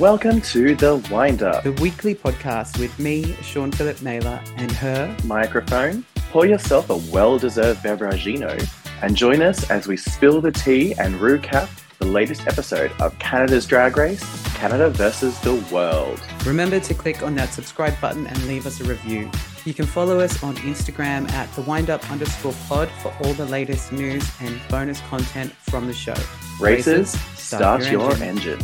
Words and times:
Welcome 0.00 0.40
to 0.40 0.74
The 0.74 0.96
Wind 1.10 1.42
Up. 1.42 1.62
the 1.62 1.72
weekly 1.72 2.14
podcast 2.14 2.78
with 2.78 2.98
me, 2.98 3.34
Shaun 3.42 3.70
Phillip 3.70 4.00
Naylor, 4.00 4.42
and 4.56 4.72
her. 4.72 5.14
Microphone, 5.24 6.06
pour 6.30 6.46
yourself 6.46 6.88
a 6.88 6.96
well 7.12 7.38
deserved 7.38 7.82
beveragino 7.82 8.58
and 9.02 9.14
join 9.14 9.42
us 9.42 9.70
as 9.70 9.86
we 9.86 9.98
spill 9.98 10.40
the 10.40 10.52
tea 10.52 10.94
and 10.94 11.16
recap 11.16 11.68
the 11.98 12.06
latest 12.06 12.46
episode 12.46 12.90
of 12.98 13.16
Canada's 13.18 13.66
Drag 13.66 13.98
Race 13.98 14.24
Canada 14.54 14.88
versus 14.88 15.38
the 15.40 15.56
World. 15.70 16.18
Remember 16.46 16.80
to 16.80 16.94
click 16.94 17.22
on 17.22 17.34
that 17.34 17.52
subscribe 17.52 18.00
button 18.00 18.26
and 18.26 18.42
leave 18.46 18.66
us 18.66 18.80
a 18.80 18.84
review. 18.84 19.30
You 19.66 19.74
can 19.74 19.84
follow 19.84 20.18
us 20.18 20.42
on 20.42 20.56
Instagram 20.56 21.30
at 21.32 21.52
the 21.52 21.60
windup 21.60 22.10
underscore 22.10 22.54
pod 22.68 22.88
for 23.02 23.14
all 23.22 23.34
the 23.34 23.44
latest 23.44 23.92
news 23.92 24.26
and 24.40 24.58
bonus 24.70 25.02
content 25.02 25.52
from 25.52 25.86
the 25.86 25.92
show. 25.92 26.16
Races, 26.58 27.10
start, 27.34 27.90
your, 27.90 28.14
engine. 28.22 28.60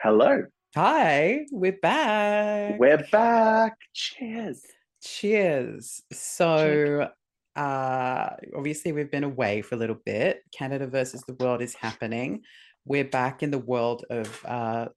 Hello, 0.00 0.44
Hi, 0.76 1.44
we're 1.50 1.76
back. 1.82 2.78
we're 2.78 3.04
back. 3.10 3.76
Cheers. 3.92 4.62
Cheers. 5.02 6.02
So, 6.12 7.08
uh, 7.56 8.30
obviously, 8.56 8.92
we've 8.92 9.10
been 9.10 9.24
away 9.24 9.62
for 9.62 9.74
a 9.74 9.78
little 9.78 9.98
bit. 10.06 10.42
Canada 10.56 10.86
versus 10.86 11.24
the 11.26 11.34
world 11.34 11.62
is 11.62 11.74
happening. 11.74 12.42
We're 12.84 13.06
back 13.06 13.42
in 13.42 13.50
the 13.50 13.58
world 13.58 14.04
of 14.08 14.44
uh, 14.46 14.88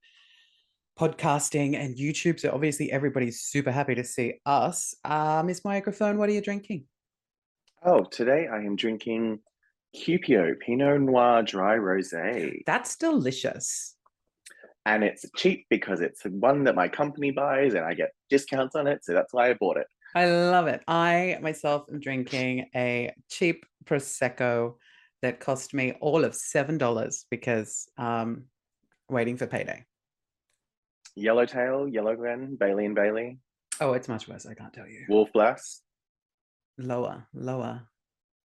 podcasting 0.99 1.75
and 1.75 1.97
YouTube. 1.97 2.39
So, 2.39 2.51
obviously, 2.51 2.91
everybody's 2.91 3.41
super 3.41 3.71
happy 3.71 3.95
to 3.95 4.03
see 4.03 4.35
us. 4.45 4.93
Uh, 5.03 5.41
Miss 5.43 5.65
Microphone, 5.65 6.19
what 6.19 6.29
are 6.29 6.33
you 6.33 6.41
drinking? 6.41 6.85
Oh, 7.83 8.03
today 8.03 8.47
I 8.51 8.57
am 8.57 8.75
drinking 8.75 9.39
Cupio 9.95 10.53
Pinot 10.59 11.01
Noir 11.01 11.41
Dry 11.41 11.77
Rosé. 11.77 12.61
That's 12.67 12.97
delicious. 12.97 13.95
And 14.85 15.03
it's 15.03 15.25
cheap 15.35 15.65
because 15.69 16.01
it's 16.01 16.23
one 16.23 16.63
that 16.63 16.75
my 16.75 16.87
company 16.87 17.31
buys 17.31 17.75
and 17.75 17.85
I 17.85 17.93
get 17.93 18.11
discounts 18.29 18.75
on 18.75 18.87
it. 18.87 19.03
So 19.03 19.13
that's 19.13 19.33
why 19.33 19.49
I 19.49 19.53
bought 19.53 19.77
it. 19.77 19.87
I 20.15 20.25
love 20.25 20.67
it. 20.67 20.81
I 20.87 21.37
myself 21.41 21.85
am 21.91 21.99
drinking 21.99 22.69
a 22.75 23.13
cheap 23.29 23.65
Prosecco 23.85 24.75
that 25.21 25.39
cost 25.39 25.73
me 25.73 25.93
all 26.01 26.25
of 26.25 26.33
$7 26.33 27.25
because 27.29 27.87
um, 27.97 28.45
waiting 29.07 29.37
for 29.37 29.45
payday. 29.45 29.85
Yellowtail, 31.15 31.87
Yellowglen, 31.87 32.57
Bailey 32.57 32.85
and 32.85 32.95
Bailey, 32.95 33.37
Oh, 33.81 33.93
it's 33.93 34.07
much 34.07 34.27
worse. 34.27 34.45
I 34.45 34.53
can't 34.53 34.71
tell 34.71 34.87
you. 34.87 35.05
Wolf 35.09 35.33
Blass. 35.33 35.81
Lower, 36.77 37.25
lower. 37.33 37.81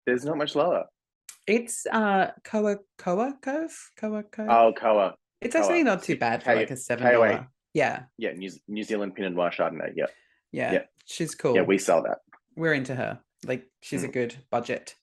There's 0.07 0.27
not 0.27 0.37
much 0.37 0.55
lower. 0.55 0.85
It's 1.47 1.87
uh 1.91 2.33
Koa 2.45 2.77
Koa 2.99 3.35
Cove? 3.41 3.91
Koa 3.99 4.23
Cove? 4.25 4.49
Oh, 4.51 4.73
Koa. 4.77 5.15
It's 5.45 5.55
actually 5.55 5.83
not 5.83 6.03
too 6.03 6.17
bad 6.17 6.43
for 6.43 6.51
K- 6.51 6.57
like 6.57 6.71
a 6.71 6.77
seven 6.77 7.12
dollar. 7.12 7.48
Yeah, 7.75 8.05
Yeah, 8.19 8.33
New, 8.33 8.51
New 8.69 8.83
Zealand 8.83 9.15
Pinot 9.15 9.33
Noir 9.33 9.51
Chardonnay. 9.51 9.93
Yeah, 9.97 10.07
yeah. 10.53 10.73
Yeah. 10.73 10.83
She's 11.07 11.35
cool. 11.35 11.55
yeah, 11.57 11.62
we 11.62 11.79
sell 11.79 12.03
that. 12.03 12.19
We're 12.55 12.75
into 12.75 12.95
her. 12.95 13.21
Like 13.47 13.65
she's 13.81 14.05
a 14.05 14.09
Mm. 14.09 14.13
good 14.13 14.37
budget. 14.51 14.95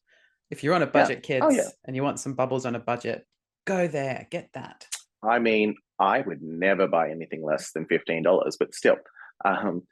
If 0.51 0.63
you're 0.63 0.73
on 0.75 0.81
a 0.83 0.87
budget, 0.87 1.23
kids, 1.23 1.45
Oh, 1.47 1.51
yeah. 1.51 1.67
and 1.85 1.95
you 1.95 2.03
want 2.03 2.19
some 2.19 2.33
bubbles 2.33 2.65
on 2.65 2.75
a 2.75 2.79
budget, 2.79 3.25
go 3.65 3.87
there, 3.87 4.27
get 4.31 4.49
that. 4.53 4.87
I 5.23 5.39
mean, 5.39 5.75
I 5.99 6.21
would 6.21 6.41
never 6.41 6.87
buy 6.87 7.09
anything 7.09 7.43
less 7.43 7.71
than 7.71 7.85
fifteen 7.85 8.23
dollars, 8.23 8.55
but 8.57 8.73
still, 8.73 8.97
um, 9.43 9.85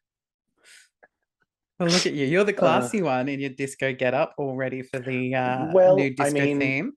Well, 1.80 1.90
look 1.90 2.06
at 2.08 2.14
you. 2.14 2.26
You're 2.26 2.44
the 2.44 2.56
Uh, 2.56 2.60
classy 2.60 3.02
one 3.02 3.28
in 3.28 3.40
your 3.40 3.50
disco 3.52 3.94
get 3.94 4.14
up, 4.14 4.34
all 4.38 4.56
ready 4.56 4.82
for 4.82 5.00
the 5.00 5.36
uh, 5.36 5.72
Well, 5.74 5.96
new 5.96 6.06
I 6.06 6.10
disco 6.10 6.32
mean, 6.40 6.60
theme. 6.60 6.94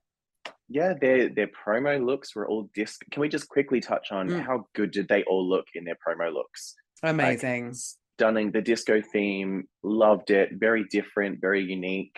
Yeah, 0.71 0.95
their 0.99 1.29
their 1.29 1.49
promo 1.49 2.03
looks 2.05 2.35
were 2.35 2.49
all 2.49 2.71
disc. 2.75 3.03
Can 3.11 3.21
we 3.21 3.29
just 3.29 3.49
quickly 3.49 3.81
touch 3.81 4.13
on 4.13 4.29
Mm. 4.29 4.41
how 4.43 4.67
good 4.75 4.93
did 4.93 5.09
they 5.09 5.23
all 5.25 5.47
look 5.47 5.67
in 5.75 5.85
their 5.85 5.97
promo 6.07 6.33
looks? 6.33 6.75
Like, 7.03 7.11
Amazing. 7.11 7.75
stunning. 7.75 8.53
The 8.53 8.63
disco 8.63 9.03
theme, 9.03 9.69
loved 9.83 10.31
it. 10.31 10.51
Very 10.53 10.85
different, 10.91 11.41
very 11.41 11.63
unique. 11.63 12.17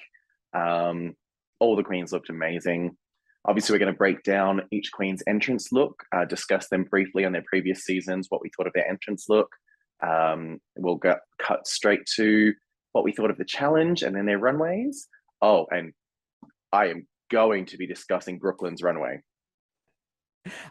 Um, 0.53 1.15
all 1.61 1.77
the 1.77 1.83
queens 1.85 2.13
looked 2.13 2.29
amazing. 2.29 2.97
Obviously, 3.47 3.73
we're 3.75 3.79
going 3.81 3.93
to 3.95 3.99
break 3.99 4.23
down 4.23 4.63
each 4.71 4.93
queen's 4.93 5.23
entrance 5.27 5.73
look, 5.73 6.03
uh, 6.15 6.25
discuss 6.25 6.69
them 6.69 6.85
briefly 6.85 7.25
on 7.25 7.33
their 7.33 7.45
previous 7.47 7.85
seasons, 7.85 8.27
what 8.29 8.41
we 8.43 8.51
thought 8.57 8.67
of 8.67 8.73
their 8.75 8.89
entrance 8.89 9.27
look. 9.29 9.49
Um, 10.01 10.61
we'll 10.77 10.97
go, 10.97 11.17
cut 11.41 11.67
straight 11.67 12.05
to 12.17 12.53
what 12.93 13.03
we 13.05 13.13
thought 13.13 13.31
of 13.31 13.39
the 13.39 13.45
challenge 13.45 14.03
and 14.03 14.15
then 14.15 14.27
their 14.27 14.39
runways. 14.39 15.09
Oh, 15.41 15.67
and 15.71 15.93
I 16.73 16.89
am 16.89 17.07
going 17.33 17.65
to 17.67 17.77
be 17.79 17.87
discussing 17.87 18.39
Brooklyn's 18.39 18.83
runway. 18.83 19.23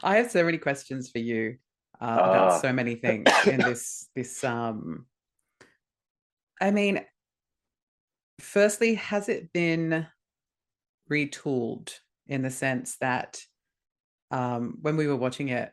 I 0.03 0.17
have 0.17 0.31
so 0.31 0.43
many 0.43 0.57
questions 0.57 1.09
for 1.09 1.19
you 1.19 1.57
uh, 1.99 2.05
about 2.05 2.51
Ah. 2.51 2.57
so 2.59 2.71
many 2.71 2.95
things 3.05 3.27
in 3.47 3.59
this 3.59 4.07
this 4.15 4.43
um 4.43 5.05
I 6.61 6.71
mean 6.71 7.01
firstly 8.39 8.95
has 8.95 9.29
it 9.29 9.51
been 9.53 10.07
retooled 11.09 11.89
in 12.27 12.41
the 12.41 12.49
sense 12.49 12.97
that 13.01 13.41
um 14.31 14.77
when 14.81 14.97
we 14.97 15.07
were 15.07 15.15
watching 15.25 15.49
it 15.49 15.71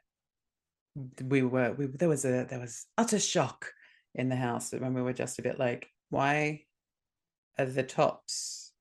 we 1.25 1.43
were 1.43 1.72
we 1.78 1.87
there 1.87 2.09
was 2.09 2.25
a 2.25 2.44
there 2.49 2.60
was 2.60 2.87
utter 2.97 3.19
shock 3.19 3.72
in 4.15 4.28
the 4.28 4.37
house 4.37 4.72
when 4.72 4.94
we 4.94 5.03
were 5.03 5.12
just 5.12 5.38
a 5.38 5.43
bit 5.43 5.59
like 5.59 5.88
why 6.10 6.62
are 7.59 7.66
the 7.66 7.82
tops 7.82 8.72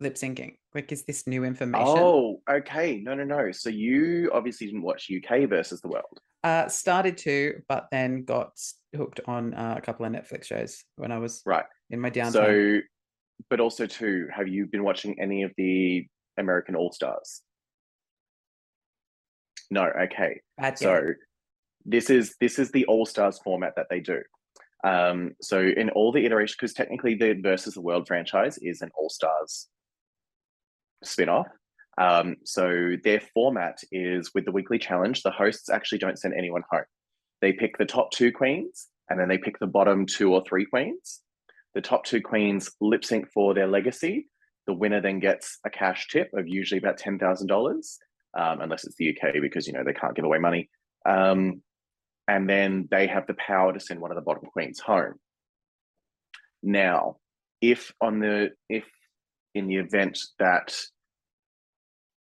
lip 0.00 0.14
syncing 0.14 0.56
like 0.76 0.92
is 0.92 1.04
this 1.04 1.26
new 1.26 1.42
information 1.42 1.88
Oh, 1.88 2.40
okay. 2.48 3.00
No, 3.00 3.14
no, 3.14 3.24
no. 3.24 3.50
So 3.50 3.70
you 3.70 4.30
obviously 4.32 4.68
didn't 4.68 4.82
watch 4.82 5.10
UK 5.10 5.48
versus 5.48 5.80
the 5.80 5.88
world. 5.88 6.20
Uh, 6.44 6.68
started 6.68 7.16
to, 7.16 7.60
but 7.66 7.88
then 7.90 8.24
got 8.24 8.52
hooked 8.94 9.20
on 9.26 9.54
uh, 9.54 9.74
a 9.76 9.80
couple 9.80 10.06
of 10.06 10.12
Netflix 10.12 10.44
shows 10.44 10.84
when 10.96 11.10
I 11.10 11.18
was 11.18 11.42
Right. 11.44 11.64
in 11.90 11.98
my 11.98 12.10
downtime. 12.10 12.32
So, 12.32 12.80
but 13.50 13.58
also 13.58 13.86
too, 13.86 14.28
have 14.32 14.46
you 14.46 14.66
been 14.66 14.84
watching 14.84 15.18
any 15.18 15.42
of 15.42 15.52
the 15.56 16.06
American 16.36 16.76
All 16.76 16.92
Stars? 16.92 17.40
No. 19.70 19.86
Okay. 20.02 20.40
Bad 20.58 20.78
So 20.78 21.14
this 21.84 22.10
is 22.10 22.36
this 22.38 22.58
is 22.58 22.70
the 22.70 22.84
All 22.86 23.06
Stars 23.06 23.40
format 23.42 23.72
that 23.76 23.86
they 23.90 24.00
do. 24.00 24.20
Um, 24.84 25.32
so 25.40 25.58
in 25.60 25.88
all 25.90 26.12
the 26.12 26.24
iterations, 26.24 26.56
because 26.60 26.74
technically 26.74 27.14
the 27.14 27.32
versus 27.42 27.74
the 27.74 27.80
world 27.80 28.06
franchise 28.06 28.58
is 28.58 28.82
an 28.82 28.90
All 28.96 29.08
Stars 29.08 29.68
spin-off. 31.02 31.46
Um, 31.98 32.36
so 32.44 32.92
their 33.04 33.20
format 33.32 33.78
is 33.90 34.32
with 34.34 34.44
the 34.44 34.52
weekly 34.52 34.78
challenge, 34.78 35.22
the 35.22 35.30
hosts 35.30 35.70
actually 35.70 35.98
don't 35.98 36.18
send 36.18 36.34
anyone 36.36 36.62
home. 36.70 36.84
They 37.40 37.52
pick 37.52 37.78
the 37.78 37.86
top 37.86 38.10
two 38.10 38.32
queens 38.32 38.88
and 39.08 39.18
then 39.18 39.28
they 39.28 39.38
pick 39.38 39.58
the 39.58 39.66
bottom 39.66 40.06
two 40.06 40.32
or 40.32 40.42
three 40.46 40.66
queens. 40.66 41.22
The 41.74 41.80
top 41.80 42.04
two 42.04 42.20
queens 42.20 42.70
lip 42.80 43.04
sync 43.04 43.30
for 43.32 43.54
their 43.54 43.66
legacy. 43.66 44.28
The 44.66 44.74
winner 44.74 45.00
then 45.00 45.20
gets 45.20 45.58
a 45.64 45.70
cash 45.70 46.08
tip 46.08 46.30
of 46.34 46.48
usually 46.48 46.78
about 46.78 46.98
ten 46.98 47.18
thousand 47.18 47.46
dollars, 47.46 47.98
um, 48.36 48.60
unless 48.60 48.84
it's 48.84 48.96
the 48.96 49.10
UK 49.10 49.34
because 49.40 49.66
you 49.66 49.72
know 49.72 49.84
they 49.84 49.92
can't 49.92 50.14
give 50.14 50.24
away 50.24 50.38
money. 50.38 50.70
Um, 51.04 51.62
and 52.26 52.48
then 52.48 52.88
they 52.90 53.06
have 53.06 53.26
the 53.26 53.34
power 53.34 53.72
to 53.72 53.78
send 53.78 54.00
one 54.00 54.10
of 54.10 54.16
the 54.16 54.22
bottom 54.22 54.44
queens 54.46 54.80
home. 54.80 55.14
Now, 56.62 57.18
if 57.60 57.92
on 58.00 58.18
the 58.20 58.50
if 58.68 58.84
in 59.56 59.66
the 59.66 59.76
event 59.76 60.18
that 60.38 60.76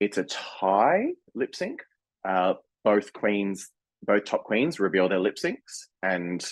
it's 0.00 0.18
a 0.18 0.24
tie 0.24 1.08
lip 1.34 1.54
sync, 1.54 1.80
uh, 2.26 2.54
both 2.84 3.12
queens, 3.12 3.70
both 4.06 4.24
top 4.24 4.44
queens 4.44 4.78
reveal 4.78 5.08
their 5.08 5.18
lip 5.18 5.36
syncs, 5.36 5.86
and 6.02 6.46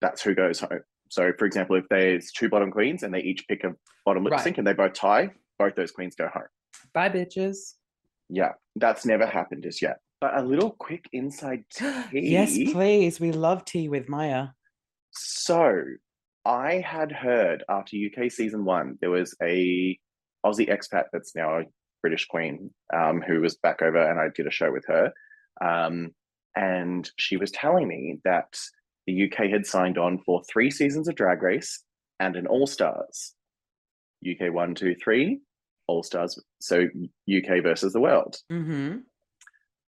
that's 0.00 0.22
who 0.22 0.34
goes 0.34 0.60
home. 0.60 0.80
So, 1.10 1.32
for 1.38 1.44
example, 1.44 1.76
if 1.76 1.84
there's 1.90 2.32
two 2.32 2.48
bottom 2.48 2.70
queens 2.70 3.02
and 3.02 3.12
they 3.12 3.20
each 3.20 3.46
pick 3.48 3.64
a 3.64 3.74
bottom 4.06 4.24
lip 4.24 4.32
Right. 4.32 4.40
sync 4.42 4.58
and 4.58 4.66
they 4.66 4.72
both 4.72 4.94
tie, 4.94 5.30
both 5.58 5.74
those 5.74 5.90
queens 5.90 6.14
go 6.16 6.28
home. 6.28 6.44
Bye, 6.94 7.10
bitches. 7.10 7.74
Yeah, 8.30 8.52
that's 8.76 9.04
never 9.04 9.26
happened 9.26 9.66
as 9.66 9.82
yet. 9.82 9.98
But 10.20 10.38
a 10.38 10.42
little 10.42 10.70
quick 10.70 11.06
inside 11.12 11.64
tea. 11.74 11.92
yes, 12.12 12.56
please. 12.72 13.20
We 13.20 13.32
love 13.32 13.64
tea 13.66 13.88
with 13.88 14.08
Maya. 14.08 14.48
So, 15.10 15.82
I 16.44 16.82
had 16.86 17.12
heard 17.12 17.64
after 17.68 17.96
UK 17.96 18.30
season 18.30 18.64
one, 18.64 18.96
there 19.00 19.10
was 19.10 19.34
a 19.42 19.98
Aussie 20.44 20.70
expat 20.70 21.04
that's 21.12 21.36
now 21.36 21.58
a 21.58 21.64
British 22.02 22.26
queen 22.26 22.70
um, 22.94 23.20
who 23.20 23.40
was 23.40 23.56
back 23.56 23.82
over, 23.82 23.98
and 23.98 24.18
I 24.18 24.28
did 24.34 24.46
a 24.46 24.50
show 24.50 24.72
with 24.72 24.84
her. 24.86 25.12
Um, 25.62 26.10
and 26.56 27.08
she 27.16 27.36
was 27.36 27.50
telling 27.50 27.86
me 27.86 28.18
that 28.24 28.58
the 29.06 29.30
UK 29.30 29.50
had 29.50 29.66
signed 29.66 29.98
on 29.98 30.18
for 30.18 30.42
three 30.50 30.70
seasons 30.70 31.08
of 31.08 31.14
Drag 31.14 31.42
Race 31.42 31.82
and 32.18 32.36
an 32.36 32.46
All 32.46 32.66
Stars. 32.66 33.34
UK 34.28 34.52
one, 34.52 34.74
two, 34.74 34.94
three, 34.94 35.40
All 35.86 36.02
Stars. 36.02 36.38
So 36.60 36.86
UK 37.28 37.62
versus 37.62 37.92
the 37.92 38.00
world. 38.00 38.36
Mm-hmm. 38.50 38.98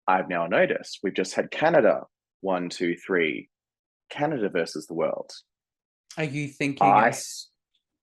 I've 0.06 0.28
now 0.28 0.46
noticed 0.46 1.00
we've 1.02 1.14
just 1.14 1.34
had 1.34 1.50
Canada 1.50 2.02
one, 2.40 2.68
two, 2.68 2.96
three, 2.96 3.48
Canada 4.10 4.48
versus 4.48 4.86
the 4.86 4.94
world. 4.94 5.30
Are 6.16 6.24
you 6.24 6.48
thinking? 6.48 6.86
I, 6.86 7.12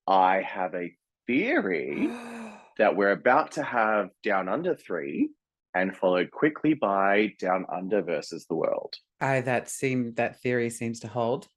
I 0.07 0.41
have 0.41 0.73
a 0.73 0.91
theory 1.27 2.09
that 2.77 2.95
we're 2.95 3.11
about 3.11 3.51
to 3.53 3.63
have 3.63 4.09
Down 4.23 4.49
Under 4.49 4.75
three 4.75 5.29
and 5.75 5.95
followed 5.95 6.31
quickly 6.31 6.73
by 6.73 7.33
Down 7.39 7.65
Under 7.71 8.01
versus 8.01 8.45
the 8.49 8.55
World. 8.55 8.93
I 9.21 9.41
that 9.41 9.69
seem 9.69 10.13
that 10.15 10.41
theory 10.41 10.69
seems 10.69 10.99
to 11.01 11.07
hold. 11.07 11.47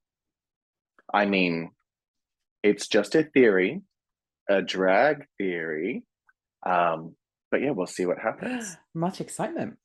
I 1.13 1.25
mean, 1.25 1.71
it's 2.61 2.87
just 2.87 3.15
a 3.15 3.23
theory, 3.23 3.81
a 4.49 4.61
drag 4.61 5.25
theory. 5.37 6.03
Um, 6.65 7.15
but 7.51 7.61
yeah, 7.61 7.71
we'll 7.71 7.87
see 7.87 8.05
what 8.05 8.19
happens. 8.19 8.77
Much 8.93 9.21
excitement. 9.21 9.77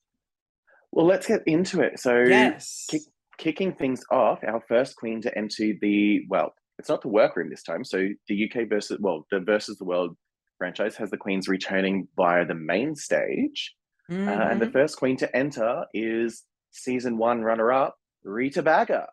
Well, 0.93 1.07
let's 1.07 1.27
get 1.27 1.43
into 1.47 1.83
it. 1.83 1.99
So, 1.99 2.17
Yes. 2.17 2.87
kick, 2.89 3.03
kicking 3.37 3.75
things 3.75 4.03
off, 4.11 4.41
our 4.43 4.63
first 4.69 4.97
queen 4.97 5.21
to 5.23 5.37
enter 5.37 5.73
the 5.81 6.23
well, 6.29 6.55
it's 6.79 6.89
not 6.89 7.03
the 7.03 7.09
workroom 7.09 7.51
this 7.51 7.63
time. 7.63 7.85
So 7.85 8.09
the 8.29 8.45
UK 8.51 8.69
versus 8.69 8.99
well, 9.01 9.27
the 9.31 9.41
versus 9.41 9.79
the 9.79 9.85
world 9.85 10.17
franchise 10.59 10.97
has 10.97 11.11
the 11.11 11.17
queens 11.17 11.49
returning 11.49 12.09
via 12.17 12.45
the 12.45 12.55
main 12.55 12.95
stage, 12.95 13.75
uh, 14.11 14.15
and 14.15 14.61
the 14.61 14.67
Mhm. 14.67 14.73
first 14.73 14.97
queen 14.97 15.17
to 15.19 15.37
enter 15.37 15.85
is 15.95 16.45
season 16.71 17.17
one 17.19 17.43
runner-up 17.43 17.97
Rita 18.25 18.63
Baga. 18.63 19.09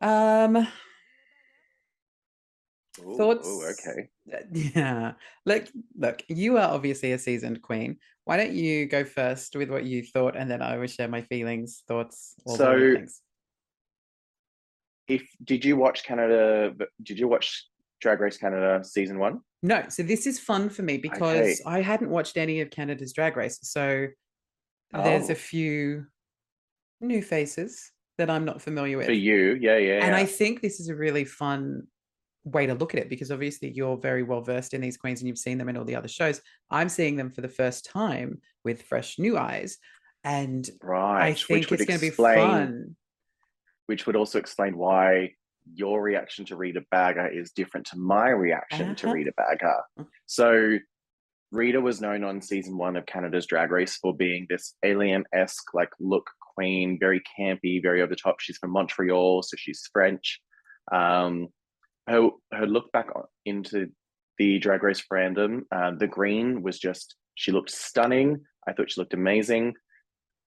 um 0.00 0.56
Ooh, 3.04 3.16
thoughts 3.16 3.48
ooh, 3.48 3.66
okay. 3.72 4.08
Yeah. 4.52 5.12
Look, 5.46 5.64
look, 5.96 6.22
you 6.28 6.58
are 6.58 6.68
obviously 6.70 7.12
a 7.12 7.18
seasoned 7.18 7.60
queen. 7.62 7.98
Why 8.24 8.36
don't 8.36 8.52
you 8.52 8.86
go 8.86 9.04
first 9.04 9.56
with 9.56 9.68
what 9.70 9.84
you 9.84 10.02
thought, 10.04 10.36
and 10.36 10.50
then 10.50 10.62
I 10.62 10.76
will 10.78 10.86
share 10.86 11.08
my 11.08 11.22
feelings, 11.22 11.82
thoughts, 11.88 12.34
all 12.44 12.56
the 12.56 12.58
So- 12.58 12.94
things. 12.94 13.20
If 15.08 15.28
did 15.42 15.64
you 15.64 15.76
watch 15.76 16.04
Canada? 16.04 16.74
Did 17.02 17.18
you 17.18 17.28
watch 17.28 17.66
Drag 18.00 18.20
Race 18.20 18.36
Canada 18.36 18.82
season 18.84 19.18
one? 19.18 19.40
No, 19.62 19.84
so 19.88 20.02
this 20.02 20.26
is 20.26 20.38
fun 20.38 20.68
for 20.68 20.82
me 20.82 20.98
because 20.98 21.60
I 21.66 21.80
hadn't 21.80 22.10
watched 22.10 22.36
any 22.36 22.60
of 22.60 22.70
Canada's 22.70 23.12
Drag 23.12 23.36
Race, 23.36 23.58
so 23.62 24.08
there's 24.92 25.30
Oh. 25.30 25.32
a 25.32 25.36
few 25.36 26.06
new 27.00 27.22
faces 27.22 27.90
that 28.18 28.30
I'm 28.30 28.44
not 28.44 28.62
familiar 28.62 28.96
with. 28.98 29.06
For 29.06 29.12
you, 29.12 29.58
yeah, 29.60 29.78
yeah. 29.78 30.04
And 30.04 30.14
I 30.14 30.24
think 30.26 30.60
this 30.60 30.80
is 30.80 30.88
a 30.88 30.94
really 30.94 31.24
fun 31.24 31.86
way 32.44 32.66
to 32.66 32.74
look 32.74 32.94
at 32.94 33.00
it 33.00 33.08
because 33.08 33.30
obviously 33.32 33.70
you're 33.70 33.96
very 33.96 34.22
well 34.22 34.42
versed 34.42 34.74
in 34.74 34.80
these 34.82 34.96
queens 34.98 35.20
and 35.20 35.28
you've 35.28 35.38
seen 35.38 35.56
them 35.58 35.68
in 35.68 35.76
all 35.76 35.84
the 35.84 35.96
other 35.96 36.08
shows. 36.08 36.40
I'm 36.70 36.90
seeing 36.90 37.16
them 37.16 37.30
for 37.30 37.40
the 37.40 37.48
first 37.48 37.86
time 37.86 38.40
with 38.64 38.82
fresh 38.82 39.18
new 39.18 39.38
eyes. 39.38 39.78
And 40.24 40.68
right. 40.82 41.28
I 41.28 41.32
think 41.34 41.72
it's 41.72 41.84
going 41.86 41.98
to 41.98 42.06
be 42.06 42.10
fun. 42.10 42.96
Which 43.86 44.06
would 44.06 44.16
also 44.16 44.38
explain 44.38 44.76
why 44.76 45.32
your 45.74 46.02
reaction 46.02 46.44
to 46.46 46.56
Rita 46.56 46.82
Baga 46.90 47.28
is 47.32 47.52
different 47.52 47.86
to 47.86 47.98
my 47.98 48.28
reaction 48.30 48.94
to 48.96 49.06
Uh-huh. 49.06 49.14
Rita 49.14 49.32
Baga. 49.36 49.74
Mm. 49.98 50.06
So 50.26 50.78
Rita 51.52 51.80
was 51.80 52.00
known 52.00 52.24
on 52.24 52.42
season 52.42 52.76
one 52.76 52.96
of 52.96 53.06
Canada's 53.06 53.46
Drag 53.46 53.70
Race 53.70 53.96
for 53.96 54.14
being 54.14 54.46
this 54.48 54.74
alien-esque 54.84 55.72
like 55.72 55.90
look 56.00 56.28
queen, 56.54 56.98
very 56.98 57.22
campy, 57.38 57.80
very 57.80 58.02
over 58.02 58.10
the 58.10 58.16
top. 58.16 58.40
She's 58.40 58.58
from 58.58 58.72
Montreal, 58.72 59.42
so 59.42 59.56
she's 59.56 59.88
French. 59.92 60.40
Um, 60.92 61.48
her 62.08 62.28
her 62.52 62.66
look 62.66 62.92
back 62.92 63.08
on, 63.14 63.24
into 63.46 63.88
the 64.38 64.58
Drag 64.58 64.82
Race 64.82 65.02
random, 65.10 65.64
uh, 65.74 65.92
the 65.96 66.08
green 66.08 66.62
was 66.62 66.78
just 66.78 67.14
she 67.36 67.52
looked 67.52 67.70
stunning. 67.70 68.40
I 68.68 68.72
thought 68.72 68.90
she 68.90 69.00
looked 69.00 69.14
amazing. 69.14 69.74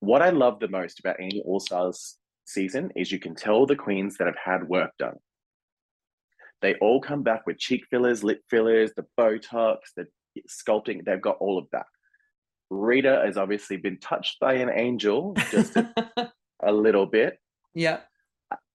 What 0.01 0.21
I 0.21 0.29
love 0.29 0.59
the 0.59 0.67
most 0.67 0.99
about 0.99 1.15
any 1.19 1.41
All 1.45 1.59
Stars 1.59 2.16
season 2.47 2.91
is 2.95 3.11
you 3.11 3.19
can 3.19 3.35
tell 3.35 3.65
the 3.65 3.75
queens 3.75 4.17
that 4.17 4.27
have 4.27 4.37
had 4.43 4.67
work 4.67 4.91
done. 4.97 5.17
They 6.61 6.75
all 6.75 7.01
come 7.01 7.23
back 7.23 7.45
with 7.45 7.59
cheek 7.59 7.83
fillers, 7.89 8.23
lip 8.23 8.41
fillers, 8.49 8.91
the 8.95 9.05
Botox, 9.17 9.77
the 9.95 10.07
sculpting. 10.49 11.05
They've 11.05 11.21
got 11.21 11.37
all 11.39 11.57
of 11.57 11.67
that. 11.71 11.85
Rita 12.69 13.21
has 13.25 13.37
obviously 13.37 13.77
been 13.77 13.99
touched 13.99 14.39
by 14.39 14.55
an 14.55 14.69
angel 14.69 15.35
just 15.51 15.75
a, 15.75 15.93
a 16.63 16.71
little 16.71 17.05
bit. 17.05 17.37
yeah. 17.73 17.99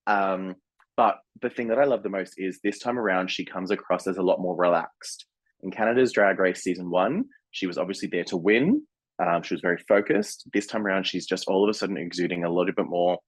Um, 0.06 0.56
but 0.96 1.20
the 1.40 1.50
thing 1.50 1.68
that 1.68 1.78
I 1.78 1.84
love 1.84 2.02
the 2.02 2.08
most 2.08 2.34
is 2.36 2.60
this 2.62 2.78
time 2.78 2.98
around, 2.98 3.30
she 3.30 3.44
comes 3.44 3.70
across 3.70 4.06
as 4.06 4.18
a 4.18 4.22
lot 4.22 4.40
more 4.40 4.56
relaxed. 4.56 5.26
In 5.62 5.70
Canada's 5.70 6.12
Drag 6.12 6.38
Race 6.38 6.62
season 6.62 6.90
one, 6.90 7.24
she 7.50 7.66
was 7.66 7.78
obviously 7.78 8.08
there 8.08 8.24
to 8.24 8.36
win. 8.36 8.82
Um, 9.24 9.42
she 9.42 9.54
was 9.54 9.60
very 9.60 9.78
focused. 9.88 10.48
This 10.52 10.66
time 10.66 10.86
around, 10.86 11.06
she's 11.06 11.26
just 11.26 11.48
all 11.48 11.62
of 11.64 11.70
a 11.70 11.74
sudden 11.74 11.96
exuding 11.96 12.44
a 12.44 12.50
little 12.50 12.72
bit 12.74 12.86
more, 12.86 13.18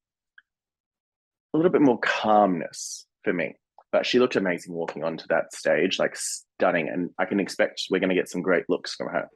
a 1.55 1.57
little 1.57 1.73
bit 1.73 1.81
more 1.81 1.99
calmness 2.01 3.07
for 3.23 3.33
me. 3.33 3.55
But 3.93 4.05
she 4.05 4.19
looked 4.19 4.35
amazing 4.35 4.75
walking 4.75 5.05
onto 5.05 5.25
that 5.29 5.55
stage, 5.55 6.01
like 6.01 6.17
stunning. 6.17 6.89
And 6.89 7.11
I 7.19 7.25
can 7.25 7.39
expect 7.39 7.85
we're 7.91 8.01
going 8.01 8.09
to 8.09 8.17
get 8.17 8.29
some 8.29 8.43
great 8.43 8.65
looks 8.69 8.95
from 8.95 9.09
her. 9.09 9.29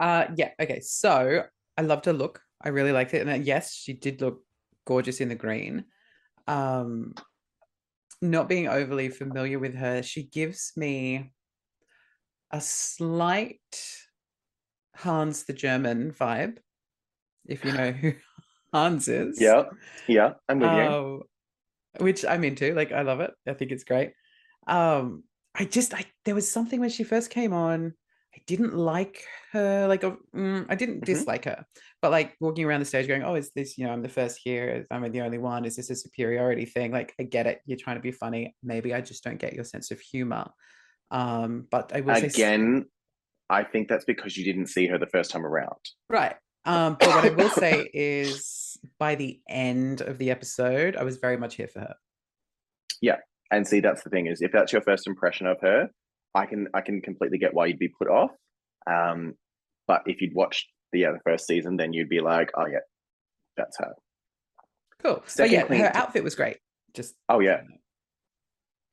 Uh 0.00 0.26
yeah, 0.36 0.50
okay. 0.60 0.80
So 0.80 1.42
I 1.76 1.82
loved 1.82 2.06
her 2.06 2.12
look. 2.12 2.40
I 2.64 2.70
really 2.70 2.92
liked 2.92 3.12
it. 3.12 3.26
And 3.26 3.46
yes, 3.46 3.74
she 3.74 3.92
did 3.92 4.22
look 4.22 4.42
gorgeous 4.86 5.20
in 5.20 5.28
the 5.28 5.34
green. 5.34 5.84
Um 6.46 7.14
not 8.22 8.48
being 8.48 8.68
overly 8.68 9.10
familiar 9.10 9.58
with 9.58 9.74
her, 9.74 10.02
she 10.02 10.22
gives 10.22 10.72
me 10.76 11.30
a 12.50 12.60
slight 12.60 13.60
Hans 14.94 15.44
the 15.44 15.52
German 15.52 16.12
vibe, 16.12 16.56
if 17.44 17.64
you 17.64 17.72
know 17.72 17.92
who 18.00 18.14
Hans 18.72 19.08
is. 19.08 19.38
Yeah, 19.38 19.64
yeah, 20.06 20.32
I'm 20.48 20.60
with 20.60 20.72
you. 20.72 21.24
Which 22.00 22.24
I'm 22.24 22.44
into. 22.44 22.74
Like, 22.74 22.92
I 22.92 23.02
love 23.02 23.20
it. 23.20 23.32
I 23.46 23.54
think 23.54 23.72
it's 23.72 23.84
great. 23.84 24.12
Um, 24.66 25.24
I 25.54 25.64
just, 25.64 25.94
I 25.94 26.04
there 26.24 26.34
was 26.34 26.50
something 26.50 26.80
when 26.80 26.90
she 26.90 27.04
first 27.04 27.30
came 27.30 27.52
on. 27.52 27.94
I 28.34 28.42
didn't 28.46 28.74
like 28.74 29.24
her. 29.52 29.86
Like, 29.88 30.02
mm, 30.02 30.66
I 30.68 30.74
didn't 30.74 31.00
Mhm. 31.00 31.06
dislike 31.06 31.46
her, 31.46 31.64
but 32.02 32.10
like 32.10 32.36
walking 32.38 32.66
around 32.66 32.80
the 32.80 32.86
stage, 32.86 33.08
going, 33.08 33.22
"Oh, 33.22 33.34
is 33.34 33.50
this? 33.54 33.78
You 33.78 33.86
know, 33.86 33.92
I'm 33.92 34.02
the 34.02 34.10
first 34.10 34.38
here. 34.44 34.84
I'm 34.90 35.10
the 35.10 35.22
only 35.22 35.38
one. 35.38 35.64
Is 35.64 35.76
this 35.76 35.88
a 35.88 35.96
superiority 35.96 36.66
thing?" 36.66 36.92
Like, 36.92 37.14
I 37.18 37.22
get 37.22 37.46
it. 37.46 37.62
You're 37.64 37.78
trying 37.78 37.96
to 37.96 38.02
be 38.02 38.12
funny. 38.12 38.54
Maybe 38.62 38.92
I 38.92 39.00
just 39.00 39.24
don't 39.24 39.38
get 39.38 39.54
your 39.54 39.64
sense 39.64 39.90
of 39.90 40.00
humor. 40.00 40.50
Um, 41.10 41.66
but 41.70 41.92
I 41.94 42.00
will 42.02 42.14
say 42.16 42.26
Again, 42.26 42.84
I 43.48 43.64
think 43.64 43.88
that's 43.88 44.04
because 44.04 44.36
you 44.36 44.44
didn't 44.44 44.66
see 44.66 44.86
her 44.88 44.98
the 44.98 45.06
first 45.06 45.30
time 45.30 45.46
around. 45.46 45.80
Right. 46.10 46.36
Um, 46.66 46.98
but 47.00 47.08
what 47.08 47.24
I 47.24 47.30
will 47.30 47.48
say 47.48 47.88
is 47.94 48.65
by 48.98 49.14
the 49.14 49.40
end 49.48 50.00
of 50.00 50.18
the 50.18 50.30
episode, 50.30 50.96
I 50.96 51.02
was 51.04 51.16
very 51.18 51.36
much 51.36 51.56
here 51.56 51.68
for 51.68 51.80
her. 51.80 51.94
Yeah. 53.00 53.16
And 53.50 53.66
see 53.66 53.80
that's 53.80 54.02
the 54.02 54.10
thing 54.10 54.26
is 54.26 54.42
if 54.42 54.50
that's 54.50 54.72
your 54.72 54.82
first 54.82 55.06
impression 55.06 55.46
of 55.46 55.60
her 55.60 55.88
i 56.34 56.46
can 56.46 56.68
i 56.74 56.80
can 56.80 57.00
completely 57.00 57.38
get 57.38 57.54
why 57.54 57.66
you'd 57.66 57.78
be 57.78 57.88
put 57.88 58.08
off 58.08 58.30
um 58.90 59.34
but 59.86 60.02
if 60.06 60.20
you'd 60.20 60.34
watched 60.34 60.66
the 60.92 61.00
yeah, 61.00 61.12
first 61.24 61.46
season 61.46 61.76
then 61.76 61.92
you'd 61.92 62.08
be 62.08 62.20
like 62.20 62.50
oh 62.56 62.66
yeah 62.66 62.78
that's 63.56 63.78
her 63.78 63.92
Cool. 65.02 65.16
But 65.16 65.30
Second 65.30 65.52
yeah, 65.52 65.62
queen 65.64 65.80
her 65.80 65.90
to- 65.90 65.96
outfit 65.96 66.24
was 66.24 66.34
great. 66.34 66.56
Just 66.94 67.14
oh 67.28 67.40
yeah 67.40 67.60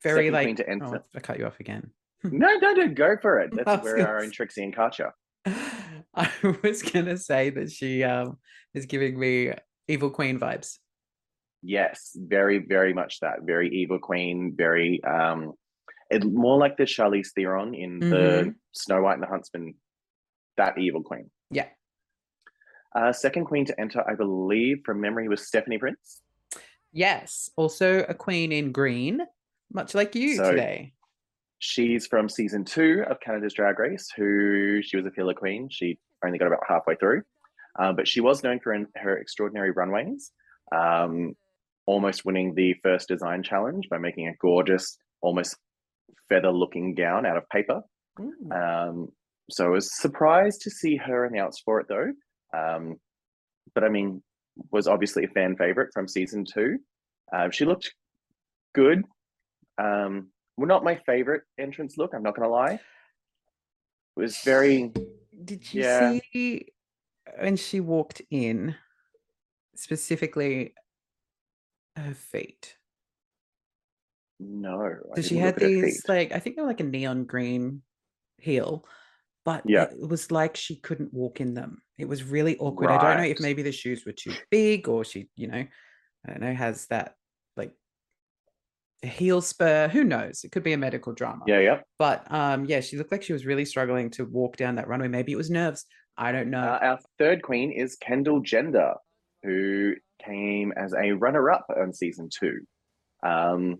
very 0.02 0.30
Second 0.30 0.80
like 0.80 0.94
oh. 0.94 1.04
I 1.16 1.20
cut 1.20 1.38
you 1.38 1.46
off 1.46 1.58
again. 1.60 1.90
no 2.24 2.48
no 2.60 2.72
no 2.72 2.88
go 2.88 3.16
for 3.20 3.40
it 3.40 3.52
that's 3.54 3.66
where 3.84 3.96
gonna 3.96 4.08
our 4.08 4.22
in 4.22 4.30
trixie 4.30 4.62
and 4.62 4.74
katja 4.74 5.12
I 6.14 6.30
was 6.62 6.82
gonna 6.82 7.16
say 7.16 7.50
that 7.50 7.70
she 7.70 8.02
um 8.04 8.38
is 8.74 8.86
giving 8.86 9.18
me 9.18 9.52
evil 9.88 10.10
queen 10.10 10.38
vibes. 10.38 10.78
yes 11.62 12.12
very 12.16 12.58
very 12.58 12.92
much 12.92 13.20
that 13.20 13.36
very 13.42 13.68
evil 13.74 13.98
queen 13.98 14.52
very 14.56 15.02
um 15.04 15.52
it 16.10 16.22
more 16.24 16.58
like 16.58 16.76
the 16.76 16.84
charlize 16.84 17.28
theron 17.34 17.74
in 17.74 17.98
the 17.98 18.06
Mhm. 18.44 18.54
snow 18.72 19.00
white 19.02 19.14
and 19.14 19.22
the 19.22 19.26
huntsman 19.26 19.74
that 20.58 20.76
evil 20.78 21.02
queen 21.02 21.30
Yeah. 21.50 21.68
uh 22.94 23.12
second 23.12 23.46
queen 23.46 23.64
to 23.66 23.80
enter 23.80 24.00
i 24.08 24.14
believe 24.14 24.82
from 24.84 25.00
memory 25.00 25.28
was 25.28 25.46
stephanie 25.46 25.78
prince 25.78 26.20
Yes. 26.96 27.50
Also 27.56 28.04
a 28.08 28.14
queen 28.14 28.52
in 28.52 28.70
green, 28.70 29.20
much 29.72 29.96
like 29.96 30.14
you 30.14 30.36
So- 30.36 30.52
today. 30.52 30.92
She's 31.58 32.06
from 32.06 32.28
season 32.28 32.64
two 32.64 33.02
of 33.10 33.18
Canada's 33.18 33.52
Drag 33.54 33.76
Race, 33.80 34.08
who 34.16 34.80
she 34.80 34.96
was 34.96 35.04
a 35.04 35.10
filler 35.10 35.34
queen. 35.34 35.68
She 35.70 35.98
only 36.24 36.38
got 36.38 36.46
about 36.46 36.60
halfway 36.68 36.94
through, 36.94 37.22
uh, 37.78 37.92
but 37.92 38.06
she 38.08 38.20
was 38.20 38.42
known 38.42 38.60
for 38.60 38.72
in, 38.72 38.86
her 38.96 39.16
extraordinary 39.18 39.70
runways, 39.70 40.32
um, 40.74 41.34
almost 41.86 42.24
winning 42.24 42.54
the 42.54 42.74
first 42.82 43.08
design 43.08 43.42
challenge 43.42 43.88
by 43.90 43.98
making 43.98 44.28
a 44.28 44.34
gorgeous, 44.40 44.96
almost 45.20 45.56
feather 46.28 46.50
looking 46.50 46.94
gown 46.94 47.26
out 47.26 47.36
of 47.36 47.48
paper. 47.50 47.82
Mm. 48.18 48.88
Um, 48.88 49.08
so 49.50 49.66
I 49.66 49.68
was 49.68 49.96
surprised 50.00 50.62
to 50.62 50.70
see 50.70 50.96
her 50.96 51.26
announced 51.26 51.62
for 51.64 51.80
it 51.80 51.86
though. 51.88 52.12
Um, 52.56 52.96
but 53.74 53.84
I 53.84 53.88
mean, 53.88 54.22
was 54.70 54.86
obviously 54.86 55.24
a 55.24 55.28
fan 55.28 55.56
favorite 55.56 55.90
from 55.92 56.06
season 56.08 56.44
two. 56.44 56.78
Uh, 57.32 57.50
she 57.50 57.64
looked 57.64 57.92
good. 58.74 59.04
Um, 59.78 60.28
well, 60.56 60.68
not 60.68 60.84
my 60.84 61.00
favorite 61.06 61.42
entrance 61.58 61.96
look. 61.98 62.12
I'm 62.14 62.22
not 62.22 62.36
going 62.36 62.46
to 62.48 62.52
lie. 62.52 62.74
It 62.74 62.80
was 64.20 64.38
very 64.38 64.92
Did 65.44 65.72
you 65.74 65.82
Yeah. 65.82 66.18
see 66.32 66.66
when 67.38 67.56
she 67.56 67.80
walked 67.80 68.22
in, 68.30 68.74
specifically 69.74 70.74
her 71.96 72.14
feet? 72.14 72.76
no. 74.40 74.96
I 75.16 75.20
So 75.20 75.28
she 75.28 75.36
had 75.36 75.54
look 75.54 75.62
at 75.62 75.62
her 75.62 75.68
these 75.68 76.04
like 76.08 76.32
I 76.32 76.38
think 76.38 76.56
they 76.56 76.62
were 76.62 76.68
like 76.68 76.80
a 76.80 76.84
neon 76.84 77.24
green 77.24 77.82
heel, 78.38 78.84
but 79.44 79.62
Yeah. 79.66 79.84
it 79.84 80.08
was 80.08 80.30
like 80.30 80.56
she 80.56 80.76
couldn't 80.76 81.14
walk 81.14 81.40
in 81.40 81.54
them. 81.54 81.82
It 81.98 82.08
was 82.08 82.24
really 82.24 82.58
awkward. 82.58 82.90
I 82.90 82.98
don't 82.98 83.16
know 83.18 83.28
if 83.30 83.40
maybe 83.40 83.62
the 83.62 83.72
shoes 83.72 84.04
were 84.04 84.12
too 84.12 84.34
big 84.50 84.88
or 84.88 85.04
she, 85.04 85.30
you 85.36 85.46
know, 85.46 85.64
I 86.26 86.30
don't 86.30 86.40
know, 86.40 86.52
has 86.52 86.86
that 86.88 87.14
like 87.56 87.72
a 89.04 89.06
heel 89.06 89.40
spur. 89.40 89.88
Who 89.88 90.02
knows? 90.02 90.42
It 90.42 90.50
could 90.50 90.64
be 90.64 90.72
a 90.72 90.78
medical 90.78 91.12
drama. 91.12 91.44
Yeah, 91.46 91.60
yeah. 91.60 91.80
But 91.98 92.30
um, 92.32 92.64
yeah, 92.64 92.80
she 92.80 92.96
looked 92.96 93.12
like 93.12 93.22
she 93.22 93.32
was 93.32 93.46
really 93.46 93.64
struggling 93.64 94.10
to 94.10 94.24
walk 94.24 94.56
down 94.56 94.74
that 94.74 94.88
runway. 94.88 95.08
Maybe 95.08 95.30
it 95.32 95.36
was 95.36 95.50
nerves. 95.50 95.86
I 96.16 96.32
don't 96.32 96.50
know. 96.50 96.60
Uh, 96.60 96.78
our 96.80 96.98
third 97.18 97.42
queen 97.42 97.72
is 97.72 97.96
Kendall 97.96 98.40
Gender, 98.40 98.94
who 99.42 99.94
came 100.24 100.72
as 100.76 100.94
a 100.94 101.12
runner-up 101.12 101.66
on 101.76 101.92
season 101.92 102.28
two. 102.28 102.60
Um, 103.22 103.78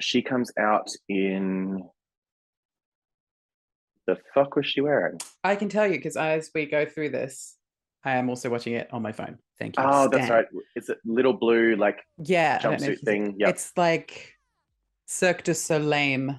she 0.00 0.22
comes 0.22 0.52
out 0.58 0.90
in 1.08 1.82
the 4.06 4.16
fuck 4.32 4.56
was 4.56 4.66
she 4.66 4.80
wearing? 4.80 5.18
I 5.44 5.54
can 5.54 5.68
tell 5.68 5.86
you 5.86 5.98
because 5.98 6.16
as 6.16 6.50
we 6.54 6.64
go 6.64 6.86
through 6.86 7.10
this, 7.10 7.56
I 8.04 8.16
am 8.16 8.30
also 8.30 8.48
watching 8.48 8.72
it 8.72 8.88
on 8.90 9.02
my 9.02 9.12
phone. 9.12 9.38
Thank 9.58 9.76
you. 9.76 9.84
Oh, 9.86 10.08
that's 10.08 10.30
right. 10.30 10.46
It's 10.74 10.88
a 10.88 10.96
little 11.04 11.34
blue 11.34 11.76
like 11.76 11.98
Yeah, 12.16 12.58
I 12.58 12.62
don't 12.62 12.80
know 12.80 12.86
if 12.86 13.00
jumpsuit 13.00 13.04
thing. 13.04 13.34
Yeah, 13.38 13.50
It's 13.50 13.72
like 13.76 14.34
Cirque 15.06 15.44
du 15.44 15.54
Soleil. 15.54 16.36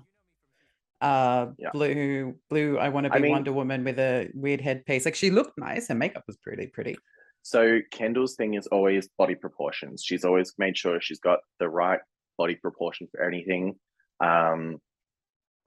Uh, 1.01 1.51
Yeah. 1.57 1.69
blue, 1.71 2.35
blue. 2.49 2.77
I 2.77 2.89
want 2.89 3.05
to 3.05 3.09
be 3.09 3.17
I 3.17 3.19
mean- 3.21 3.31
Wonder 3.31 3.53
Woman 3.53 3.83
with 3.83 3.99
a 3.99 4.29
weird 4.33 4.61
headpiece. 4.61 5.05
Like 5.05 5.15
she 5.15 5.29
looked 5.31 5.57
nice. 5.57 5.87
Her 5.87 5.95
makeup 5.95 6.23
was 6.27 6.37
pretty, 6.37 6.67
pretty. 6.67 6.97
So 7.41 7.79
Kendall's 7.91 8.35
thing 8.35 8.55
is 8.55 8.67
always 8.67 9.07
body 9.17 9.35
proportions. 9.35 10.03
She's 10.03 10.25
always 10.25 10.53
made 10.57 10.77
sure 10.77 10.99
she's 10.99 11.19
got 11.19 11.39
the 11.59 11.69
right 11.69 12.01
body 12.37 12.55
proportion 12.55 13.07
for 13.11 13.23
anything. 13.23 13.75
Um, 14.19 14.81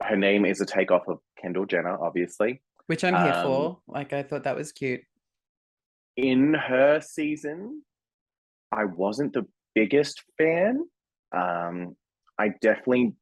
her 0.03 0.15
name 0.15 0.45
is 0.45 0.61
a 0.61 0.65
takeoff 0.65 1.07
of 1.07 1.19
Kendall 1.41 1.65
Jenner, 1.65 1.97
obviously. 1.99 2.61
Which 2.87 3.03
I'm 3.03 3.15
here 3.15 3.33
Um, 3.33 3.43
for. 3.45 3.79
Like 3.87 4.13
I 4.13 4.21
thought 4.21 4.43
that 4.43 4.55
was 4.55 4.71
cute. 4.71 5.01
In 6.15 6.53
her 6.53 7.01
season, 7.01 7.83
I 8.71 8.85
wasn't 8.85 9.33
the 9.33 9.47
biggest 9.73 10.23
fan. 10.37 10.83
Um, 11.31 11.95
I 12.37 12.49
definitely 12.61 13.15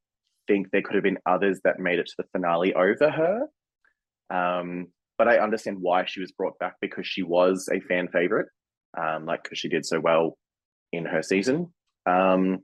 think 0.51 0.72
there 0.72 0.81
could 0.81 0.96
have 0.96 1.03
been 1.03 1.17
others 1.25 1.62
that 1.63 1.79
made 1.79 2.00
it 2.00 2.08
to 2.08 2.13
the 2.17 2.25
finale 2.31 2.74
over 2.74 3.10
her. 3.10 3.48
Um, 4.29 4.88
but 5.17 5.27
I 5.27 5.39
understand 5.39 5.77
why 5.79 6.05
she 6.05 6.20
was 6.20 6.31
brought 6.31 6.58
back 6.60 6.75
because 6.81 7.08
she 7.08 7.24
was 7.24 7.70
a 7.72 7.79
fan 7.81 8.08
favorite, 8.08 8.48
um, 8.98 9.25
like 9.25 9.43
because 9.43 9.60
she 9.60 9.70
did 9.70 9.86
so 9.86 10.00
well 10.00 10.38
in 10.91 11.05
her 11.05 11.22
season. 11.22 11.74
Um, 12.05 12.60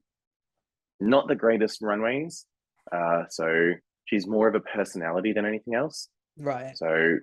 not 0.99 1.27
the 1.27 1.35
greatest 1.35 1.81
runways, 1.81 2.45
uh, 2.91 3.23
so 3.29 3.73
she's 4.05 4.25
more 4.27 4.47
of 4.47 4.55
a 4.55 4.59
personality 4.59 5.33
than 5.33 5.45
anything 5.45 5.75
else. 5.75 6.09
Right. 6.37 6.75
So, 6.75 7.17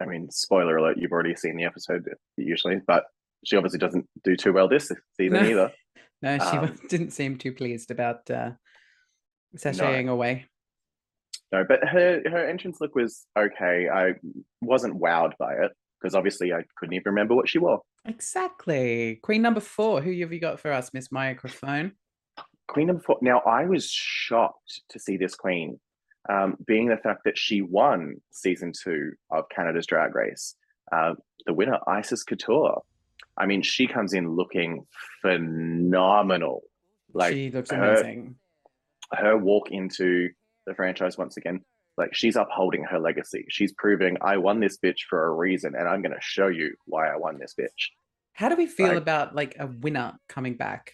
I 0.00 0.04
mean, 0.04 0.30
spoiler 0.30 0.76
alert, 0.76 0.98
you've 0.98 1.12
already 1.12 1.34
seen 1.34 1.56
the 1.56 1.64
episode 1.64 2.08
usually, 2.36 2.80
but 2.86 3.04
she 3.44 3.56
obviously 3.56 3.78
doesn't 3.78 4.06
do 4.24 4.36
too 4.36 4.52
well 4.52 4.68
this 4.68 4.92
season 5.16 5.42
No. 5.42 5.48
either. 5.50 5.72
No, 6.20 6.38
she 6.38 6.56
um, 6.56 6.78
didn't 6.88 7.12
seem 7.12 7.38
too 7.38 7.52
pleased 7.52 7.90
about 7.90 8.30
uh 8.30 8.50
sashaying 9.56 10.08
away. 10.08 10.46
No, 11.50 11.64
but 11.66 11.86
her 11.86 12.22
her 12.28 12.46
entrance 12.46 12.80
look 12.80 12.94
was 12.94 13.26
okay. 13.38 13.88
I 13.88 14.14
wasn't 14.60 15.00
wowed 15.00 15.32
by 15.38 15.54
it 15.54 15.72
because 16.00 16.14
obviously 16.14 16.52
I 16.52 16.62
couldn't 16.76 16.94
even 16.94 17.04
remember 17.12 17.34
what 17.34 17.48
she 17.48 17.58
wore. 17.58 17.80
Exactly. 18.04 19.18
Queen 19.22 19.42
number 19.42 19.60
four. 19.60 20.00
Who 20.02 20.10
have 20.20 20.32
you 20.32 20.40
got 20.40 20.60
for 20.60 20.72
us, 20.72 20.92
Miss 20.92 21.10
Microphone? 21.10 21.92
Queen 22.68 22.88
number 22.88 23.02
four. 23.02 23.18
Now 23.22 23.40
I 23.40 23.64
was 23.64 23.90
shocked 23.90 24.82
to 24.90 24.98
see 24.98 25.16
this 25.16 25.34
queen, 25.34 25.80
um, 26.28 26.56
being 26.66 26.88
the 26.88 26.98
fact 26.98 27.22
that 27.24 27.38
she 27.38 27.62
won 27.62 28.16
season 28.30 28.72
two 28.72 29.12
of 29.30 29.48
Canada's 29.48 29.86
Drag 29.86 30.14
Race. 30.14 30.54
Uh, 30.92 31.14
the 31.46 31.54
winner, 31.54 31.78
Isis 31.86 32.24
Couture. 32.24 32.82
I 33.38 33.46
mean, 33.46 33.62
she 33.62 33.86
comes 33.86 34.12
in 34.12 34.34
looking 34.34 34.86
phenomenal. 35.22 36.62
Like 37.14 37.32
she 37.32 37.50
looks 37.50 37.70
her- 37.70 37.94
amazing. 37.94 38.36
Her 39.12 39.36
walk 39.36 39.70
into 39.70 40.30
the 40.66 40.74
franchise 40.74 41.16
once 41.16 41.36
again, 41.36 41.60
like 41.96 42.14
she's 42.14 42.36
upholding 42.36 42.84
her 42.84 42.98
legacy. 42.98 43.44
She's 43.48 43.72
proving 43.72 44.16
I 44.20 44.36
won 44.36 44.60
this 44.60 44.78
bitch 44.78 45.00
for 45.08 45.26
a 45.26 45.34
reason, 45.34 45.74
and 45.74 45.88
I'm 45.88 46.02
going 46.02 46.14
to 46.14 46.20
show 46.20 46.48
you 46.48 46.74
why 46.86 47.08
I 47.08 47.16
won 47.16 47.38
this 47.38 47.54
bitch. 47.58 47.88
How 48.34 48.48
do 48.48 48.56
we 48.56 48.66
feel 48.66 48.88
like- 48.88 48.96
about 48.98 49.34
like 49.34 49.56
a 49.58 49.66
winner 49.66 50.14
coming 50.28 50.54
back? 50.54 50.92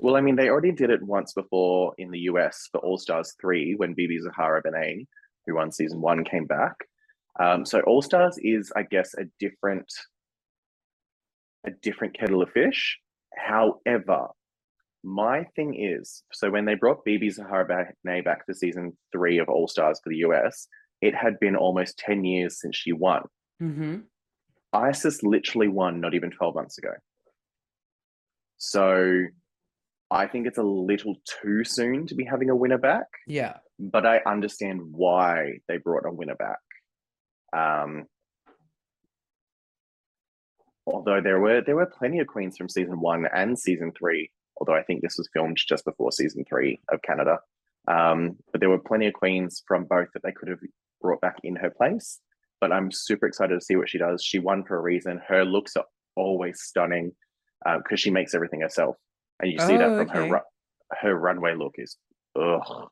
Well, 0.00 0.16
I 0.16 0.20
mean, 0.20 0.36
they 0.36 0.48
already 0.48 0.70
did 0.70 0.90
it 0.90 1.02
once 1.02 1.32
before 1.32 1.92
in 1.98 2.10
the 2.12 2.20
US 2.20 2.68
for 2.70 2.78
All 2.78 2.98
Stars 2.98 3.34
3 3.40 3.74
when 3.76 3.96
BeBe 3.96 4.20
Zahara 4.22 4.62
Benet, 4.62 5.06
who 5.44 5.56
won 5.56 5.72
season 5.72 6.00
one, 6.00 6.24
came 6.24 6.46
back. 6.46 6.74
Um, 7.40 7.66
so 7.66 7.80
All 7.80 8.00
Stars 8.02 8.38
is, 8.40 8.72
I 8.76 8.82
guess, 8.84 9.14
a 9.14 9.24
different 9.40 9.92
a 11.66 11.70
different 11.82 12.16
kettle 12.18 12.42
of 12.42 12.50
fish. 12.50 12.98
However, 13.36 14.28
my 15.08 15.44
thing 15.56 15.74
is, 15.74 16.22
so 16.32 16.50
when 16.50 16.66
they 16.66 16.74
brought 16.74 17.04
BeBe 17.04 17.32
Zahara 17.32 17.66
Benet 18.04 18.24
back 18.24 18.44
for 18.44 18.52
season 18.52 18.96
three 19.10 19.38
of 19.38 19.48
All 19.48 19.66
Stars 19.66 19.98
for 20.04 20.10
the 20.10 20.18
US, 20.18 20.68
it 21.00 21.14
had 21.14 21.40
been 21.40 21.56
almost 21.56 21.98
10 21.98 22.24
years 22.24 22.60
since 22.60 22.76
she 22.76 22.92
won. 22.92 23.22
Mm-hmm. 23.62 24.00
Isis 24.72 25.22
literally 25.22 25.68
won 25.68 26.00
not 26.00 26.14
even 26.14 26.30
12 26.30 26.54
months 26.54 26.76
ago. 26.76 26.90
So 28.58 29.24
I 30.10 30.26
think 30.26 30.46
it's 30.46 30.58
a 30.58 30.62
little 30.62 31.16
too 31.42 31.64
soon 31.64 32.06
to 32.08 32.14
be 32.14 32.24
having 32.24 32.50
a 32.50 32.56
winner 32.56 32.78
back, 32.78 33.06
Yeah. 33.26 33.54
but 33.78 34.04
I 34.04 34.20
understand 34.26 34.80
why 34.92 35.60
they 35.68 35.78
brought 35.78 36.04
a 36.06 36.12
winner 36.12 36.34
back. 36.34 36.58
Um, 37.56 38.04
although 40.86 41.20
there 41.22 41.40
were 41.40 41.62
there 41.64 41.76
were 41.76 41.86
plenty 41.86 42.18
of 42.18 42.26
queens 42.26 42.58
from 42.58 42.68
season 42.68 43.00
one 43.00 43.26
and 43.34 43.58
season 43.58 43.92
three, 43.98 44.30
although 44.58 44.74
I 44.74 44.82
think 44.82 45.02
this 45.02 45.16
was 45.18 45.28
filmed 45.32 45.56
just 45.56 45.84
before 45.84 46.12
season 46.12 46.44
three 46.48 46.80
of 46.90 47.02
Canada. 47.02 47.38
Um, 47.86 48.36
but 48.52 48.60
there 48.60 48.68
were 48.70 48.78
plenty 48.78 49.06
of 49.06 49.14
queens 49.14 49.62
from 49.66 49.84
both 49.84 50.08
that 50.12 50.22
they 50.22 50.32
could 50.32 50.48
have 50.48 50.58
brought 51.00 51.20
back 51.20 51.36
in 51.42 51.56
her 51.56 51.70
place. 51.70 52.20
But 52.60 52.72
I'm 52.72 52.90
super 52.90 53.26
excited 53.26 53.54
to 53.58 53.64
see 53.64 53.76
what 53.76 53.88
she 53.88 53.98
does. 53.98 54.22
She 54.22 54.38
won 54.40 54.64
for 54.64 54.76
a 54.76 54.82
reason. 54.82 55.20
Her 55.26 55.44
looks 55.44 55.76
are 55.76 55.84
always 56.16 56.60
stunning 56.60 57.12
because 57.78 58.00
she 58.00 58.10
makes 58.10 58.34
everything 58.34 58.60
herself, 58.60 58.96
and 59.40 59.50
you 59.52 59.58
see 59.60 59.76
that 59.76 59.90
Oh, 59.90 59.98
from 59.98 60.08
her 60.08 60.20
okay. 60.22 60.30
ru- 60.32 60.96
her 61.00 61.14
runway 61.14 61.54
look 61.54 61.74
is 61.78 61.96
ugh 62.36 62.88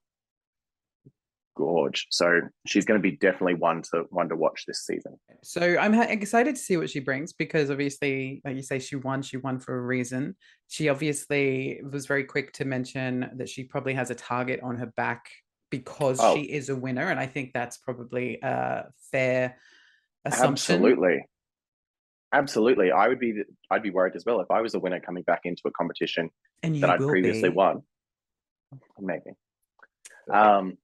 gorge. 1.57 2.07
So 2.11 2.41
she's 2.67 2.85
going 2.85 3.01
to 3.01 3.03
be 3.03 3.17
definitely 3.17 3.55
one 3.55 3.83
to 3.91 4.05
one 4.11 4.29
to 4.29 4.37
watch 4.37 4.65
this 4.67 4.85
season. 4.87 5.19
So 5.43 5.77
I'm 5.79 5.95
excited 5.95 6.55
to 6.57 6.61
see 6.61 6.77
what 6.77 6.91
she 6.91 7.01
brings 7.01 7.33
because 7.33 7.71
obviously, 7.71 8.41
like 8.45 8.57
you 8.57 8.63
say, 8.63 8.79
she 8.79 8.97
won. 8.97 9.23
She 9.23 9.37
won 9.37 9.59
for 9.59 9.77
a 9.77 9.83
reason. 9.83 10.37
She 10.69 10.89
obviously 10.89 11.81
was 11.91 12.07
very 12.07 12.25
quick 12.25 12.53
to 12.55 12.65
mention 12.65 13.31
that 13.37 13.49
she 13.49 13.65
probably 13.65 13.95
has 13.95 14.11
a 14.11 14.15
target 14.15 14.61
on 14.63 14.77
her 14.77 14.93
back 14.97 15.25
because 15.71 16.19
Oh. 16.21 16.37
she 16.37 16.43
is 16.43 16.69
a 16.69 16.77
winner, 16.77 17.09
and 17.11 17.19
I 17.19 17.27
think 17.27 17.53
that's 17.53 17.79
probably 17.79 18.39
a 18.43 18.85
fair 19.11 19.57
assumption. 20.25 20.77
Absolutely. 20.77 21.25
Absolutely. 22.33 22.91
I 22.93 23.09
would 23.09 23.19
be 23.21 23.43
I'd 23.71 23.83
be 23.83 23.91
worried 23.91 24.17
as 24.17 24.25
well 24.27 24.41
if 24.41 24.51
I 24.51 24.61
was 24.61 24.75
a 24.75 24.79
winner 24.81 25.01
coming 25.01 25.23
back 25.23 25.41
into 25.45 25.63
a 25.67 25.71
competition 25.71 26.29
that 26.63 26.91
I'd 26.91 27.01
previously 27.01 27.49
be. 27.49 27.55
won. 27.55 27.83
Maybe. 29.01 29.31
Um 30.33 30.77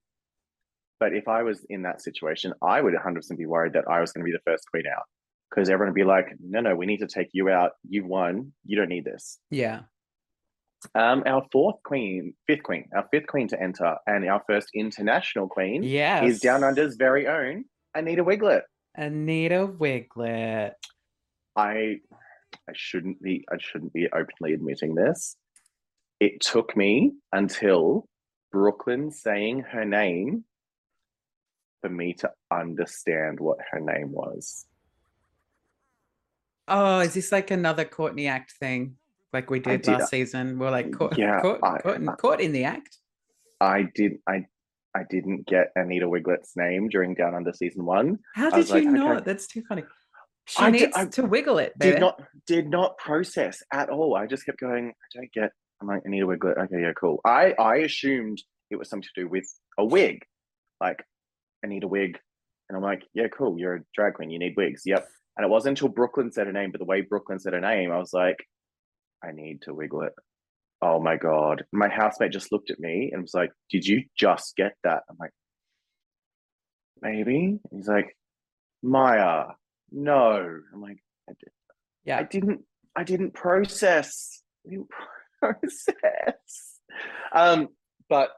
but 1.03 1.13
if 1.13 1.27
I 1.27 1.43
was 1.43 1.65
in 1.69 1.81
that 1.81 2.01
situation, 2.01 2.53
I 2.61 2.79
would 2.79 2.93
100% 2.93 3.37
be 3.37 3.45
worried 3.45 3.73
that 3.73 3.83
I 3.89 3.99
was 3.99 4.13
going 4.13 4.21
to 4.25 4.25
be 4.25 4.31
the 4.31 4.39
first 4.49 4.63
queen 4.71 4.85
out 4.87 5.03
because 5.49 5.69
everyone 5.69 5.89
would 5.91 5.95
be 5.99 6.05
like, 6.05 6.27
no, 6.41 6.61
no, 6.61 6.77
we 6.77 6.85
need 6.85 6.99
to 6.99 7.07
take 7.07 7.27
you 7.33 7.49
out. 7.49 7.71
You've 7.85 8.05
won. 8.05 8.53
You 8.65 8.77
don't 8.77 8.87
need 8.87 9.03
this. 9.03 9.37
Yeah. 9.51 9.81
Um, 10.95 11.23
our 11.25 11.45
fourth 11.51 11.83
queen, 11.83 12.35
fifth 12.47 12.63
queen, 12.63 12.87
our 12.95 13.05
fifth 13.11 13.27
queen 13.27 13.49
to 13.49 13.61
enter, 13.61 13.97
and 14.07 14.25
our 14.29 14.41
first 14.47 14.69
international 14.73 15.49
queen 15.49 15.83
Yes. 15.83 16.23
is 16.23 16.39
Down 16.39 16.63
Under's 16.63 16.95
very 16.95 17.27
own 17.27 17.65
Anita 17.93 18.23
Wigl'it. 18.23 18.61
Anita 18.95 19.67
Wigl'it. 19.67 20.71
I 21.57 21.97
I 22.69 22.71
shouldn't 22.73 23.21
be 23.21 23.43
I 23.51 23.57
shouldn't 23.59 23.91
be 23.91 24.07
openly 24.07 24.53
admitting 24.53 24.95
this. 24.95 25.35
It 26.21 26.39
took 26.39 26.77
me 26.77 27.11
until 27.33 28.07
Brooklyn 28.53 29.11
saying 29.11 29.65
her 29.71 29.83
name 29.83 30.45
for 31.83 31.89
me 31.89 32.13
to 32.13 32.31
understand 32.49 33.39
what 33.41 33.57
her 33.71 33.79
name 33.81 34.11
was. 34.13 34.65
Oh, 36.69 36.99
is 36.99 37.13
this 37.13 37.31
like 37.31 37.51
another 37.51 37.83
Courtney 37.83 38.27
Act 38.27 38.53
thing? 38.53 38.95
Like 39.33 39.49
we 39.49 39.59
did, 39.59 39.81
did- 39.81 39.99
last 39.99 40.09
season? 40.09 40.57
We're 40.59 40.71
like 40.71 40.93
caught, 40.93 41.17
Yeah, 41.17 41.41
caught, 41.41 41.59
I- 41.61 41.79
caught, 41.81 41.95
in, 41.97 42.07
I- 42.09 42.15
caught 42.15 42.39
in 42.41 42.53
the 42.53 42.63
act. 42.63 42.97
I 43.59 43.83
did 43.95 44.13
I 44.27 44.45
I 44.95 45.03
didn't 45.09 45.45
get 45.47 45.71
Anita 45.75 46.05
Wigl'it's 46.07 46.55
name 46.55 46.87
during 46.87 47.15
Down 47.15 47.33
Under 47.35 47.51
season 47.51 47.83
one. 47.85 48.19
How 48.35 48.49
did 48.49 48.67
you 48.69 48.75
like, 48.75 48.83
okay. 48.83 48.91
not? 48.91 49.25
That's 49.25 49.47
too 49.47 49.63
funny. 49.67 49.83
She 50.47 50.61
I 50.63 50.71
did- 50.71 50.81
needs 50.81 50.97
I 50.97 51.05
to 51.07 51.23
wiggle 51.25 51.57
it, 51.57 51.77
baby. 51.77 51.93
Did 51.93 51.99
not 51.99 52.21
did 52.47 52.69
not 52.69 52.97
process 52.97 53.61
at 53.73 53.89
all. 53.89 54.15
I 54.15 54.25
just 54.27 54.45
kept 54.45 54.59
going, 54.59 54.89
I 54.89 55.17
don't 55.19 55.31
get 55.33 55.51
I'm 55.81 55.87
like 55.87 56.03
Anita 56.05 56.25
Wigl'it. 56.27 56.57
Okay, 56.57 56.81
yeah, 56.81 56.93
cool. 56.97 57.19
I 57.25 57.53
I 57.59 57.77
assumed 57.77 58.41
it 58.69 58.77
was 58.77 58.89
something 58.89 59.09
to 59.15 59.21
do 59.21 59.27
with 59.27 59.45
a 59.77 59.83
wig. 59.85 60.23
Like 60.79 61.03
Anita 61.63 61.87
wig, 61.87 62.19
And 62.69 62.77
I'm 62.77 62.83
like, 62.83 63.03
yeah, 63.13 63.27
cool. 63.35 63.57
You're 63.57 63.75
a 63.75 63.83
drag 63.95 64.15
queen. 64.15 64.29
You 64.29 64.39
need 64.39 64.55
wigs. 64.57 64.83
Yep. 64.85 65.07
And 65.37 65.45
it 65.45 65.49
wasn't 65.49 65.77
until 65.79 65.89
Brooklyn 65.89 66.31
said 66.31 66.47
her 66.47 66.53
name, 66.53 66.71
but 66.71 66.79
the 66.79 66.85
way 66.85 67.01
Brooklyn 67.01 67.39
said 67.39 67.53
her 67.53 67.61
name, 67.61 67.91
I 67.91 67.97
was 67.97 68.13
like, 68.13 68.45
I 69.23 69.31
need 69.31 69.63
to 69.63 69.73
wiggle 69.73 70.01
it. 70.03 70.13
Oh 70.81 70.99
my 70.99 71.15
God. 71.15 71.63
My 71.71 71.87
housemate 71.87 72.31
just 72.31 72.51
looked 72.51 72.69
at 72.69 72.79
me 72.79 73.09
and 73.11 73.21
was 73.21 73.33
like, 73.33 73.51
Did 73.69 73.87
you 73.87 74.03
just 74.17 74.55
get 74.55 74.73
that? 74.83 75.03
I'm 75.09 75.17
like, 75.19 75.31
Maybe. 77.01 77.59
He's 77.71 77.87
like, 77.87 78.15
Maya, 78.81 79.45
no. 79.91 80.59
I'm 80.73 80.81
like, 80.81 80.97
I, 81.29 81.33
did, 81.39 81.49
Yeah. 82.05 82.19
I 82.19 82.23
didn't, 82.23 82.61
I 82.95 83.03
didn't 83.03 83.33
process. 83.33 84.41
I 84.65 84.69
didn't 84.71 84.89
process. 85.39 86.79
Um, 87.33 87.69
but 88.09 88.29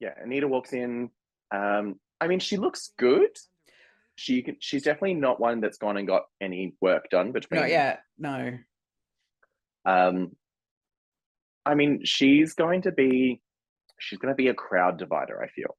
yeah, 0.00 0.12
Anita 0.22 0.46
walks 0.46 0.72
in. 0.72 1.10
Um, 1.50 1.96
I 2.24 2.28
mean, 2.28 2.40
she 2.40 2.56
looks 2.56 2.92
good. 2.98 3.36
She 4.16 4.56
she's 4.60 4.82
definitely 4.82 5.14
not 5.14 5.40
one 5.40 5.60
that's 5.60 5.76
gone 5.76 5.96
and 5.96 6.06
got 6.06 6.22
any 6.40 6.74
work 6.80 7.10
done 7.10 7.32
between. 7.32 7.60
Not 7.60 7.70
yet. 7.70 8.00
No. 8.18 8.56
Um, 9.84 10.32
I 11.66 11.74
mean, 11.74 12.00
she's 12.04 12.54
going 12.54 12.82
to 12.82 12.92
be 12.92 13.42
she's 13.98 14.18
going 14.18 14.32
to 14.32 14.36
be 14.36 14.48
a 14.48 14.54
crowd 14.54 14.98
divider. 14.98 15.42
I 15.42 15.48
feel. 15.48 15.76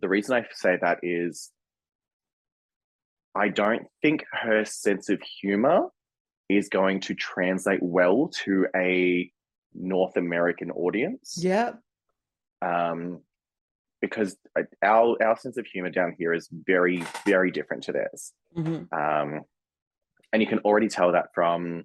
The 0.00 0.08
reason 0.08 0.34
I 0.36 0.46
say 0.52 0.76
that 0.80 0.98
is, 1.02 1.50
I 3.34 3.48
don't 3.48 3.86
think 4.02 4.24
her 4.32 4.64
sense 4.64 5.08
of 5.08 5.22
humor 5.40 5.88
is 6.48 6.68
going 6.68 7.00
to 7.00 7.14
translate 7.14 7.82
well 7.82 8.30
to 8.44 8.66
a 8.76 9.30
North 9.74 10.16
American 10.16 10.70
audience. 10.70 11.38
Yeah. 11.40 11.72
Um, 12.60 13.20
because 14.02 14.36
our 14.84 15.16
our 15.22 15.36
sense 15.38 15.56
of 15.56 15.64
humor 15.64 15.88
down 15.88 16.14
here 16.18 16.34
is 16.34 16.48
very 16.52 17.02
very 17.24 17.50
different 17.50 17.84
to 17.84 17.92
theirs. 17.92 18.32
Mhm. 18.54 18.92
Um, 18.92 19.40
and 20.32 20.42
you 20.42 20.48
can 20.48 20.58
already 20.58 20.88
tell 20.88 21.12
that 21.12 21.28
from 21.34 21.84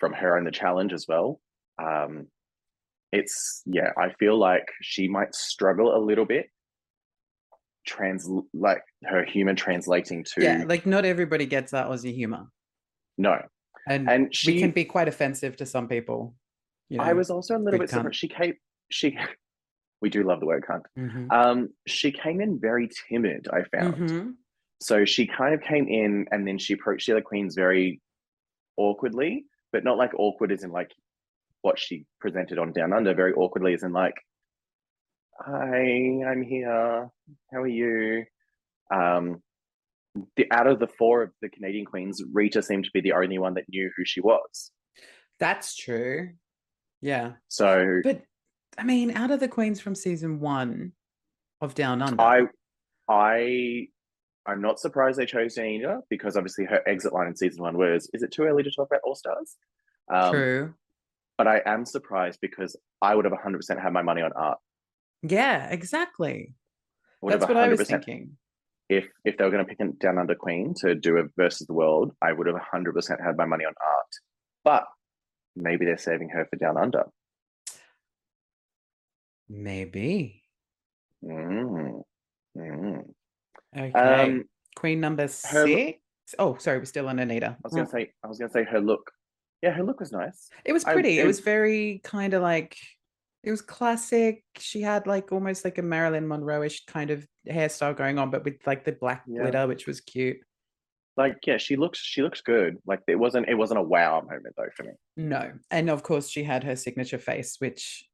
from 0.00 0.12
her 0.12 0.36
and 0.36 0.46
the 0.46 0.50
challenge 0.50 0.92
as 0.92 1.06
well. 1.08 1.40
Um, 1.82 2.26
it's 3.12 3.62
yeah, 3.64 3.92
I 3.96 4.12
feel 4.18 4.36
like 4.36 4.66
she 4.82 5.08
might 5.08 5.34
struggle 5.34 5.96
a 5.96 6.00
little 6.04 6.26
bit 6.26 6.46
trans 7.86 8.28
like 8.52 8.82
her 9.04 9.24
humor 9.24 9.54
translating 9.54 10.24
to 10.24 10.42
Yeah. 10.42 10.64
Like 10.66 10.84
not 10.86 11.04
everybody 11.04 11.46
gets 11.46 11.70
that 11.72 11.86
Aussie 11.86 12.14
humor. 12.14 12.46
no. 13.16 13.38
And, 13.86 14.08
And 14.08 14.34
she 14.34 14.54
we 14.54 14.60
can 14.60 14.70
be 14.70 14.86
quite 14.86 15.08
offensive 15.08 15.56
to 15.56 15.66
some 15.66 15.88
people. 15.88 16.34
You 16.88 16.96
know? 16.96 17.04
I 17.04 17.12
was 17.12 17.28
also 17.30 17.54
a 17.54 17.60
little 17.60 17.78
bit 17.78 17.90
surprised. 17.90 18.16
She 18.16 18.28
came 18.28 18.54
she 18.90 19.18
we 20.00 20.10
do 20.10 20.22
love 20.22 20.40
the 20.40 20.46
word 20.46 20.64
cunt. 20.68 20.82
Mhm. 20.98 21.32
Um, 21.32 21.68
she 21.86 22.12
came 22.12 22.40
in 22.40 22.60
very 22.60 22.88
timid, 23.08 23.48
I 23.52 23.64
found. 23.64 23.96
Mhm. 23.96 24.34
So 24.80 25.04
she 25.04 25.26
kind 25.26 25.54
of 25.54 25.62
came 25.62 25.88
in 25.88 26.26
and 26.30 26.46
then 26.46 26.58
she 26.58 26.74
approached 26.74 27.06
the 27.06 27.12
other 27.12 27.22
queens 27.22 27.54
very 27.54 28.00
awkwardly, 28.76 29.46
but 29.72 29.84
not 29.84 29.96
like 29.96 30.12
awkward 30.14 30.52
as 30.52 30.62
in 30.64 30.70
like 30.70 30.90
what 31.62 31.78
she 31.78 32.06
presented 32.20 32.58
on 32.58 32.72
Down 32.72 32.92
Under, 32.92 33.14
very 33.14 33.32
awkwardly 33.32 33.72
as 33.74 33.82
in 33.82 33.92
like, 33.92 34.14
Hi, 35.40 36.22
I'm 36.26 36.42
here. 36.42 37.08
How 37.52 37.60
are 37.62 37.66
you? 37.66 38.24
Um 38.90 39.42
the 40.36 40.46
out 40.52 40.68
of 40.68 40.78
the 40.78 40.86
four 40.86 41.22
of 41.22 41.32
the 41.42 41.48
Canadian 41.48 41.86
queens, 41.86 42.22
Rita 42.32 42.62
seemed 42.62 42.84
to 42.84 42.90
be 42.92 43.00
the 43.00 43.12
only 43.14 43.38
one 43.38 43.54
that 43.54 43.68
knew 43.68 43.90
who 43.96 44.04
she 44.04 44.20
was. 44.20 44.70
That's 45.40 45.74
true. 45.74 46.34
Yeah. 47.00 47.32
So 47.48 48.00
But 48.04 48.22
I 48.78 48.84
mean, 48.84 49.12
out 49.12 49.30
of 49.30 49.40
the 49.40 49.48
queens 49.48 49.80
from 49.80 49.94
season 49.94 50.40
one 50.40 50.92
of 51.60 51.74
Down 51.74 52.02
Under, 52.02 52.20
I 52.20 52.42
I 53.08 53.88
I'm 54.46 54.60
not 54.60 54.78
surprised 54.78 55.18
they 55.18 55.26
chose 55.26 55.56
Anita 55.56 56.00
because 56.10 56.36
obviously 56.36 56.64
her 56.66 56.82
exit 56.86 57.12
line 57.12 57.28
in 57.28 57.36
season 57.36 57.62
one 57.62 57.76
was, 57.76 58.10
"Is 58.12 58.22
it 58.22 58.32
too 58.32 58.42
early 58.42 58.62
to 58.62 58.70
talk 58.70 58.88
about 58.88 59.00
All 59.04 59.14
Stars?" 59.14 59.56
Um, 60.12 60.32
true. 60.32 60.74
but 61.38 61.46
I 61.46 61.62
am 61.64 61.84
surprised 61.84 62.40
because 62.40 62.76
I 63.00 63.14
would 63.14 63.24
have 63.24 63.32
100% 63.32 63.80
had 63.80 63.92
my 63.92 64.02
money 64.02 64.20
on 64.20 64.32
art. 64.34 64.58
Yeah, 65.22 65.70
exactly. 65.70 66.54
That's 67.22 67.46
what 67.46 67.56
I 67.56 67.68
was 67.68 67.80
100% 67.80 67.86
thinking. 67.86 68.36
If 68.90 69.08
if 69.24 69.38
they 69.38 69.44
were 69.44 69.50
going 69.50 69.64
to 69.64 69.68
pick 69.68 69.80
a 69.80 69.92
down 69.92 70.18
under 70.18 70.34
queen 70.34 70.74
to 70.80 70.94
do 70.94 71.16
a 71.16 71.24
versus 71.36 71.66
the 71.66 71.72
world, 71.72 72.12
I 72.20 72.32
would 72.32 72.46
have 72.46 72.56
100% 72.56 73.24
had 73.24 73.36
my 73.36 73.46
money 73.46 73.64
on 73.64 73.72
art. 73.82 74.06
But 74.62 74.84
maybe 75.56 75.86
they're 75.86 75.96
saving 75.96 76.28
her 76.30 76.46
for 76.50 76.56
down 76.56 76.76
under. 76.76 77.04
Maybe. 79.48 80.42
Mm. 81.24 82.02
Mm. 82.56 83.02
Okay. 83.76 83.92
Um, 83.92 84.44
Queen 84.76 85.00
number 85.00 85.22
her 85.22 85.28
six. 85.28 85.98
Oh, 86.38 86.56
sorry, 86.58 86.78
we're 86.78 86.84
still 86.84 87.08
on 87.08 87.18
Anita. 87.18 87.56
I 87.56 87.56
was 87.62 87.72
going 87.74 87.86
to 87.86 87.90
say 87.92 88.10
I 88.22 88.28
was 88.28 88.38
to 88.38 88.48
say 88.50 88.64
her 88.64 88.80
look. 88.80 89.10
Yeah, 89.62 89.70
her 89.70 89.82
look 89.84 90.00
was 90.00 90.12
nice. 90.12 90.48
It 90.64 90.72
was 90.72 90.84
I- 90.84 90.92
pretty. 90.92 91.18
it 91.18 91.22
it- 91.24 91.26
was 91.26 91.40
very 91.40 92.00
kind 92.04 92.34
of 92.34 92.42
like 92.42 92.76
it 93.42 93.50
was 93.50 93.62
classic. 93.62 94.42
She 94.56 94.80
had 94.80 95.06
like 95.06 95.30
almost 95.32 95.64
like 95.64 95.78
a 95.78 95.82
Marilyn 95.82 96.26
Monroe-ish 96.26 96.86
kind 96.86 97.10
of 97.10 97.26
hairstyle 97.48 97.96
going 97.96 98.18
on, 98.18 98.30
but 98.30 98.44
with 98.44 98.56
like 98.66 98.84
the 98.84 98.92
black 98.92 99.22
Yeah. 99.26 99.42
glitter, 99.42 99.66
which 99.66 99.86
was 99.86 100.00
cute. 100.00 100.38
Like 101.16 101.36
yeah, 101.46 101.58
she 101.58 101.76
looks 101.76 101.98
she 102.00 102.22
looks 102.22 102.40
good. 102.40 102.78
Like 102.86 103.00
it 103.06 103.16
wasn't 103.16 103.48
it 103.48 103.54
wasn't 103.54 103.80
a 103.80 103.82
wow 103.82 104.20
moment 104.20 104.54
though 104.56 104.68
for 104.76 104.82
me. 104.84 104.92
No. 105.16 105.52
And 105.70 105.88
of 105.90 106.02
course, 106.02 106.28
she 106.28 106.42
had 106.42 106.64
her 106.64 106.74
signature 106.76 107.18
face, 107.18 107.56
which 107.58 108.04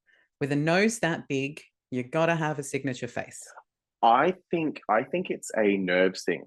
with 0.41 0.53
a 0.53 0.57
nose 0.57 0.99
that 1.01 1.29
big, 1.29 1.61
you 1.91 2.03
gotta 2.03 2.35
have 2.35 2.59
a 2.59 2.63
signature 2.63 3.09
face. 3.09 3.47
I 4.03 4.35
think 4.51 4.81
I 4.89 5.03
think 5.05 5.31
it's 5.31 5.51
a 5.57 5.77
nerves 5.77 6.23
thing. 6.25 6.45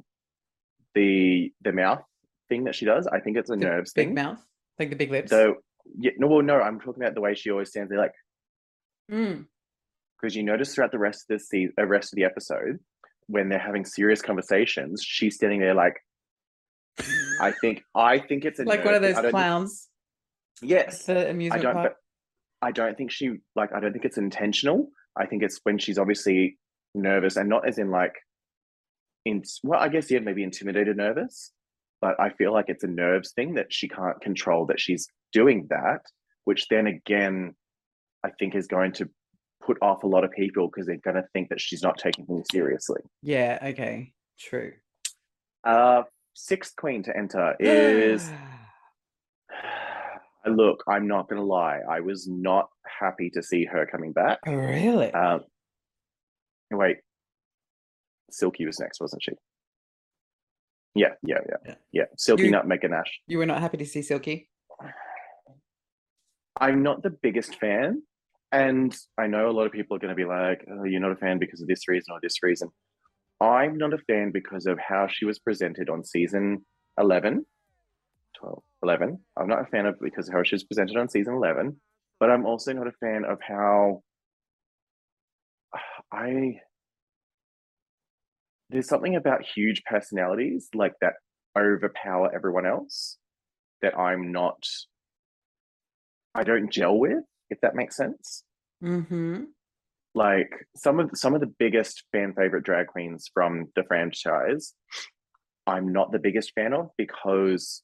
The 0.96 1.52
the 1.62 1.72
mouth 1.72 2.02
thing 2.50 2.64
that 2.66 2.76
she 2.76 2.86
does, 2.86 3.08
I 3.08 3.20
think 3.20 3.38
it's 3.38 3.50
a 3.50 3.54
The 3.56 3.66
nerves 3.66 3.94
big 3.94 4.08
thing. 4.08 4.16
mouth, 4.16 4.44
like 4.80 4.90
the 4.90 4.96
big 4.96 5.12
lips. 5.12 5.30
So 5.30 5.56
yeah, 6.00 6.12
no, 6.18 6.28
well, 6.28 6.42
no, 6.42 6.60
I'm 6.62 6.80
talking 6.80 7.04
about 7.04 7.14
the 7.16 7.22
way 7.22 7.36
she 7.36 7.52
always 7.52 7.70
stands 7.70 7.90
there, 7.90 8.00
like 8.00 8.14
Mm, 9.12 9.48
because 10.16 10.34
you 10.36 10.44
notice 10.44 10.74
throughout 10.74 10.92
the 10.92 10.98
rest 10.98 11.26
of 11.30 11.38
the 11.38 11.44
se- 11.44 11.70
uh, 11.78 11.86
rest 11.86 12.14
of 12.14 12.16
the 12.16 12.24
episode 12.24 12.80
when 13.28 13.50
they're 13.50 13.60
having 13.60 13.84
serious 13.84 14.22
conversations, 14.22 15.04
she's 15.04 15.36
standing 15.36 15.60
there 15.60 15.74
like. 15.76 15.98
I 17.42 17.52
think 17.60 17.84
I 17.96 18.20
think 18.20 18.46
it's 18.46 18.60
a 18.60 18.64
like 18.64 18.86
one 18.86 18.94
of 18.94 19.02
those 19.02 19.12
I 19.18 19.22
don't 19.24 19.24
think- 19.24 19.32
clowns 19.34 19.90
yes, 20.62 21.06
the 21.08 21.30
amusement 21.30 21.64
park. 21.64 21.96
I 22.64 22.72
don't 22.72 22.98
think 22.98 23.12
she 23.12 23.38
like. 23.56 23.74
I 23.74 23.80
don't 23.80 23.92
think 23.92 24.06
it's 24.06 24.18
intentional. 24.18 24.90
I 25.18 25.26
think 25.26 25.44
it's 25.44 25.60
when 25.64 25.78
she's 25.78 25.98
obviously 25.98 26.58
nervous 26.96 27.36
and 27.36 27.50
not 27.50 27.68
as 27.68 27.78
in 27.78 27.92
like. 27.92 28.16
In 29.26 29.44
well, 29.64 29.80
I 29.80 29.88
guess 29.88 30.10
yeah, 30.12 30.20
maybe 30.20 30.44
intimidated, 30.44 30.98
nervous, 30.98 31.52
but 32.02 32.20
I 32.20 32.30
feel 32.32 32.52
like 32.52 32.66
it's 32.68 32.84
a 32.84 32.88
nerves 32.88 33.32
thing 33.32 33.54
that 33.54 33.68
she 33.72 33.88
can't 33.88 34.20
control. 34.22 34.66
That 34.66 34.80
she's 34.80 35.08
doing 35.32 35.68
that, 35.70 36.02
which 36.46 36.68
then 36.70 36.88
again, 36.88 37.56
I 38.24 38.30
think 38.40 38.56
is 38.56 38.68
going 38.68 38.94
to 38.94 39.10
put 39.66 39.78
off 39.82 40.04
a 40.04 40.08
lot 40.08 40.26
of 40.26 40.32
people 40.32 40.68
because 40.68 40.88
they're 40.88 40.98
going 40.98 41.16
to 41.16 41.28
think 41.34 41.50
that 41.50 41.62
she's 41.62 41.82
not 41.82 41.98
taking 41.98 42.26
things 42.26 42.46
seriously. 42.52 43.02
Yeah, 43.22 43.60
okay. 43.62 44.12
True. 44.38 44.74
Uh, 45.64 46.04
sixth 46.34 46.76
queen 46.76 47.04
to 47.04 47.16
enter 47.16 47.56
is. 47.60 48.30
Look, 50.46 50.84
I'm 50.88 51.08
not 51.08 51.30
going 51.30 51.40
to 51.42 51.46
lie. 51.46 51.80
I 51.90 52.02
was 52.02 52.28
not 52.28 52.70
happy 53.00 53.30
to 53.32 53.42
see 53.42 53.66
her 53.66 53.86
coming 53.86 54.12
back. 54.12 54.40
Oh, 54.46 54.54
really? 54.54 55.12
Um, 55.14 55.42
wait, 56.72 56.98
Silky 58.30 58.66
was 58.66 58.80
next, 58.80 59.00
wasn't 59.00 59.24
she? 59.24 59.32
Yeah, 60.96 61.14
yeah, 61.26 61.40
yeah, 61.50 61.56
Yeah. 61.66 61.76
yeah. 61.92 62.04
Silky 62.18 62.44
You- 62.44 62.52
Nutmeg 62.52 62.82
Ganache. 62.82 63.20
you 63.28 63.38
were 63.38 63.46
not 63.46 63.62
happy 63.62 63.78
to 63.78 63.86
see 63.86 64.02
Silky? 64.02 64.50
I'm 66.60 66.84
not 66.84 67.02
the 67.04 67.10
biggest 67.10 67.56
fan, 67.60 68.04
and 68.52 68.96
I 69.18 69.28
know 69.28 69.50
a 69.50 69.52
lot 69.54 69.66
of 69.66 69.72
people 69.72 69.96
are 69.96 70.00
going 70.00 70.10
to 70.10 70.16
be 70.16 70.26
like, 70.26 70.64
"Oh, 70.70 70.84
you're 70.84 71.00
not 71.02 71.12
a 71.12 71.16
fan 71.16 71.40
because 71.40 71.62
of 71.62 71.68
this 71.68 71.88
reason 71.88 72.12
or 72.14 72.20
this 72.22 72.44
reason." 72.44 72.70
I'm 73.42 73.76
not 73.78 73.94
a 73.94 73.98
fan 73.98 74.32
because 74.32 74.68
of 74.68 74.78
how 74.78 75.08
she 75.08 75.26
was 75.26 75.40
presented 75.40 75.90
on 75.90 76.04
season 76.04 76.66
11, 77.00 77.46
12, 78.38 78.64
11. 78.84 79.20
I'm 79.38 79.48
not 79.48 79.62
a 79.62 79.66
fan 79.66 79.86
of 79.86 80.00
because 80.00 80.30
how 80.30 80.44
she 80.44 80.56
was 80.56 80.64
presented 80.64 80.98
on 80.98 81.10
season 81.10 81.34
11, 81.34 81.80
but 82.20 82.30
I'm 82.30 82.46
also 82.46 82.74
not 82.74 82.88
a 82.88 82.92
fan 83.00 83.24
of 83.26 83.40
how 83.42 84.04
I. 86.12 86.60
There's 88.70 88.88
something 88.88 89.16
about 89.16 89.44
huge 89.44 89.84
personalities 89.84 90.70
like 90.74 90.94
that 91.02 91.14
overpower 91.58 92.34
everyone 92.34 92.66
else 92.66 93.18
that 93.82 93.98
I'm 93.98 94.32
not. 94.32 94.64
I 96.34 96.44
don't 96.44 96.72
gel 96.72 96.98
with, 96.98 97.24
if 97.50 97.62
that 97.62 97.76
makes 97.76 97.96
sense 97.96 98.44
Mm-hmm. 98.84 99.44
like 100.14 100.52
some 100.76 101.00
of 101.00 101.12
some 101.14 101.34
of 101.34 101.40
the 101.40 101.54
biggest 101.58 102.04
fan 102.12 102.34
favorite 102.34 102.66
drag 102.66 102.88
queens 102.88 103.30
from 103.34 103.68
the 103.78 103.84
franchise 103.86 104.74
i'm 105.68 105.94
not 105.94 106.12
the 106.12 106.20
biggest 106.20 106.52
fan 106.54 106.74
of 106.74 106.90
because 106.98 107.82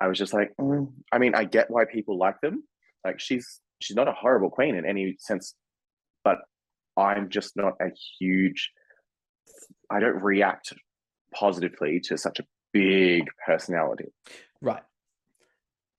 i 0.00 0.06
was 0.06 0.18
just 0.18 0.32
like 0.32 0.52
mm. 0.60 0.90
i 1.12 1.18
mean 1.18 1.34
i 1.34 1.44
get 1.44 1.70
why 1.70 1.84
people 1.84 2.18
like 2.18 2.40
them 2.40 2.62
like 3.04 3.20
she's 3.20 3.60
she's 3.80 3.96
not 3.96 4.08
a 4.08 4.12
horrible 4.12 4.50
queen 4.50 4.74
in 4.74 4.84
any 4.86 5.16
sense 5.18 5.54
but 6.24 6.38
i'm 6.96 7.28
just 7.28 7.56
not 7.56 7.74
a 7.80 7.90
huge 8.18 8.70
i 9.90 10.00
don't 10.00 10.22
react 10.22 10.72
positively 11.34 12.00
to 12.00 12.16
such 12.16 12.40
a 12.40 12.44
big 12.72 13.28
personality. 13.44 14.12
Right. 14.60 14.82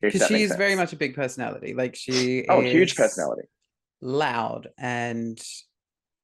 Because 0.01 0.27
she 0.27 0.43
is 0.43 0.55
very 0.55 0.75
much 0.75 0.93
a 0.93 0.95
big 0.95 1.15
personality. 1.15 1.73
Like 1.73 1.95
she 1.95 2.45
oh 2.49 2.62
huge 2.62 2.95
personality. 2.95 3.47
Loud 4.01 4.69
and 4.77 5.39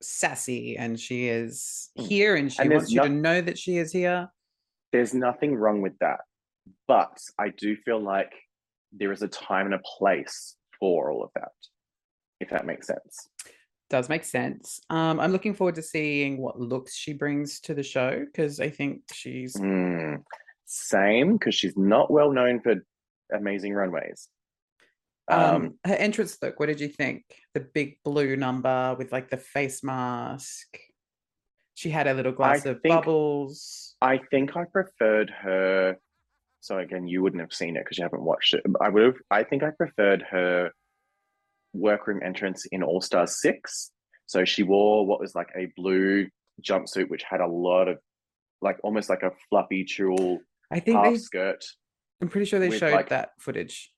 sassy 0.01 0.77
and 0.77 0.99
she 0.99 1.27
is 1.27 1.89
Mm. 1.97 2.07
here 2.07 2.35
and 2.35 2.51
she 2.51 2.61
And 2.61 2.71
wants 2.71 2.91
you 2.91 3.01
to 3.01 3.09
know 3.09 3.41
that 3.41 3.57
she 3.57 3.77
is 3.77 3.91
here. 3.91 4.29
There's 4.91 5.13
nothing 5.13 5.55
wrong 5.55 5.81
with 5.81 5.97
that, 5.99 6.19
but 6.87 7.17
I 7.39 7.49
do 7.49 7.75
feel 7.75 7.99
like 8.01 8.31
there 8.91 9.11
is 9.11 9.21
a 9.21 9.27
time 9.27 9.65
and 9.65 9.75
a 9.75 9.81
place 9.97 10.55
for 10.79 11.11
all 11.11 11.23
of 11.23 11.31
that. 11.35 11.51
If 12.39 12.49
that 12.49 12.65
makes 12.65 12.87
sense. 12.87 13.29
Does 13.89 14.09
make 14.09 14.23
sense. 14.23 14.79
Um, 14.89 15.19
I'm 15.19 15.31
looking 15.31 15.53
forward 15.53 15.75
to 15.75 15.81
seeing 15.83 16.37
what 16.41 16.59
looks 16.59 16.95
she 16.95 17.13
brings 17.13 17.59
to 17.61 17.73
the 17.73 17.83
show 17.83 18.25
because 18.25 18.59
I 18.59 18.69
think 18.69 19.01
she's 19.13 19.55
Mm, 19.55 20.23
same, 20.65 21.33
because 21.33 21.55
she's 21.55 21.77
not 21.77 22.11
well 22.11 22.31
known 22.31 22.59
for 22.61 22.75
amazing 23.33 23.73
runways. 23.73 24.27
um, 25.29 25.39
Um, 25.55 25.79
her 25.85 25.93
entrance 25.95 26.37
look. 26.41 26.59
What 26.59 26.65
did 26.67 26.79
you 26.81 26.89
think? 26.89 27.23
The 27.53 27.61
big 27.61 27.97
blue 28.03 28.35
number 28.35 28.95
with 28.97 29.11
like 29.11 29.29
the 29.29 29.37
face 29.37 29.83
mask. 29.83 30.77
She 31.75 31.89
had 31.89 32.07
a 32.07 32.13
little 32.13 32.31
glass 32.33 32.65
of 32.65 32.81
think- 32.81 32.93
bubbles. 32.95 33.95
I 34.01 34.19
think 34.31 34.55
I 34.57 34.65
preferred 34.65 35.29
her. 35.29 35.97
So 36.63 36.77
again, 36.77 37.07
you 37.07 37.21
wouldn't 37.21 37.41
have 37.41 37.51
seen 37.51 37.75
it 37.75 37.83
because 37.83 37.97
you 37.97 38.05
haven't 38.05 38.23
watched 38.23 38.53
it. 38.53 38.63
I 38.79 38.87
would 38.87 39.03
have. 39.03 39.15
I 39.29 39.43
think 39.43 39.63
I 39.63 39.71
preferred 39.71 40.23
her 40.31 40.71
workroom 41.73 42.21
entrance 42.23 42.65
in 42.71 42.81
All 42.81 43.01
Stars 43.01 43.41
Six. 43.41 43.91
So 44.27 44.45
she 44.45 44.63
wore 44.63 45.05
what 45.05 45.19
was 45.19 45.35
like 45.35 45.49
a 45.57 45.67
blue 45.75 46.29
jumpsuit, 46.61 47.09
which 47.09 47.23
had 47.29 47.41
a 47.41 47.47
lot 47.47 47.89
of, 47.89 47.97
like 48.61 48.77
almost 48.81 49.09
like 49.09 49.23
a 49.23 49.31
fluffy 49.49 49.83
tulle 49.83 50.39
I 50.71 50.79
think 50.79 50.95
half 50.95 51.11
they. 51.11 51.17
skirt. 51.17 51.65
I'm 52.21 52.29
pretty 52.29 52.45
sure 52.45 52.61
they 52.61 52.71
showed 52.77 52.93
like, 52.93 53.09
that 53.09 53.31
footage. 53.41 53.91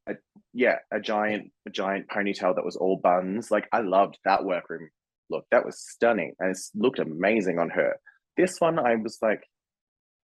Yeah, 0.51 0.79
a 0.91 0.99
giant, 0.99 1.51
a 1.67 1.69
giant 1.69 2.07
ponytail 2.07 2.55
that 2.55 2.65
was 2.65 2.77
all 2.77 2.97
buns. 2.97 3.51
Like 3.51 3.67
I 3.71 3.81
loved 3.81 4.17
that 4.25 4.43
workroom 4.43 4.89
look. 5.29 5.45
That 5.51 5.63
was 5.63 5.79
stunning, 5.79 6.33
and 6.39 6.49
it 6.49 6.57
looked 6.73 6.97
amazing 6.97 7.59
on 7.59 7.69
her. 7.69 7.97
This 8.37 8.55
one, 8.57 8.79
I 8.79 8.95
was 8.95 9.19
like, 9.21 9.43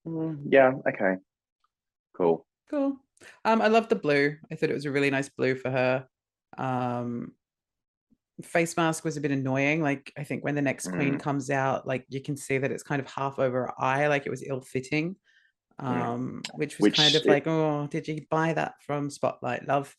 mm, 0.06 0.40
yeah, 0.50 0.74
okay, 0.90 1.22
cool. 2.18 2.46
Cool. 2.70 2.98
Um, 3.46 3.62
I 3.62 3.68
love 3.68 3.88
the 3.90 3.96
blue. 3.96 4.36
I 4.52 4.56
thought 4.56 4.70
it 4.70 4.74
was 4.74 4.86
a 4.86 4.92
really 4.92 5.10
nice 5.10 5.30
blue 5.30 5.56
for 5.56 5.70
her. 5.72 6.06
Um, 6.58 7.34
face 8.44 8.78
mask 8.78 9.04
was 9.04 9.18
a 9.18 9.22
bit 9.22 9.32
annoying. 9.32 9.82
Like 9.82 10.12
I 10.18 10.24
think 10.24 10.44
when 10.44 10.56
the 10.56 10.62
next 10.62 10.88
queen 10.90 11.16
Mm. 11.16 11.20
comes 11.20 11.50
out, 11.50 11.88
like 11.88 12.06
you 12.10 12.22
can 12.22 12.38
see 12.38 12.58
that 12.58 12.72
it's 12.72 12.84
kind 12.84 13.02
of 13.02 13.08
half 13.10 13.40
over 13.40 13.68
her 13.68 13.74
eye, 13.82 14.08
like 14.08 14.26
it 14.26 14.30
was 14.30 14.44
ill-fitting. 14.46 15.16
Mm. 15.82 15.86
Um, 15.86 16.42
which 16.56 16.80
was 16.80 16.94
kind 16.94 17.16
of 17.16 17.22
it- 17.22 17.28
like, 17.28 17.48
oh, 17.48 17.88
did 17.90 18.08
you 18.08 18.26
buy 18.30 18.54
that 18.54 18.74
from 18.86 19.10
Spotlight, 19.10 19.68
love? 19.68 19.96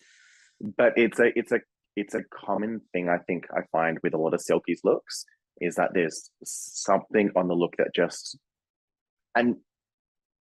but 0.77 0.93
it's 0.99 1.21
a 1.21 1.27
it's 1.39 1.53
a 1.53 1.61
it's 1.95 2.15
a 2.15 2.25
common 2.35 2.81
thing 2.93 3.09
I 3.09 3.19
think 3.19 3.47
I 3.53 3.61
find 3.71 3.99
with 4.03 4.13
a 4.15 4.19
lot 4.19 4.35
of 4.35 4.41
Silky's 4.41 4.81
looks 4.85 5.25
is 5.61 5.77
that 5.77 5.91
there's 5.95 6.31
something 6.45 7.31
on 7.37 7.47
the 7.49 7.55
look 7.55 7.77
that 7.79 7.95
just 7.95 8.37
and 9.37 9.57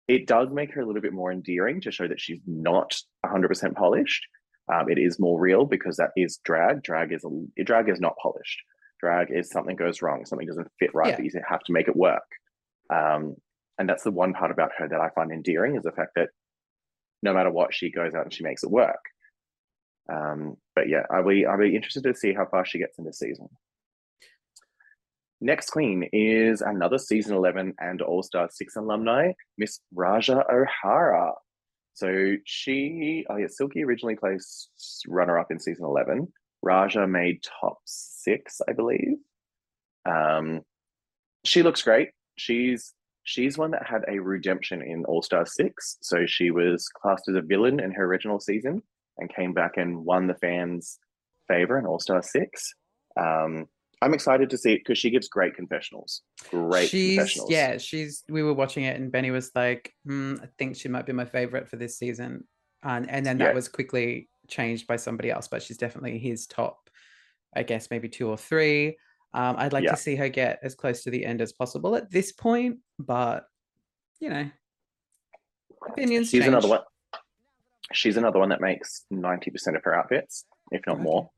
it 0.08 0.28
does 0.28 0.50
make 0.52 0.74
her 0.74 0.82
a 0.82 0.86
little 0.86 1.02
bit 1.02 1.14
more 1.14 1.32
endearing 1.32 1.82
to 1.82 1.92
show 1.92 2.08
that 2.08 2.20
she's 2.20 2.42
not 2.46 2.94
100% 3.26 3.76
polished. 3.76 4.26
Um, 4.74 4.90
it 4.90 4.98
is 4.98 5.20
more 5.20 5.40
real 5.40 5.66
because 5.66 5.98
that 5.98 6.12
is 6.16 6.40
drag. 6.44 6.84
Drag 6.84 7.12
is 7.12 7.24
a, 7.26 7.64
drag 7.64 7.90
is 7.90 8.00
not 8.00 8.16
polished. 8.22 8.60
Drag 9.00 9.28
is 9.32 9.50
something 9.50 9.76
goes 9.76 10.02
wrong, 10.02 10.26
something 10.26 10.48
doesn't 10.48 10.72
fit 10.80 10.92
right, 10.94 11.10
Yeah. 11.10 11.16
but 11.18 11.26
you 11.26 11.32
have 11.50 11.64
to 11.64 11.74
make 11.74 11.88
it 11.88 11.96
work. 11.96 12.24
Um, 12.90 13.36
and 13.78 13.90
that's 13.90 14.04
the 14.04 14.12
one 14.12 14.34
part 14.34 14.52
about 14.52 14.72
her 14.78 14.88
that 14.88 15.00
I 15.00 15.10
find 15.10 15.32
endearing 15.32 15.76
is 15.76 15.84
the 15.84 15.92
fact 15.92 16.12
that 16.16 16.30
no 17.22 17.34
matter 17.34 17.50
what, 17.52 17.74
she 17.74 17.92
goes 17.92 18.14
out 18.14 18.24
and 18.24 18.34
she 18.34 18.44
makes 18.44 18.64
it 18.64 18.72
work. 18.72 19.00
Um, 20.12 20.56
but 20.76 20.90
yeah, 20.90 21.04
I'll 21.10 21.28
be 21.28 21.46
I'll 21.46 21.58
be 21.58 21.76
interested 21.76 22.04
to 22.04 22.16
see 22.16 22.34
how 22.34 22.46
far 22.46 22.66
she 22.66 22.78
gets 22.80 23.00
in 23.00 23.06
this 23.06 23.20
season. 23.20 23.48
Next 25.44 25.72
queen 25.72 26.08
is 26.14 26.62
another 26.62 26.98
season 26.98 27.36
11 27.36 27.74
and 27.78 28.02
All 28.02 28.24
Star 28.24 28.48
6 28.50 28.78
alumni, 28.78 29.34
Miss 29.58 29.82
Ra'Jah 29.94 30.50
O'Hara. 30.50 31.34
So 31.96 32.36
she, 32.46 33.26
oh 33.30 33.36
yeah, 33.36 33.48
Silky 33.50 33.84
originally 33.84 34.16
placed 34.16 34.70
runner 35.06 35.38
up 35.38 35.52
in 35.52 35.60
season 35.60 35.84
11. 35.84 36.32
Ra'Jah 36.66 37.10
made 37.10 37.44
top 37.60 37.80
six, 37.84 38.62
I 38.70 38.72
believe. 38.72 39.18
Um, 40.10 40.62
she 41.44 41.62
looks 41.62 41.82
great. 41.82 42.12
She's 42.38 42.94
she's 43.24 43.58
one 43.58 43.72
that 43.72 43.86
had 43.86 44.06
a 44.08 44.20
redemption 44.20 44.82
in 44.82 45.04
All 45.04 45.22
Star 45.22 45.46
6. 45.46 45.98
So 46.02 46.26
she 46.26 46.52
was 46.52 46.88
classed 46.88 47.28
as 47.28 47.36
a 47.36 47.42
villain 47.42 47.82
in 47.82 47.92
her 47.92 48.06
original 48.06 48.40
season 48.40 48.82
and 49.18 49.36
came 49.36 49.54
back 49.54 49.74
and 49.76 50.06
won 50.06 50.28
the 50.28 50.36
fans' 50.36 51.00
favor 51.50 51.78
in 51.78 51.86
All 51.86 52.00
Star 52.00 52.24
6. 52.24 52.74
Um, 53.20 53.68
I'm 54.04 54.14
excited 54.14 54.50
to 54.50 54.58
see 54.58 54.74
it 54.74 54.80
because 54.80 54.98
she 54.98 55.10
gives 55.10 55.30
great 55.30 55.56
confessionals. 55.56 56.24
Great 56.50 56.90
she's 56.90 57.16
confessionals. 57.16 57.50
yeah, 57.52 57.78
she's 57.78 58.24
we 58.30 58.44
were 58.44 58.54
watching 58.54 58.84
it 58.84 59.00
and 59.00 59.10
Benny 59.12 59.32
was 59.32 59.50
like, 59.56 59.94
"Hmm, 60.06 60.36
I 60.44 60.48
think 60.58 60.76
she 60.76 60.90
might 60.90 61.06
be 61.06 61.14
my 61.14 61.24
favorite 61.24 61.70
for 61.70 61.78
this 61.78 61.98
season. 61.98 62.44
And 62.84 63.10
and 63.10 63.26
then 63.26 63.38
that 63.38 63.50
Yeah. 63.50 63.54
was 63.54 63.70
quickly 63.70 64.28
changed 64.50 64.88
by 64.88 64.98
somebody 64.98 65.32
else, 65.32 65.48
but 65.48 65.64
she's 65.64 65.78
definitely 65.78 66.20
his 66.20 66.48
top, 66.48 66.90
I 67.56 67.64
guess 67.64 67.90
maybe 67.90 68.10
two 68.10 68.28
or 68.28 68.36
three. 68.36 68.98
Um, 69.34 69.56
I'd 69.58 69.72
like 69.72 69.86
Yeah. 69.86 69.92
to 69.92 69.98
see 69.98 70.18
her 70.18 70.28
get 70.28 70.60
as 70.64 70.76
close 70.76 71.02
to 71.04 71.10
the 71.10 71.26
end 71.26 71.40
as 71.42 71.54
possible 71.54 71.96
at 71.96 72.12
this 72.12 72.34
point, 72.34 72.80
but 73.00 73.46
you 74.20 74.30
know, 74.30 74.50
opinions 75.88 76.30
She's 76.30 76.42
change. 76.42 76.48
another 76.50 76.68
one. 76.68 76.82
She's 77.94 78.18
another 78.18 78.40
one 78.40 78.50
that 78.50 78.60
makes 78.60 79.06
90% 79.12 79.78
of 79.78 79.84
her 79.86 79.96
outfits, 79.96 80.46
if 80.72 80.82
not 80.88 80.96
Okay. 80.96 81.04
more. 81.04 81.32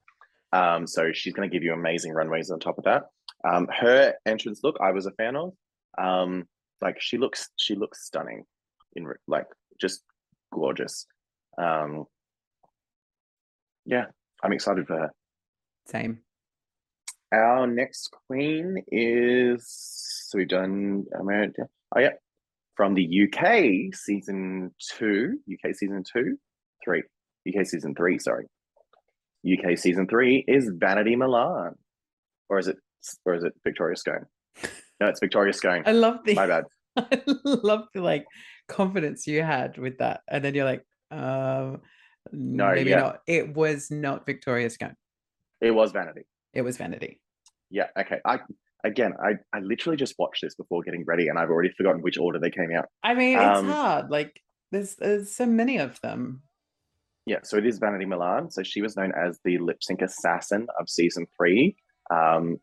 Um, 0.56 0.88
so 0.88 1.12
she's 1.12 1.34
going 1.34 1.50
to 1.50 1.54
give 1.54 1.64
you 1.64 1.74
amazing 1.74 2.14
runways 2.14 2.50
on 2.50 2.60
top 2.60 2.78
of 2.78 2.86
that. 2.86 3.04
Um, 3.44 3.68
her 3.68 4.14
entrance 4.26 4.62
look, 4.64 4.78
I 4.82 4.92
was 4.92 5.06
a 5.06 5.12
fan 5.12 5.36
of. 5.36 5.54
Um, 5.98 6.46
like 6.82 7.02
she 7.02 7.18
looks, 7.18 7.50
she 7.58 7.76
looks 7.76 8.06
stunning, 8.06 8.46
in 8.96 9.08
like 9.28 9.48
just 9.80 10.02
gorgeous. 10.54 11.06
Um, 11.58 12.06
yeah, 13.86 14.06
I'm 14.44 14.54
excited 14.54 14.88
for 14.88 14.98
her. 14.98 15.12
Same. 15.88 16.20
Our 17.32 17.68
next 17.68 18.16
queen 18.28 18.84
is 18.92 19.66
so 19.68 20.38
we've 20.38 20.48
done 20.48 21.06
America. 21.20 21.68
Oh 21.96 22.00
yeah, 22.00 22.14
from 22.76 22.94
the 22.94 23.24
UK 23.24 23.94
season 23.94 24.74
two, 24.80 25.38
UK 25.52 25.76
season 25.76 26.04
two, 26.04 26.38
three, 26.84 27.04
UK 27.48 27.66
season 27.66 27.94
three. 27.94 28.20
Sorry, 28.20 28.46
UK 29.46 29.78
season 29.78 30.08
three 30.08 30.44
is 30.48 30.72
Vanity 30.76 31.16
Milan, 31.16 31.76
or 32.50 32.60
is 32.60 32.68
it 32.68 32.78
or 33.26 33.36
is 33.36 33.44
it 33.44 33.54
Victoria 33.64 33.96
Scone? 33.96 34.26
No, 35.00 35.08
it's 35.08 35.20
Victoria 35.20 35.54
Scone. 35.54 35.84
I 35.86 35.92
love 35.92 36.20
the 36.26 36.34
My 36.36 36.48
bad. 36.48 36.64
I 36.98 37.22
love 37.44 37.88
the 37.94 38.02
like 38.02 38.26
confidence 38.68 39.28
you 39.28 39.44
had 39.44 39.78
with 39.78 39.98
that. 40.00 40.22
And 40.30 40.44
then 40.44 40.56
you're 40.56 40.66
like, 40.66 40.84
um 41.12 41.82
No, 42.32 42.74
maybe 42.74 42.90
yeah. 42.92 43.00
not. 43.00 43.20
It 43.28 43.54
was 43.56 43.92
not 43.92 44.26
Victoria 44.26 44.70
Scone. 44.70 44.96
It 45.62 45.72
was 45.72 45.92
Vanity. 45.92 46.22
It 46.54 46.62
was 46.62 46.78
Vanity. 46.78 47.20
Yeah. 47.70 47.88
Okay. 48.00 48.20
I 48.26 48.40
again, 48.84 49.14
I 49.22 49.34
I 49.54 49.60
literally 49.60 49.98
just 49.98 50.16
watched 50.18 50.42
this 50.42 50.56
before 50.56 50.82
getting 50.84 51.04
ready, 51.06 51.28
and 51.28 51.38
I've 51.38 51.50
already 51.50 51.72
forgotten 51.78 52.02
which 52.02 52.18
order 52.18 52.40
they 52.40 52.52
came 52.52 52.72
out. 52.76 52.86
I 53.04 53.14
mean, 53.14 53.38
it's 53.38 53.60
Um, 53.60 53.68
hard. 53.68 54.10
Like 54.10 54.42
there's 54.72 54.96
there's 54.96 55.36
so 55.36 55.46
many 55.46 55.78
of 55.78 56.00
them. 56.02 56.42
Yeah, 57.26 57.40
so 57.44 57.58
it 57.58 57.66
is 57.66 57.80
Vanity 57.80 58.06
Milan. 58.06 58.52
So 58.52 58.62
she 58.64 58.82
was 58.82 58.96
known 58.96 59.12
as 59.14 59.40
the 59.44 59.58
lip 59.58 59.78
sync 59.82 60.02
assassin 60.02 60.68
of 60.80 60.90
season 60.90 61.26
three. 61.36 61.76
Um, 62.12 62.58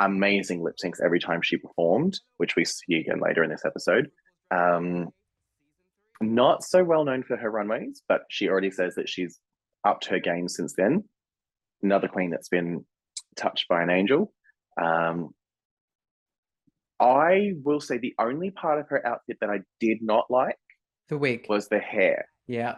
amazing 0.00 0.62
lip 0.62 0.74
syncs 0.82 1.02
every 1.04 1.20
time 1.20 1.40
she 1.42 1.56
performed, 1.56 2.20
which 2.36 2.56
we 2.56 2.64
see 2.64 2.94
again 2.96 3.20
later 3.20 3.42
in 3.42 3.50
this 3.50 3.64
episode. 3.64 4.10
Um, 4.50 5.08
not 6.20 6.62
so 6.62 6.84
well 6.84 7.04
known 7.04 7.22
for 7.22 7.36
her 7.36 7.50
runways, 7.50 8.02
but 8.08 8.22
she 8.28 8.48
already 8.48 8.70
says 8.70 8.94
that 8.96 9.08
she's 9.08 9.38
upped 9.84 10.06
her 10.06 10.18
game 10.18 10.48
since 10.48 10.74
then. 10.76 11.04
Another 11.82 12.06
queen 12.08 12.30
that's 12.30 12.48
been 12.48 12.84
touched 13.36 13.66
by 13.68 13.82
an 13.82 13.90
angel. 13.90 14.32
Um, 14.80 15.30
I 17.00 17.52
will 17.64 17.80
say 17.80 17.98
the 17.98 18.14
only 18.18 18.50
part 18.50 18.78
of 18.78 18.88
her 18.90 19.04
outfit 19.06 19.38
that 19.40 19.50
I 19.50 19.60
did 19.80 19.98
not 20.02 20.26
like 20.30 20.58
The 21.08 21.18
wig. 21.18 21.46
was 21.48 21.68
the 21.68 21.80
hair. 21.80 22.26
Yeah. 22.46 22.76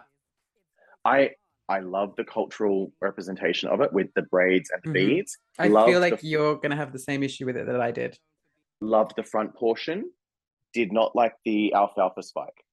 I 1.04 1.30
I 1.68 1.80
love 1.80 2.14
the 2.16 2.24
cultural 2.24 2.92
representation 3.00 3.70
of 3.70 3.80
it 3.80 3.90
with 3.92 4.08
the 4.14 4.22
braids 4.22 4.70
and 4.70 4.82
the 4.82 4.88
Mhm. 4.90 5.06
beads. 5.08 5.38
I 5.58 5.68
Love 5.68 5.86
feel 5.86 6.00
the- 6.00 6.10
like 6.10 6.20
you're 6.22 6.56
gonna 6.56 6.76
have 6.76 6.92
the 6.92 6.98
same 6.98 7.22
issue 7.22 7.46
with 7.46 7.56
it 7.56 7.66
that 7.66 7.80
I 7.80 7.90
did. 7.90 8.18
Loved 8.82 9.14
the 9.16 9.22
front 9.22 9.54
portion. 9.54 10.10
Did 10.74 10.92
not 10.92 11.16
like 11.16 11.34
the 11.44 11.72
alfalfa 11.72 12.22
spike. 12.22 12.64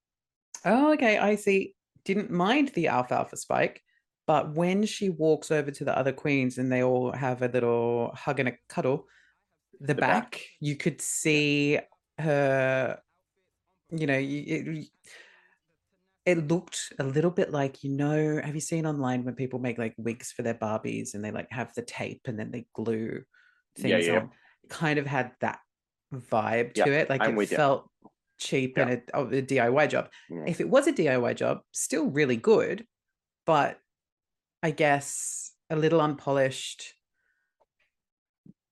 Oh, 0.65 0.91
okay. 0.93 1.17
I 1.17 1.35
see. 1.35 1.73
Didn't 2.03 2.31
mind 2.31 2.69
the 2.69 2.87
alfalfa 2.89 3.37
spike, 3.37 3.81
but 4.27 4.53
when 4.55 4.85
she 4.85 5.09
walks 5.09 5.51
over 5.51 5.71
to 5.71 5.85
the 5.85 5.97
other 5.97 6.11
queens 6.11 6.57
and 6.57 6.69
they 6.71 6.83
all 6.83 7.11
have 7.13 7.41
a 7.43 7.47
little 7.47 8.11
hug 8.13 8.39
and 8.39 8.49
a 8.49 8.57
cuddle, 8.67 9.07
the, 9.79 9.87
The 9.87 9.95
back, 9.95 10.31
back. 10.31 10.45
you 10.59 10.75
could 10.75 10.99
see 11.01 11.79
her 12.19 13.01
you 13.93 14.07
know, 14.07 14.17
it, 14.19 14.87
it 16.25 16.47
looked 16.47 16.93
a 16.99 17.03
little 17.03 17.31
bit 17.31 17.51
like, 17.51 17.83
you 17.83 17.89
know, 17.89 18.39
have 18.43 18.53
you 18.53 18.61
seen 18.61 18.85
online 18.85 19.23
when 19.23 19.35
people 19.35 19.59
make 19.59 19.77
like 19.77 19.95
wigs 19.97 20.31
for 20.31 20.43
their 20.43 20.53
Barbies 20.53 21.13
and 21.13 21.23
they 21.23 21.31
like 21.31 21.47
have 21.51 21.73
the 21.73 21.81
tape 21.81 22.21
and 22.25 22.37
then 22.37 22.51
they 22.51 22.65
glue 22.73 23.23
things 23.77 24.05
yeah, 24.05 24.13
yeah. 24.13 24.19
on? 24.19 24.29
Kind 24.69 24.99
of 24.99 25.07
had 25.07 25.31
that 25.41 25.59
vibe 26.13 26.73
to 26.75 26.91
it. 26.91 27.09
Like 27.09 27.21
I'm 27.21 27.39
it 27.39 27.49
felt 27.49 27.89
you. 28.03 28.09
cheap 28.39 28.77
and 28.77 28.91
a, 28.91 29.01
oh, 29.13 29.27
a, 29.27 29.41
DIY 29.41 29.89
job. 29.89 30.09
If 30.29 30.61
it 30.61 30.69
was 30.69 30.87
a 30.87 30.93
DIY 30.93 31.35
job, 31.35 31.59
still 31.71 32.05
really 32.05 32.37
good, 32.37 32.85
but 33.45 33.79
I 34.61 34.71
guess 34.71 35.51
a 35.71 35.75
little 35.75 36.01
unpolished 36.01 36.93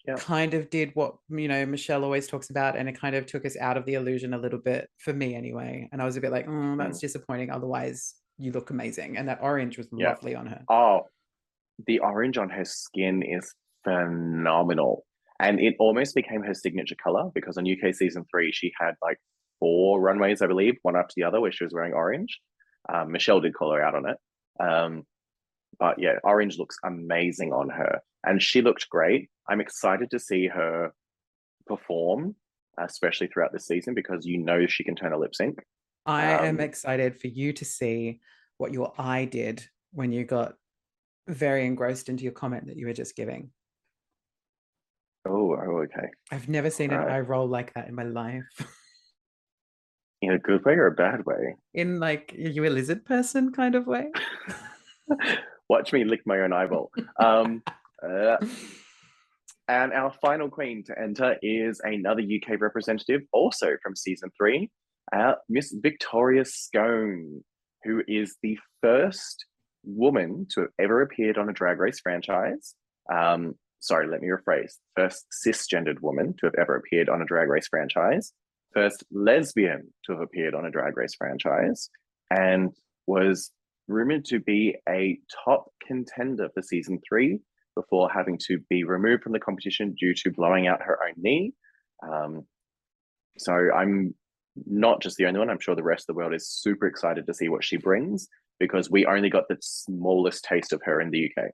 yeah. 0.09 0.15
kind 0.17 0.53
of 0.53 0.69
did 0.69 0.91
what 0.95 1.15
you 1.29 1.47
know 1.47 1.65
Michelle 1.65 2.03
always 2.03 2.27
talks 2.27 2.49
about, 2.49 2.75
and 2.75 2.89
it 2.89 2.99
kind 2.99 3.15
of 3.15 3.25
took 3.25 3.45
us 3.45 3.55
out 3.57 3.77
of 3.77 3.85
the 3.85 3.93
illusion 3.93 4.33
a 4.33 4.37
little 4.37 4.59
bit 4.59 4.89
for 4.97 5.13
me 5.13 5.35
anyway. 5.35 5.87
And 5.91 6.01
I 6.01 6.05
was 6.05 6.17
a 6.17 6.21
bit 6.21 6.31
like, 6.31 6.47
oh, 6.47 6.75
that's 6.77 6.97
mm. 6.97 7.01
disappointing. 7.01 7.51
Otherwise, 7.51 8.15
you 8.37 8.51
look 8.51 8.69
amazing, 8.69 9.17
and 9.17 9.27
that 9.27 9.39
orange 9.41 9.77
was 9.77 9.87
yeah. 9.91 10.09
lovely 10.09 10.35
on 10.35 10.47
her. 10.47 10.63
Oh, 10.69 11.01
the 11.87 11.99
orange 11.99 12.37
on 12.37 12.49
her 12.49 12.65
skin 12.65 13.21
is 13.23 13.53
phenomenal, 13.83 15.05
and 15.39 15.59
it 15.59 15.75
almost 15.79 16.15
became 16.15 16.43
her 16.43 16.53
signature 16.53 16.95
color 17.01 17.29
because 17.33 17.57
on 17.57 17.67
UK 17.69 17.93
season 17.93 18.25
three 18.31 18.51
she 18.51 18.71
had 18.79 18.95
like 19.01 19.17
four 19.59 19.99
runways, 20.01 20.41
I 20.41 20.47
believe, 20.47 20.77
one 20.81 20.95
after 20.95 21.13
the 21.15 21.23
other, 21.23 21.39
where 21.39 21.51
she 21.51 21.63
was 21.63 21.73
wearing 21.73 21.93
orange. 21.93 22.39
Um, 22.91 23.11
Michelle 23.11 23.41
did 23.41 23.53
call 23.53 23.73
her 23.73 23.81
out 23.81 23.95
on 23.95 24.09
it. 24.09 24.17
Um, 24.59 25.03
but 25.77 25.99
yeah, 25.99 26.15
orange 26.23 26.57
looks 26.57 26.77
amazing 26.83 27.53
on 27.53 27.69
her, 27.69 27.99
and 28.25 28.41
she 28.41 28.61
looked 28.61 28.89
great. 28.89 29.29
I'm 29.47 29.61
excited 29.61 30.11
to 30.11 30.19
see 30.19 30.47
her 30.47 30.91
perform, 31.67 32.35
especially 32.77 33.27
throughout 33.27 33.51
the 33.51 33.59
season, 33.59 33.93
because 33.93 34.25
you 34.25 34.37
know 34.37 34.65
she 34.67 34.83
can 34.83 34.95
turn 34.95 35.13
a 35.13 35.17
lip 35.17 35.35
sync. 35.35 35.59
I 36.05 36.33
um, 36.33 36.45
am 36.45 36.59
excited 36.59 37.19
for 37.19 37.27
you 37.27 37.53
to 37.53 37.65
see 37.65 38.21
what 38.57 38.73
your 38.73 38.93
eye 38.97 39.25
did 39.25 39.65
when 39.91 40.11
you 40.11 40.25
got 40.25 40.53
very 41.27 41.65
engrossed 41.65 42.09
into 42.09 42.23
your 42.23 42.33
comment 42.33 42.67
that 42.67 42.77
you 42.77 42.87
were 42.87 42.93
just 42.93 43.15
giving. 43.15 43.51
Oh, 45.27 45.55
oh 45.55 45.83
okay. 45.83 46.09
I've 46.31 46.49
never 46.49 46.69
seen 46.69 46.91
an 46.91 47.01
eye 47.01 47.19
roll 47.19 47.47
like 47.47 47.73
that 47.73 47.87
in 47.87 47.95
my 47.95 48.03
life. 48.03 48.43
in 50.21 50.31
a 50.33 50.39
good 50.39 50.63
way 50.65 50.73
or 50.73 50.87
a 50.87 50.91
bad 50.91 51.25
way? 51.25 51.55
In 51.73 51.99
like, 51.99 52.35
are 52.37 52.49
you 52.49 52.65
a 52.65 52.69
lizard 52.69 53.05
person 53.05 53.51
kind 53.51 53.75
of 53.75 53.87
way? 53.87 54.11
Watch 55.69 55.93
me 55.93 56.03
lick 56.03 56.21
my 56.25 56.39
own 56.39 56.51
eyeball. 56.51 56.91
Um, 57.19 57.63
uh, 58.03 58.37
and 59.67 59.93
our 59.93 60.11
final 60.19 60.49
queen 60.49 60.83
to 60.85 60.99
enter 60.99 61.35
is 61.43 61.79
another 61.83 62.21
UK 62.21 62.59
representative, 62.59 63.21
also 63.31 63.77
from 63.83 63.95
season 63.95 64.31
three, 64.35 64.71
uh, 65.15 65.33
Miss 65.47 65.71
Victoria 65.79 66.43
Scone, 66.43 67.43
who 67.83 68.01
is 68.07 68.35
the 68.41 68.57
first 68.81 69.45
woman 69.83 70.47
to 70.51 70.61
have 70.61 70.69
ever 70.79 71.01
appeared 71.01 71.37
on 71.37 71.49
a 71.49 71.53
drag 71.53 71.79
race 71.79 71.99
franchise. 71.99 72.73
Um, 73.13 73.53
sorry, 73.79 74.07
let 74.07 74.21
me 74.21 74.27
rephrase. 74.27 74.73
First 74.95 75.25
cisgendered 75.45 76.01
woman 76.01 76.33
to 76.39 76.47
have 76.47 76.55
ever 76.59 76.75
appeared 76.75 77.09
on 77.09 77.21
a 77.21 77.25
drag 77.25 77.47
race 77.47 77.67
franchise. 77.67 78.33
First 78.73 79.03
lesbian 79.11 79.93
to 80.05 80.13
have 80.13 80.21
appeared 80.21 80.55
on 80.55 80.65
a 80.65 80.71
drag 80.71 80.97
race 80.97 81.15
franchise. 81.15 81.89
And 82.31 82.71
was 83.07 83.51
rumored 83.89 84.25
to 84.25 84.39
be 84.39 84.75
a 84.87 85.19
top 85.45 85.71
contender 85.85 86.49
for 86.53 86.61
season 86.61 86.99
three 87.07 87.39
before 87.75 88.09
having 88.09 88.37
to 88.47 88.59
be 88.69 88.83
removed 88.83 89.23
from 89.23 89.31
the 89.31 89.39
competition 89.39 89.95
due 89.99 90.13
to 90.13 90.31
blowing 90.31 90.67
out 90.67 90.81
her 90.81 90.99
own 91.05 91.13
knee. 91.17 91.53
Um, 92.03 92.45
so 93.37 93.53
I'm 93.53 94.13
not 94.65 95.01
just 95.01 95.17
the 95.17 95.25
only 95.25 95.39
one. 95.39 95.49
I'm 95.49 95.59
sure 95.59 95.75
the 95.75 95.83
rest 95.83 96.03
of 96.03 96.07
the 96.15 96.17
world 96.17 96.33
is 96.33 96.49
super 96.49 96.87
excited 96.87 97.25
to 97.27 97.33
see 97.33 97.49
what 97.49 97.63
she 97.63 97.77
brings 97.77 98.27
because 98.59 98.89
we 98.89 99.05
only 99.05 99.29
got 99.29 99.47
the 99.47 99.57
smallest 99.61 100.43
taste 100.43 100.73
of 100.73 100.81
her 100.83 100.99
in 100.99 101.11
the 101.11 101.31
UK. 101.31 101.51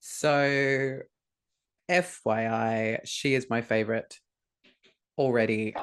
So, 0.00 0.98
FYI, 1.90 2.98
she 3.04 3.34
is 3.34 3.48
my 3.48 3.62
favorite 3.62 4.18
already. 5.16 5.74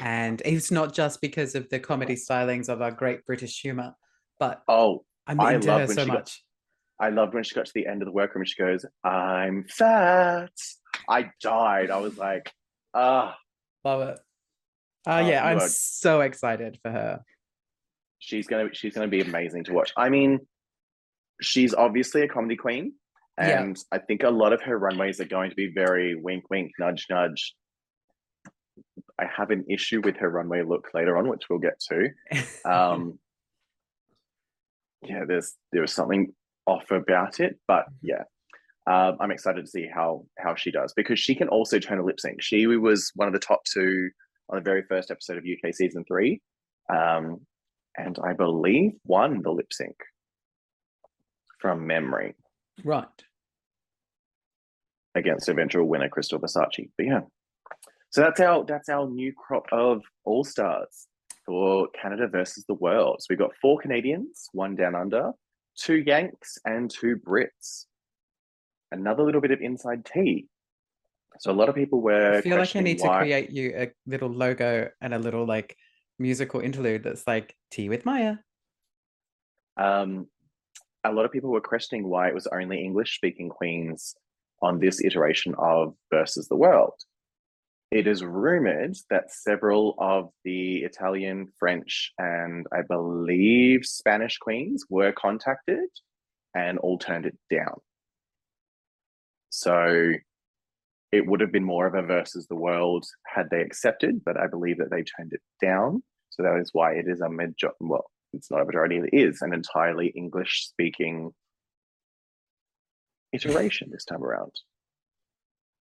And 0.00 0.40
it's 0.44 0.70
not 0.70 0.94
just 0.94 1.20
because 1.20 1.54
of 1.54 1.68
the 1.68 1.78
comedy 1.78 2.14
stylings 2.14 2.68
of 2.68 2.80
our 2.82 2.90
great 2.90 3.24
British 3.26 3.60
humor, 3.60 3.94
but 4.38 4.62
oh, 4.68 5.04
I'm 5.26 5.40
I 5.40 5.54
into 5.54 5.72
her 5.72 5.86
so 5.86 6.06
much. 6.06 6.42
Got, 6.98 7.06
I 7.06 7.10
loved 7.10 7.34
when 7.34 7.44
she 7.44 7.54
got 7.54 7.66
to 7.66 7.72
the 7.74 7.86
end 7.86 8.02
of 8.02 8.06
the 8.06 8.12
workroom 8.12 8.42
and 8.42 8.48
she 8.48 8.60
goes, 8.60 8.84
I'm 9.04 9.64
fat. 9.68 10.52
I 11.08 11.30
died. 11.40 11.90
I 11.90 11.98
was 11.98 12.18
like, 12.18 12.52
ah. 12.94 13.36
Love 13.84 14.02
it. 14.08 14.20
Uh, 15.06 15.24
yeah, 15.26 15.44
I'm 15.44 15.60
so 15.60 16.20
excited 16.20 16.78
for 16.82 16.90
her. 16.90 17.22
She's 18.18 18.46
gonna 18.46 18.68
she's 18.74 18.92
gonna 18.92 19.08
be 19.08 19.22
amazing 19.22 19.64
to 19.64 19.72
watch. 19.72 19.92
I 19.96 20.10
mean, 20.10 20.40
she's 21.40 21.72
obviously 21.72 22.20
a 22.20 22.28
comedy 22.28 22.56
queen, 22.56 22.92
and 23.38 23.76
yeah. 23.76 23.98
I 23.98 24.02
think 24.04 24.24
a 24.24 24.28
lot 24.28 24.52
of 24.52 24.60
her 24.62 24.78
runways 24.78 25.18
are 25.20 25.24
going 25.24 25.48
to 25.48 25.56
be 25.56 25.72
very 25.72 26.16
wink 26.16 26.50
wink, 26.50 26.72
nudge 26.78 27.06
nudge. 27.08 27.54
I 29.18 29.24
have 29.24 29.50
an 29.50 29.64
issue 29.70 30.02
with 30.02 30.18
her 30.18 30.28
runway 30.28 30.62
look 30.62 30.88
later 30.92 31.16
on, 31.16 31.28
which 31.28 31.44
we'll 31.48 31.58
get 31.60 31.80
to. 31.88 32.08
Um, 32.70 33.18
yeah, 35.02 35.24
there's 35.26 35.54
there 35.72 35.82
was 35.82 35.92
something 35.92 36.32
off 36.66 36.90
about 36.90 37.40
it, 37.40 37.58
but 37.66 37.84
mm-hmm. 37.86 38.08
yeah, 38.08 38.22
um, 38.86 39.16
I'm 39.20 39.30
excited 39.30 39.64
to 39.64 39.70
see 39.70 39.88
how 39.92 40.24
how 40.38 40.54
she 40.54 40.70
does 40.70 40.92
because 40.94 41.18
she 41.18 41.34
can 41.34 41.48
also 41.48 41.78
turn 41.78 41.98
a 41.98 42.04
lip 42.04 42.20
sync. 42.20 42.42
She 42.42 42.66
was 42.66 43.10
one 43.14 43.28
of 43.28 43.34
the 43.34 43.40
top 43.40 43.60
two 43.64 44.10
on 44.48 44.56
the 44.56 44.62
very 44.62 44.82
first 44.88 45.10
episode 45.10 45.38
of 45.38 45.44
UK 45.44 45.74
season 45.74 46.04
three, 46.06 46.40
um, 46.92 47.40
and 47.96 48.18
I 48.24 48.32
believe 48.32 48.92
won 49.04 49.42
the 49.42 49.50
lip 49.50 49.72
sync 49.72 49.96
from 51.58 51.86
memory. 51.86 52.34
Right. 52.84 53.06
Against 55.14 55.48
eventual 55.48 55.86
winner 55.86 56.08
Krystal 56.08 56.40
Versace. 56.40 56.88
But 56.96 57.06
yeah. 57.06 57.20
So 58.10 58.22
that's 58.22 58.40
our 58.40 58.64
that's 58.64 58.88
our 58.88 59.08
new 59.08 59.32
crop 59.32 59.66
of 59.72 60.02
all 60.24 60.44
stars 60.44 61.06
for 61.50 61.88
Canada 62.00 62.28
versus 62.28 62.64
the 62.68 62.74
world. 62.74 63.16
So 63.18 63.26
we've 63.28 63.38
got 63.38 63.50
four 63.60 63.76
Canadians, 63.80 64.48
one 64.52 64.76
down 64.76 64.94
under, 64.94 65.32
two 65.76 65.96
Yanks, 65.96 66.58
and 66.64 66.88
two 66.88 67.16
Brits. 67.16 67.86
Another 68.92 69.24
little 69.24 69.40
bit 69.40 69.50
of 69.50 69.60
inside 69.60 70.04
tea. 70.04 70.46
So 71.40 71.50
a 71.50 71.52
lot 71.52 71.68
of 71.68 71.74
people 71.74 72.00
were. 72.00 72.38
I 72.38 72.40
feel 72.40 72.56
like 72.56 72.76
I 72.76 72.80
need 72.80 73.00
why... 73.00 73.18
to 73.18 73.18
create 73.18 73.50
you 73.50 73.72
a 73.76 73.90
little 74.06 74.28
logo 74.28 74.90
and 75.00 75.12
a 75.12 75.18
little 75.18 75.44
like 75.44 75.76
musical 76.20 76.60
interlude 76.60 77.02
that's 77.02 77.26
like 77.26 77.56
tea 77.72 77.88
with 77.88 78.06
Maya. 78.06 78.36
Um, 79.76 80.28
a 81.02 81.12
lot 81.12 81.24
of 81.24 81.32
people 81.32 81.50
were 81.50 81.60
questioning 81.60 82.08
why 82.08 82.28
it 82.28 82.34
was 82.34 82.46
only 82.46 82.84
English 82.84 83.16
speaking 83.16 83.48
queens 83.48 84.14
on 84.62 84.78
this 84.78 85.02
iteration 85.02 85.56
of 85.58 85.94
Versus 86.12 86.46
the 86.46 86.56
World. 86.56 86.94
It 87.90 88.06
is 88.06 88.22
rumored 88.22 88.96
that 89.10 89.32
several 89.32 89.96
of 89.98 90.30
the 90.44 90.78
Italian, 90.78 91.48
French, 91.58 92.12
and 92.18 92.66
I 92.72 92.82
believe 92.82 93.84
Spanish 93.84 94.38
queens 94.38 94.84
were 94.88 95.12
contacted 95.12 95.88
and 96.54 96.78
all 96.78 96.98
turned 96.98 97.26
it 97.26 97.36
down. 97.50 97.80
So 99.50 100.12
it 101.10 101.26
would 101.26 101.40
have 101.40 101.50
been 101.50 101.64
more 101.64 101.86
of 101.86 101.94
a 101.94 102.02
versus 102.02 102.46
the 102.46 102.54
world 102.54 103.04
had 103.26 103.50
they 103.50 103.60
accepted, 103.60 104.24
but 104.24 104.38
I 104.38 104.46
believe 104.46 104.78
that 104.78 104.90
they 104.90 105.02
turned 105.02 105.32
it 105.32 105.42
down. 105.60 106.04
So 106.30 106.44
that 106.44 106.60
is 106.60 106.70
why 106.72 106.92
it 106.92 107.06
is 107.08 107.20
a 107.20 107.28
major 107.28 107.72
well, 107.80 108.08
it's 108.32 108.52
not 108.52 108.62
a 108.62 108.64
majority, 108.64 108.98
it 108.98 109.10
is 109.12 109.42
an 109.42 109.52
entirely 109.52 110.08
English 110.08 110.68
speaking 110.68 111.32
iteration 113.32 113.90
this 113.90 114.04
time 114.04 114.22
around. 114.22 114.52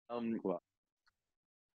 Um, 0.09 0.39
well, 0.41 0.61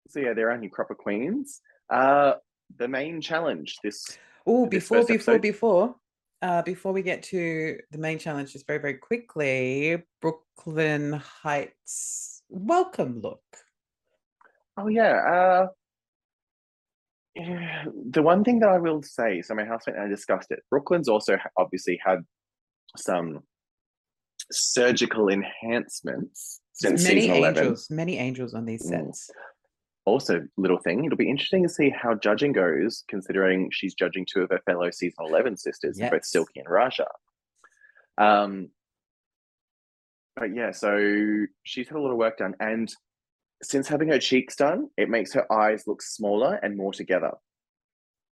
so 0.07 0.19
yeah, 0.19 0.33
they're 0.33 0.51
only 0.51 0.69
crop 0.69 0.91
of 0.91 0.97
queens. 0.97 1.61
Uh, 1.89 2.33
the 2.77 2.87
main 2.87 3.21
challenge 3.21 3.77
this. 3.83 4.17
Oh, 4.45 4.65
before 4.65 5.05
before 5.05 5.39
before 5.39 5.95
uh, 6.41 6.61
before 6.61 6.91
we 6.91 7.01
get 7.01 7.23
to 7.23 7.77
the 7.91 7.97
main 7.97 8.19
challenge, 8.19 8.53
just 8.53 8.67
very 8.67 8.79
very 8.79 8.95
quickly, 8.95 10.03
Brooklyn 10.21 11.13
Hytes 11.13 12.43
welcome 12.49 13.21
look. 13.21 13.43
Oh 14.77 14.87
yeah. 14.87 15.15
Uh, 15.15 15.67
yeah, 17.35 17.85
the 18.11 18.21
one 18.21 18.43
thing 18.43 18.59
that 18.59 18.69
I 18.69 18.77
will 18.77 19.01
say, 19.01 19.41
so 19.41 19.55
my 19.55 19.65
housemate 19.65 19.97
and 19.97 20.05
I 20.05 20.07
discussed 20.07 20.51
it. 20.51 20.59
Brooklyn's 20.69 21.09
also 21.09 21.37
obviously 21.57 21.99
had 22.05 22.19
some 22.95 23.39
surgical 24.51 25.29
enhancements 25.29 26.61
since 26.73 27.03
many 27.03 27.21
season 27.21 27.35
angels, 27.37 27.87
11. 27.89 27.95
many 27.95 28.17
angels 28.19 28.53
on 28.53 28.65
these 28.65 28.85
mm. 28.85 28.89
sets. 28.89 29.31
Mm 29.31 29.52
also 30.05 30.41
little 30.57 30.79
thing. 30.79 31.05
It'll 31.05 31.17
be 31.17 31.29
interesting 31.29 31.63
to 31.63 31.69
see 31.69 31.89
how 31.89 32.15
judging 32.15 32.51
goes, 32.51 33.03
considering 33.07 33.69
she's 33.71 33.93
judging 33.93 34.25
two 34.25 34.41
of 34.41 34.49
her 34.49 34.61
fellow 34.65 34.91
season 34.91 35.25
eleven 35.25 35.55
sisters, 35.57 35.97
yes. 35.99 36.11
both 36.11 36.25
Silky 36.25 36.59
and 36.59 36.67
Ra'Jah. 36.67 37.05
Um, 38.17 38.69
but 40.35 40.55
yeah, 40.55 40.71
so 40.71 41.45
she's 41.63 41.87
had 41.87 41.97
a 41.97 42.01
lot 42.01 42.11
of 42.11 42.17
work 42.17 42.37
done, 42.37 42.55
and 42.59 42.93
since 43.61 43.87
having 43.87 44.09
her 44.09 44.19
cheeks 44.19 44.55
done, 44.55 44.89
it 44.97 45.09
makes 45.09 45.33
her 45.33 45.51
eyes 45.51 45.83
look 45.87 46.01
smaller 46.01 46.55
and 46.55 46.75
more 46.75 46.91
together. 46.91 47.31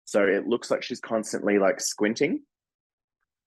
So 0.06 0.24
it 0.24 0.48
looks 0.48 0.70
like 0.70 0.84
she's 0.84 1.00
constantly 1.00 1.60
like 1.60 1.80
squinting. 1.80 2.42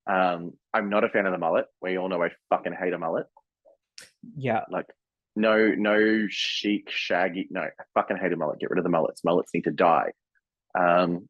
Um, 0.06 0.54
I'm 0.72 0.88
not 0.88 1.04
a 1.04 1.10
fan 1.10 1.26
of 1.26 1.32
the 1.32 1.38
mullet. 1.38 1.66
We 1.82 1.98
all 1.98 2.08
know 2.08 2.22
I 2.22 2.30
fucking 2.48 2.72
hate 2.72 2.94
a 2.94 2.98
mullet. 2.98 3.26
Yeah. 4.36 4.62
Like, 4.70 4.86
no, 5.36 5.72
no 5.76 6.26
chic, 6.28 6.90
shaggy. 6.90 7.46
No, 7.50 7.60
I 7.60 7.70
fucking 7.94 8.16
hate 8.16 8.32
a 8.32 8.36
mullet. 8.36 8.58
Get 8.58 8.70
rid 8.70 8.78
of 8.78 8.84
the 8.84 8.90
mullets. 8.90 9.22
Mullets 9.24 9.52
need 9.54 9.64
to 9.64 9.70
die. 9.70 10.12
Um, 10.78 11.28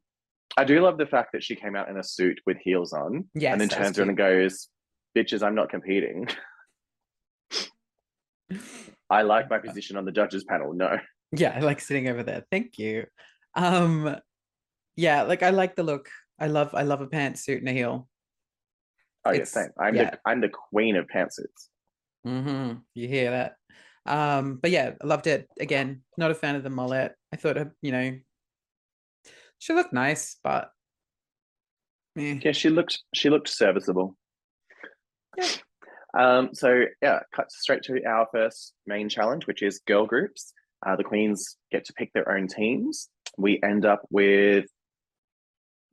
I 0.57 0.63
do 0.63 0.79
love 0.81 0.97
the 0.97 1.05
fact 1.05 1.33
that 1.33 1.43
she 1.43 1.55
came 1.55 1.75
out 1.75 1.89
in 1.89 1.97
a 1.97 2.03
suit 2.03 2.39
with 2.45 2.57
heels 2.57 2.93
on, 2.93 3.25
Yes. 3.35 3.51
and 3.51 3.61
then 3.61 3.69
turns 3.69 3.99
around 3.99 4.09
and 4.09 4.17
goes, 4.17 4.69
"Bitches, 5.15 5.43
I'm 5.43 5.53
not 5.55 5.69
competing. 5.69 6.27
I 9.09 9.21
like 9.23 9.49
my 9.49 9.57
position 9.59 9.97
on 9.97 10.05
the 10.05 10.11
judges 10.11 10.43
panel. 10.45 10.73
No, 10.73 10.97
Yeah, 11.31 11.53
I 11.55 11.59
like 11.59 11.81
sitting 11.81 12.07
over 12.07 12.23
there. 12.23 12.45
Thank 12.51 12.77
you. 12.77 13.05
Um, 13.55 14.15
yeah, 14.95 15.23
like 15.23 15.43
I 15.43 15.49
like 15.51 15.75
the 15.75 15.83
look. 15.83 16.09
I 16.39 16.47
love 16.47 16.73
I 16.73 16.83
love 16.83 17.01
a 17.01 17.07
pantsuit 17.07 17.59
and 17.59 17.69
a 17.69 17.73
heel. 17.73 18.07
oh 19.25 19.31
yeah, 19.31 19.35
It's- 19.37 19.51
same. 19.51 19.69
I'm 19.79 19.95
yeah. 19.95 20.11
the 20.11 20.19
I'm 20.25 20.41
the 20.41 20.49
queen 20.49 20.95
of 20.95 21.07
pantsuits. 21.07 21.67
Mm-hmm. 22.25 22.79
You 22.93 23.07
hear 23.07 23.31
that? 23.31 23.55
Um, 24.07 24.59
but 24.61 24.71
yeah, 24.71 24.93
I 25.01 25.05
loved 25.05 25.27
it. 25.27 25.49
Again, 25.59 26.01
not 26.17 26.31
a 26.31 26.35
fan 26.35 26.55
of 26.55 26.63
the 26.63 26.69
mullet. 26.69 27.13
I 27.33 27.35
thought 27.35 27.57
you 27.81 27.91
know, 27.91 28.17
she 29.59 29.73
looked 29.73 29.93
nice, 29.93 30.37
but 30.43 30.69
eh. 32.17 32.39
Yeah, 32.41 32.51
she 32.51 32.69
looked 32.69 32.99
she 33.13 33.29
looked 33.29 33.49
serviceable. 33.49 34.15
Yeah. 35.37 35.47
Um, 36.17 36.49
so 36.53 36.85
yeah, 37.01 37.19
cut 37.35 37.51
straight 37.51 37.83
to 37.83 38.03
our 38.05 38.27
first 38.31 38.73
main 38.85 39.09
challenge, 39.09 39.45
which 39.45 39.61
is 39.61 39.81
girl 39.85 40.05
groups. 40.05 40.53
Uh, 40.85 40.95
the 40.95 41.03
queens 41.03 41.57
get 41.71 41.85
to 41.85 41.93
pick 41.93 42.13
their 42.13 42.31
own 42.31 42.47
teams. 42.47 43.09
We 43.37 43.59
end 43.63 43.85
up 43.85 44.03
with 44.09 44.65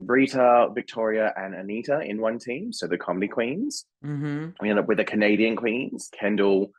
Rita, 0.00 0.68
Victoria, 0.74 1.32
and 1.36 1.54
Anita 1.54 2.00
in 2.00 2.20
one 2.20 2.38
team, 2.38 2.72
so 2.72 2.86
the 2.86 2.98
comedy 2.98 3.28
queens. 3.28 3.86
Mm-hmm. 4.04 4.50
We 4.60 4.70
end 4.70 4.78
up 4.78 4.86
with 4.86 4.98
the 4.98 5.04
Canadian 5.04 5.56
queens, 5.56 6.10
Kendall, 6.18 6.72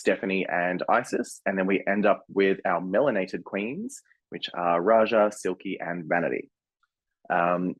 Stephanie, 0.00 0.46
and 0.48 0.82
Icesis, 0.88 1.40
and 1.44 1.58
then 1.58 1.66
we 1.66 1.84
end 1.86 2.06
up 2.06 2.24
with 2.28 2.58
our 2.64 2.80
melanated 2.80 3.44
queens, 3.44 4.00
which 4.30 4.48
are 4.54 4.80
Ra'Jah, 4.80 5.32
Silky, 5.32 5.78
and 5.78 6.06
Vanity. 6.06 6.48
Um, 7.28 7.74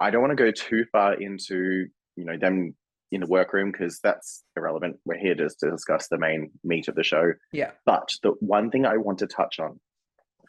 I 0.00 0.10
don't 0.10 0.22
want 0.22 0.36
to 0.36 0.42
go 0.42 0.50
too 0.50 0.84
far 0.90 1.14
into 1.14 1.86
you 2.16 2.24
know 2.24 2.38
them 2.38 2.74
in 3.12 3.20
the 3.20 3.26
workroom 3.26 3.70
because 3.72 4.00
that's 4.02 4.42
irrelevant. 4.56 4.96
We're 5.04 5.18
here 5.18 5.34
just 5.34 5.60
to 5.60 5.70
discuss 5.70 6.08
the 6.08 6.18
main 6.18 6.50
meat 6.64 6.88
of 6.88 6.94
the 6.94 7.04
show. 7.04 7.32
Yeah. 7.52 7.70
But 7.84 8.08
the 8.22 8.30
one 8.40 8.70
thing 8.70 8.84
I 8.84 8.96
want 8.96 9.18
to 9.18 9.26
touch 9.26 9.60
on 9.60 9.78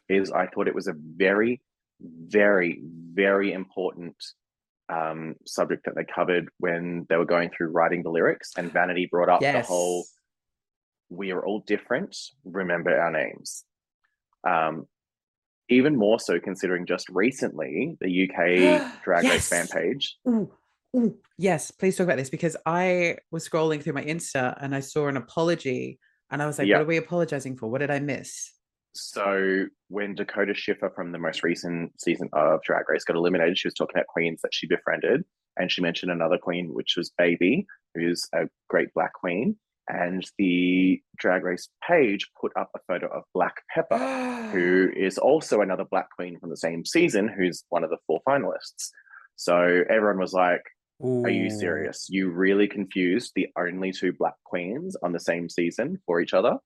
is 0.10 0.32
I 0.32 0.48
thought 0.48 0.68
it 0.68 0.76
was 0.76 0.88
a 0.88 0.96
very, 0.96 1.62
very, 2.00 2.82
very 3.14 3.52
important 3.52 4.16
um, 4.90 5.36
subject 5.46 5.86
that 5.86 5.96
they 5.96 6.06
covered 6.06 6.50
when 6.60 7.06
they 7.10 7.18
were 7.18 7.26
going 7.26 7.50
through 7.50 7.68
writing 7.68 8.04
the 8.04 8.10
lyrics, 8.10 8.54
and 8.58 8.72
Vanity 8.72 9.08
brought 9.12 9.30
up 9.30 9.42
the 9.42 9.62
whole 9.62 10.06
"we 11.10 11.32
are 11.32 11.46
all 11.46 11.60
different, 11.62 12.17
remember 12.46 12.98
our 13.00 13.12
names." 13.12 13.63
Um, 14.48 14.88
even 15.70 15.96
more 15.98 16.20
so 16.20 16.39
considering 16.39 16.86
just 16.86 17.10
recently 17.10 17.98
the 18.00 18.30
UK 18.30 19.02
Drag 19.04 19.24
Race 19.26 19.50
fan 19.50 19.67
page. 19.67 20.17
Ooh, 20.28 20.50
ooh, 20.96 21.17
yes, 21.38 21.72
please 21.72 21.98
talk 21.98 22.06
about 22.06 22.17
this 22.17 22.30
because 22.30 22.56
I 22.65 23.17
was 23.32 23.48
scrolling 23.48 23.84
through 23.84 23.93
my 23.93 24.04
Insta 24.04 24.58
and 24.62 24.74
I 24.74 24.80
saw 24.80 25.08
an 25.08 25.17
apology 25.17 26.00
and 26.32 26.41
I 26.41 26.46
was 26.46 26.58
like, 26.58 26.67
Yeah. 26.67 26.78
what 26.78 26.84
are 26.84 26.88
we 26.88 26.98
apologizing 26.98 27.58
for? 27.58 27.70
What 27.70 27.80
did 27.80 27.91
I 27.91 28.00
miss? 28.00 28.54
So 28.93 29.65
when 29.89 30.15
Dakota 30.15 30.54
Schiffer 30.54 30.89
from 30.96 31.12
the 31.12 31.20
most 31.20 31.43
recent 31.43 32.00
season 32.02 32.30
of 32.34 32.63
Drag 32.63 32.88
Race 32.89 33.04
got 33.04 33.15
eliminated, 33.15 33.58
she 33.58 33.67
was 33.67 33.76
talking 33.76 33.96
about 33.96 34.08
queens 34.08 34.41
that 34.41 34.54
she 34.54 34.67
befriended, 34.67 35.24
and 35.58 35.72
she 35.72 35.82
mentioned 35.82 36.12
another 36.12 36.38
queen, 36.38 36.74
which 36.74 36.96
was 36.98 37.12
Baby, 37.17 37.67
who's 37.93 38.28
a 38.34 38.48
great 38.70 38.93
black 38.93 39.13
queen. 39.13 39.56
And 39.89 40.30
the 40.38 41.02
Drag 41.17 41.43
Race 41.43 41.69
page 41.88 42.30
put 42.39 42.52
up 42.58 42.69
a 42.76 42.80
photo 42.88 43.08
of 43.08 43.23
Black 43.34 43.56
Peppa, 43.73 44.50
who 44.54 44.89
is 44.95 45.17
also 45.17 45.62
another 45.62 45.86
black 45.89 46.10
queen 46.15 46.39
from 46.39 46.50
the 46.50 46.58
same 46.58 46.86
season, 46.86 47.28
who's 47.28 47.63
one 47.69 47.84
of 47.84 47.89
the 47.89 47.97
four 48.06 48.19
finalists. 48.28 48.89
So 49.38 49.84
everyone 49.89 50.19
was 50.19 50.34
like, 50.34 50.63
Are 51.02 51.30
you 51.30 51.50
serious? 51.50 52.08
You 52.10 52.30
really 52.32 52.67
confused 52.67 53.32
the 53.36 53.47
only 53.58 53.91
two 53.91 54.13
black 54.13 54.36
queens 54.45 54.97
on 55.04 55.13
the 55.13 55.19
same 55.19 55.47
season 55.47 56.00
for 56.06 56.19
each 56.19 56.34
other. 56.34 56.58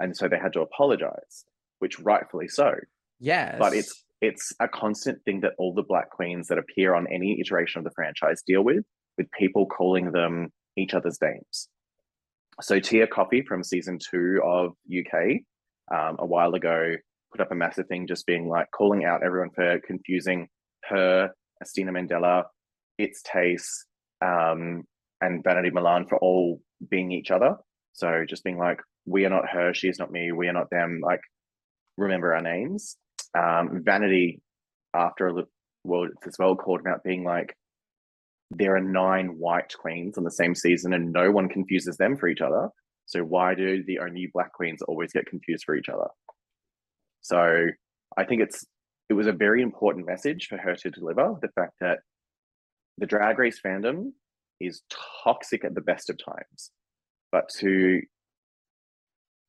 And 0.00 0.16
so 0.16 0.28
they 0.28 0.38
had 0.38 0.52
to 0.52 0.60
apologize, 0.60 1.44
which 1.78 1.98
rightfully 1.98 2.48
so. 2.48 2.72
Yes. 3.18 3.56
But 3.58 3.74
it's 3.74 4.04
it's 4.20 4.52
a 4.60 4.68
constant 4.68 5.22
thing 5.24 5.40
that 5.40 5.52
all 5.58 5.72
the 5.72 5.82
black 5.82 6.10
queens 6.10 6.48
that 6.48 6.58
appear 6.58 6.94
on 6.94 7.06
any 7.06 7.40
iteration 7.40 7.78
of 7.78 7.84
the 7.84 7.92
franchise 7.94 8.42
deal 8.44 8.62
with, 8.62 8.84
with 9.16 9.30
people 9.30 9.66
calling 9.66 10.10
them 10.12 10.48
each 10.76 10.94
other's 10.94 11.18
names. 11.22 11.68
So 12.60 12.80
Tia 12.80 13.06
Kofi 13.06 13.46
from 13.46 13.62
season 13.62 13.98
two 13.98 14.40
of 14.44 14.72
UK 14.86 15.40
um, 15.92 16.16
a 16.18 16.26
while 16.26 16.54
ago 16.54 16.94
put 17.30 17.40
up 17.40 17.52
a 17.52 17.54
massive 17.54 17.86
thing 17.86 18.06
just 18.06 18.26
being 18.26 18.48
like 18.48 18.70
calling 18.72 19.04
out 19.04 19.22
everyone 19.22 19.50
for 19.54 19.80
confusing 19.86 20.48
her, 20.84 21.30
Asttina 21.62 21.90
Mandella, 21.90 22.44
its 22.98 23.22
taste, 23.22 23.86
um, 24.24 24.84
and 25.20 25.44
Vanity 25.44 25.70
Milan 25.70 26.06
for 26.08 26.18
all 26.18 26.60
being 26.90 27.12
each 27.12 27.30
other. 27.30 27.56
So 27.92 28.24
just 28.28 28.44
being 28.44 28.58
like, 28.58 28.80
we 29.06 29.24
are 29.24 29.30
not 29.30 29.48
her, 29.48 29.74
she 29.74 29.88
is 29.88 29.98
not 29.98 30.10
me, 30.10 30.32
we 30.32 30.48
are 30.48 30.52
not 30.52 30.70
them. 30.70 31.00
Like, 31.02 31.20
remember 31.96 32.34
our 32.34 32.42
names. 32.42 32.96
Um, 33.36 33.82
Vanity, 33.84 34.40
after 34.94 35.28
a 35.28 35.44
well, 35.84 36.08
as 36.26 36.36
well, 36.38 36.56
called 36.56 36.86
out 36.88 37.04
being 37.04 37.24
like, 37.24 37.54
there 38.50 38.76
are 38.76 38.80
nine 38.80 39.38
white 39.38 39.74
queens 39.78 40.16
on 40.16 40.24
the 40.24 40.30
same 40.30 40.54
season 40.54 40.94
and 40.94 41.12
no 41.12 41.30
one 41.30 41.48
confuses 41.48 41.96
them 41.96 42.16
for 42.16 42.28
each 42.28 42.40
other. 42.40 42.68
So 43.06 43.22
why 43.22 43.54
do 43.54 43.82
the 43.84 43.98
only 43.98 44.30
black 44.32 44.52
queens 44.52 44.82
always 44.82 45.12
get 45.12 45.26
confused 45.26 45.64
for 45.64 45.76
each 45.76 45.88
other? 45.88 46.08
So 47.20 47.66
I 48.16 48.24
think 48.24 48.42
it's 48.42 48.64
it 49.08 49.14
was 49.14 49.26
a 49.26 49.32
very 49.32 49.62
important 49.62 50.06
message 50.06 50.46
for 50.48 50.58
her 50.58 50.74
to 50.76 50.90
deliver. 50.90 51.34
The 51.40 51.48
fact 51.48 51.74
that 51.80 52.00
the 52.98 53.06
drag 53.06 53.38
race 53.38 53.60
fandom 53.64 54.12
is 54.60 54.82
toxic 55.24 55.64
at 55.64 55.74
the 55.74 55.80
best 55.80 56.10
of 56.10 56.18
times, 56.22 56.70
but 57.32 57.48
to 57.60 58.02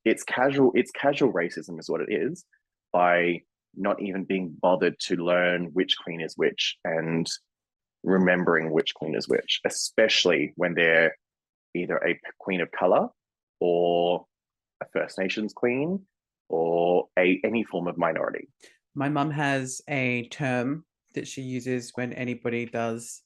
it's 0.06 0.24
casual 0.24 0.72
it's 0.76 0.92
casual 0.92 1.34
racism 1.34 1.80
is 1.80 1.90
what 1.90 2.02
it 2.02 2.10
is 2.10 2.46
by 2.94 3.42
not 3.76 4.02
even 4.02 4.24
being 4.24 4.56
bothered 4.62 5.00
to 5.00 5.16
learn 5.16 5.70
which 5.74 5.96
queen 6.04 6.22
is 6.22 6.34
which 6.36 6.78
and 6.84 7.30
remembering 8.04 8.72
which 8.72 8.94
queen 8.94 9.16
is 9.16 9.28
which, 9.28 9.62
especially 9.66 10.54
when 10.56 10.74
they're 10.74 11.16
either 11.76 11.98
a 11.98 12.20
queen 12.40 12.62
of 12.62 12.72
color 12.72 13.08
or 13.60 14.26
a 14.82 14.86
First 14.94 15.20
Nations 15.20 15.54
queen 15.54 16.02
or 16.48 17.08
a 17.18 17.40
any 17.44 17.64
form 17.64 17.88
of 17.88 17.98
minority. 17.98 18.48
my 18.96 19.10
mum 19.10 19.32
has 19.32 19.82
a 19.88 20.28
term 20.30 20.84
that 21.14 21.28
she 21.28 21.42
uses 21.42 21.92
when 21.96 22.14
anybody 22.14 22.66
does, 22.66 23.22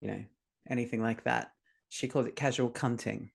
you 0.00 0.08
know, 0.08 0.24
anything 0.68 1.02
like 1.02 1.24
that. 1.24 1.50
She 1.88 2.08
calls 2.08 2.26
it 2.26 2.36
casual 2.36 2.70
cunting. 2.70 3.30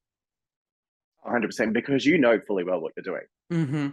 100% 1.25 1.73
because 1.73 2.05
you 2.05 2.17
know 2.17 2.39
fully 2.47 2.63
well 2.63 2.79
what 2.79 2.93
you're 2.95 3.03
doing. 3.03 3.25
Mm-hmm. 3.51 3.87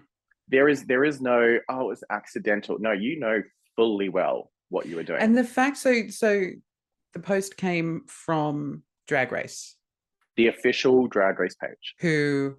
There 0.49 0.69
is 0.69 0.85
there 0.85 1.05
is 1.05 1.21
no 1.21 1.59
oh 1.69 1.81
it 1.83 1.87
was 1.87 2.05
accidental. 2.11 2.79
No, 2.81 2.93
you 2.93 3.19
know 3.21 3.43
fully 3.77 4.09
well 4.09 4.51
what 4.69 4.87
you 4.87 4.97
were 4.97 5.05
doing. 5.05 5.21
And 5.21 5.39
the 5.39 5.45
fact, 5.45 5.77
so 5.77 6.09
so 6.09 6.47
the 7.13 7.21
post 7.21 7.57
came 7.57 8.05
from 8.07 8.83
Drag 9.07 9.33
Race, 9.33 9.77
the 10.37 10.47
official 10.49 11.07
drag 11.09 11.39
race 11.39 11.55
page. 11.57 11.95
who 12.01 12.57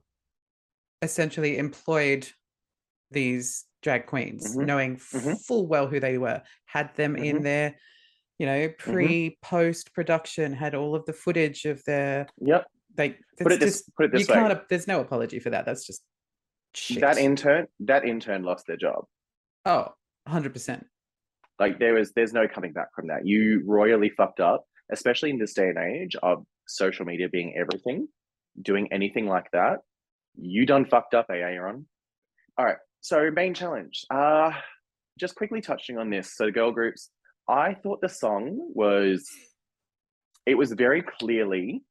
essentially 1.01 1.57
employed 1.57 2.27
these 3.09 3.65
drag 3.81 4.05
queens, 4.05 4.55
Mhm, 4.55 4.65
knowing 4.65 4.95
mhm. 4.97 5.39
full 5.45 5.67
well 5.67 5.87
who 5.87 5.99
they 5.99 6.17
were, 6.17 6.41
had 6.65 6.93
them 6.95 7.15
in 7.15 7.37
Mhm. 7.39 7.43
their, 7.43 7.75
you 8.37 8.45
know, 8.45 8.69
pre 8.77 9.37
post 9.41 9.93
production, 9.93 10.53
had 10.53 10.75
all 10.75 10.95
of 10.95 11.05
the 11.05 11.13
footage 11.13 11.65
of 11.65 11.83
their 11.85 12.27
Yep. 12.37 12.67
like. 12.97 13.19
Put 13.39 13.53
it 13.53 13.59
this 13.59 13.81
just 13.81 13.95
put 13.95 14.13
it 14.13 14.19
you 14.19 14.25
way. 14.27 14.33
can't. 14.33 14.69
There's 14.69 14.87
no 14.87 15.01
apology 15.01 15.39
for 15.39 15.49
that. 15.49 15.65
That's 15.65 15.85
just 15.85 16.03
shit. 16.75 17.01
That 17.01 17.17
intern 17.17 17.67
that 17.79 18.05
intern 18.05 18.43
lost 18.43 18.67
their 18.67 18.77
job. 18.77 19.05
oh, 19.65 19.93
100 20.25 20.53
percent. 20.53 20.87
Like 21.61 21.79
there 21.79 21.97
is 21.97 22.11
there's 22.15 22.33
no 22.33 22.47
coming 22.47 22.73
back 22.73 22.87
from 22.95 23.07
that. 23.07 23.25
You 23.25 23.61
royally 23.65 24.09
fucked 24.09 24.39
up, 24.39 24.65
especially 24.91 25.29
in 25.29 25.37
this 25.37 25.53
day 25.53 25.69
and 25.69 25.77
age 25.77 26.15
of 26.23 26.43
social 26.67 27.05
media 27.05 27.29
being 27.29 27.53
everything. 27.55 28.07
Doing 28.61 28.91
anything 28.91 29.27
like 29.27 29.49
that, 29.53 29.77
you 30.35 30.65
done 30.65 30.85
fucked 30.85 31.13
up, 31.13 31.27
eh, 31.29 31.35
Aaron? 31.35 31.85
All 32.57 32.65
right. 32.65 32.77
So 33.01 33.29
main 33.31 33.53
challenge. 33.53 34.03
Uh 34.09 34.51
just 35.19 35.35
quickly 35.35 35.61
touching 35.61 35.97
on 35.99 36.09
this. 36.09 36.35
So 36.35 36.49
girl 36.51 36.71
groups, 36.71 37.09
I 37.47 37.75
thought 37.75 38.01
the 38.01 38.09
song 38.09 38.57
was 38.73 39.25
it 40.47 40.55
was 40.55 40.71
very 40.71 41.03
clearly 41.03 41.83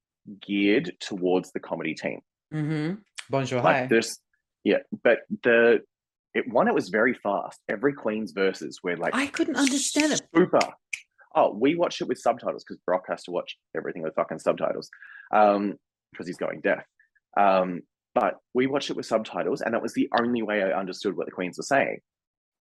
geared 0.44 0.92
towards 1.00 1.52
the 1.52 1.60
comedy 1.60 1.94
team. 1.94 2.20
Mm-hmm. 2.52 2.94
Bonjour, 3.30 3.62
Like 3.62 3.76
hi. 3.76 3.86
this, 3.86 4.18
yeah. 4.64 4.78
But 5.04 5.20
the 5.44 5.80
it 6.34 6.44
one, 6.48 6.68
it 6.68 6.74
was 6.74 6.88
very 6.88 7.14
fast. 7.14 7.60
Every 7.68 7.92
Queen's 7.92 8.32
verses 8.32 8.80
were 8.82 8.96
like 8.96 9.14
I 9.14 9.26
couldn't 9.26 9.56
understand 9.56 10.12
it. 10.12 10.22
super. 10.34 10.60
Oh, 11.34 11.56
we 11.58 11.76
watched 11.76 12.00
it 12.00 12.08
with 12.08 12.18
subtitles 12.18 12.64
because 12.64 12.80
Brock 12.84 13.04
has 13.08 13.22
to 13.24 13.30
watch 13.30 13.56
everything 13.76 14.02
with 14.02 14.14
fucking 14.16 14.40
subtitles. 14.40 14.90
Um, 15.32 15.74
because 16.12 16.26
he's 16.26 16.36
going 16.36 16.60
deaf. 16.60 16.84
Um, 17.38 17.82
but 18.14 18.34
we 18.54 18.66
watched 18.66 18.90
it 18.90 18.96
with 18.96 19.06
subtitles, 19.06 19.60
and 19.60 19.74
that 19.74 19.82
was 19.82 19.94
the 19.94 20.08
only 20.20 20.42
way 20.42 20.62
I 20.62 20.78
understood 20.78 21.16
what 21.16 21.26
the 21.26 21.32
Queens 21.32 21.58
were 21.58 21.64
saying. 21.64 21.98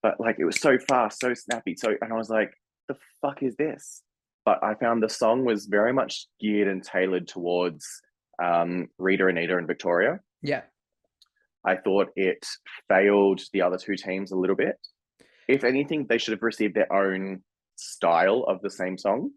But 0.03 0.19
like 0.19 0.37
it 0.39 0.45
was 0.45 0.59
so 0.59 0.77
fast, 0.77 1.19
so 1.19 1.33
snappy. 1.33 1.75
So 1.77 1.95
and 2.01 2.11
I 2.11 2.17
was 2.17 2.29
like, 2.29 2.51
the 2.87 2.95
fuck 3.21 3.41
is 3.41 3.55
this? 3.55 4.03
But 4.45 4.63
I 4.63 4.75
found 4.75 5.01
the 5.01 5.09
song 5.09 5.43
was 5.43 5.65
very 5.65 5.91
much 5.93 6.27
geared 6.39 6.67
and 6.67 6.83
tailored 6.83 7.27
towards 7.27 7.85
um, 8.43 8.87
Rita, 8.97 9.27
Anita, 9.27 9.57
and 9.57 9.67
Victoria. 9.67 10.19
Yeah. 10.41 10.61
I 11.65 11.75
thought 11.75 12.09
it 12.15 12.45
failed 12.87 13.41
the 13.53 13.61
other 13.61 13.77
two 13.77 13.95
teams 13.95 14.31
a 14.31 14.37
little 14.37 14.55
bit. 14.55 14.75
If 15.47 15.63
anything, 15.63 16.05
they 16.07 16.17
should 16.17 16.33
have 16.33 16.41
received 16.41 16.75
their 16.75 16.91
own 16.91 17.43
style 17.75 18.43
of 18.47 18.61
the 18.61 18.69
same 18.69 18.97
song. 18.97 19.31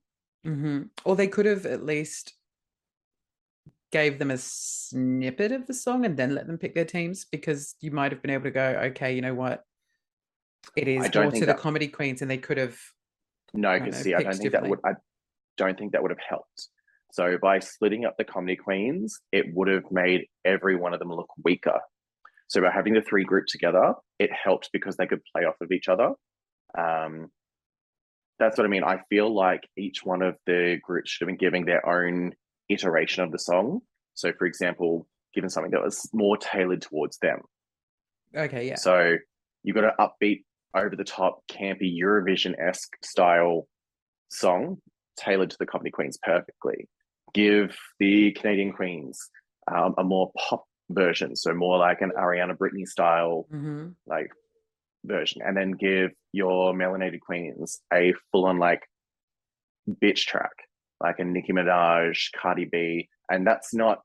hmm 0.44 0.82
Or 1.04 1.16
they 1.16 1.28
could 1.28 1.46
have 1.46 1.66
at 1.66 1.84
least 1.84 2.34
gave 3.92 4.18
them 4.18 4.30
a 4.30 4.38
snippet 4.38 5.50
of 5.50 5.66
the 5.66 5.74
song 5.74 6.04
and 6.04 6.16
then 6.16 6.34
let 6.34 6.46
them 6.46 6.58
pick 6.58 6.74
their 6.74 6.84
teams 6.84 7.24
because 7.24 7.74
you 7.80 7.90
might 7.90 8.12
have 8.12 8.22
been 8.22 8.30
able 8.30 8.44
to 8.44 8.50
go, 8.50 8.80
okay, 8.84 9.14
you 9.14 9.20
know 9.20 9.34
what? 9.34 9.64
It 10.76 10.88
is 10.88 11.14
more 11.14 11.32
to 11.32 11.46
the 11.46 11.54
comedy 11.54 11.88
queens, 11.88 12.22
and 12.22 12.30
they 12.30 12.38
could 12.38 12.58
have. 12.58 12.78
No, 13.54 13.78
because 13.78 13.96
see, 13.96 14.14
I 14.14 14.22
don't 14.22 14.36
think 14.36 14.52
that 14.52 14.68
would. 14.68 14.78
I 14.84 14.92
don't 15.56 15.76
think 15.76 15.92
that 15.92 16.02
would 16.02 16.10
have 16.10 16.20
helped. 16.28 16.68
So 17.12 17.38
by 17.38 17.58
splitting 17.58 18.04
up 18.04 18.16
the 18.18 18.24
comedy 18.24 18.56
queens, 18.56 19.18
it 19.32 19.46
would 19.54 19.68
have 19.68 19.90
made 19.90 20.26
every 20.44 20.76
one 20.76 20.92
of 20.92 21.00
them 21.00 21.10
look 21.12 21.30
weaker. 21.42 21.80
So 22.50 22.60
by 22.60 22.72
having 22.72 22.94
the 22.94 23.00
three 23.00 23.22
groups 23.22 23.52
together, 23.52 23.94
it 24.18 24.30
helped 24.32 24.70
because 24.72 24.96
they 24.96 25.06
could 25.06 25.20
play 25.32 25.44
off 25.44 25.54
of 25.60 25.70
each 25.70 25.88
other. 25.88 26.10
Um, 26.76 27.28
that's 28.40 28.58
what 28.58 28.64
I 28.64 28.68
mean. 28.68 28.82
I 28.82 28.98
feel 29.08 29.32
like 29.32 29.60
each 29.76 30.00
one 30.02 30.20
of 30.20 30.34
the 30.46 30.78
groups 30.82 31.10
should 31.10 31.24
have 31.24 31.28
been 31.28 31.36
giving 31.36 31.64
their 31.64 31.88
own 31.88 32.32
iteration 32.68 33.22
of 33.22 33.30
the 33.30 33.38
song. 33.38 33.82
So, 34.14 34.32
for 34.36 34.46
example, 34.46 35.06
given 35.32 35.48
something 35.48 35.70
that 35.70 35.80
was 35.80 36.10
more 36.12 36.36
tailored 36.36 36.82
towards 36.82 37.18
them. 37.18 37.42
Okay, 38.36 38.66
yeah. 38.66 38.74
So 38.74 39.14
you've 39.62 39.76
got 39.76 39.84
an 39.84 39.92
upbeat, 40.00 40.42
over 40.74 40.96
the 40.96 41.04
top, 41.04 41.42
campy 41.48 41.96
Eurovision 41.96 42.54
esque 42.58 42.96
style 43.04 43.68
song 44.28 44.78
tailored 45.16 45.50
to 45.50 45.56
the 45.58 45.66
comedy 45.66 45.90
queens 45.90 46.18
perfectly. 46.22 46.88
Give 47.32 47.76
the 48.00 48.32
Canadian 48.32 48.72
queens 48.72 49.30
um, 49.72 49.94
a 49.98 50.04
more 50.04 50.32
pop 50.36 50.64
version, 50.90 51.36
so 51.36 51.54
more 51.54 51.78
like 51.78 52.00
an 52.02 52.12
Ariana 52.18 52.56
Britney 52.56 52.86
style 52.86 53.46
hmm 53.50 53.88
like 54.06 54.30
version, 55.04 55.40
and 55.44 55.56
then 55.56 55.70
give 55.72 56.10
your 56.32 56.74
melanated 56.74 57.20
queens 57.20 57.80
a 57.92 58.12
full 58.30 58.44
on 58.44 58.58
like 58.58 58.82
bitch 59.88 60.26
track, 60.26 60.52
like 61.00 61.18
a 61.18 61.24
Nicki 61.24 61.52
Minaj, 61.52 62.30
Cardi 62.36 62.66
B, 62.70 63.08
and 63.30 63.46
that's 63.46 63.72
not 63.72 64.00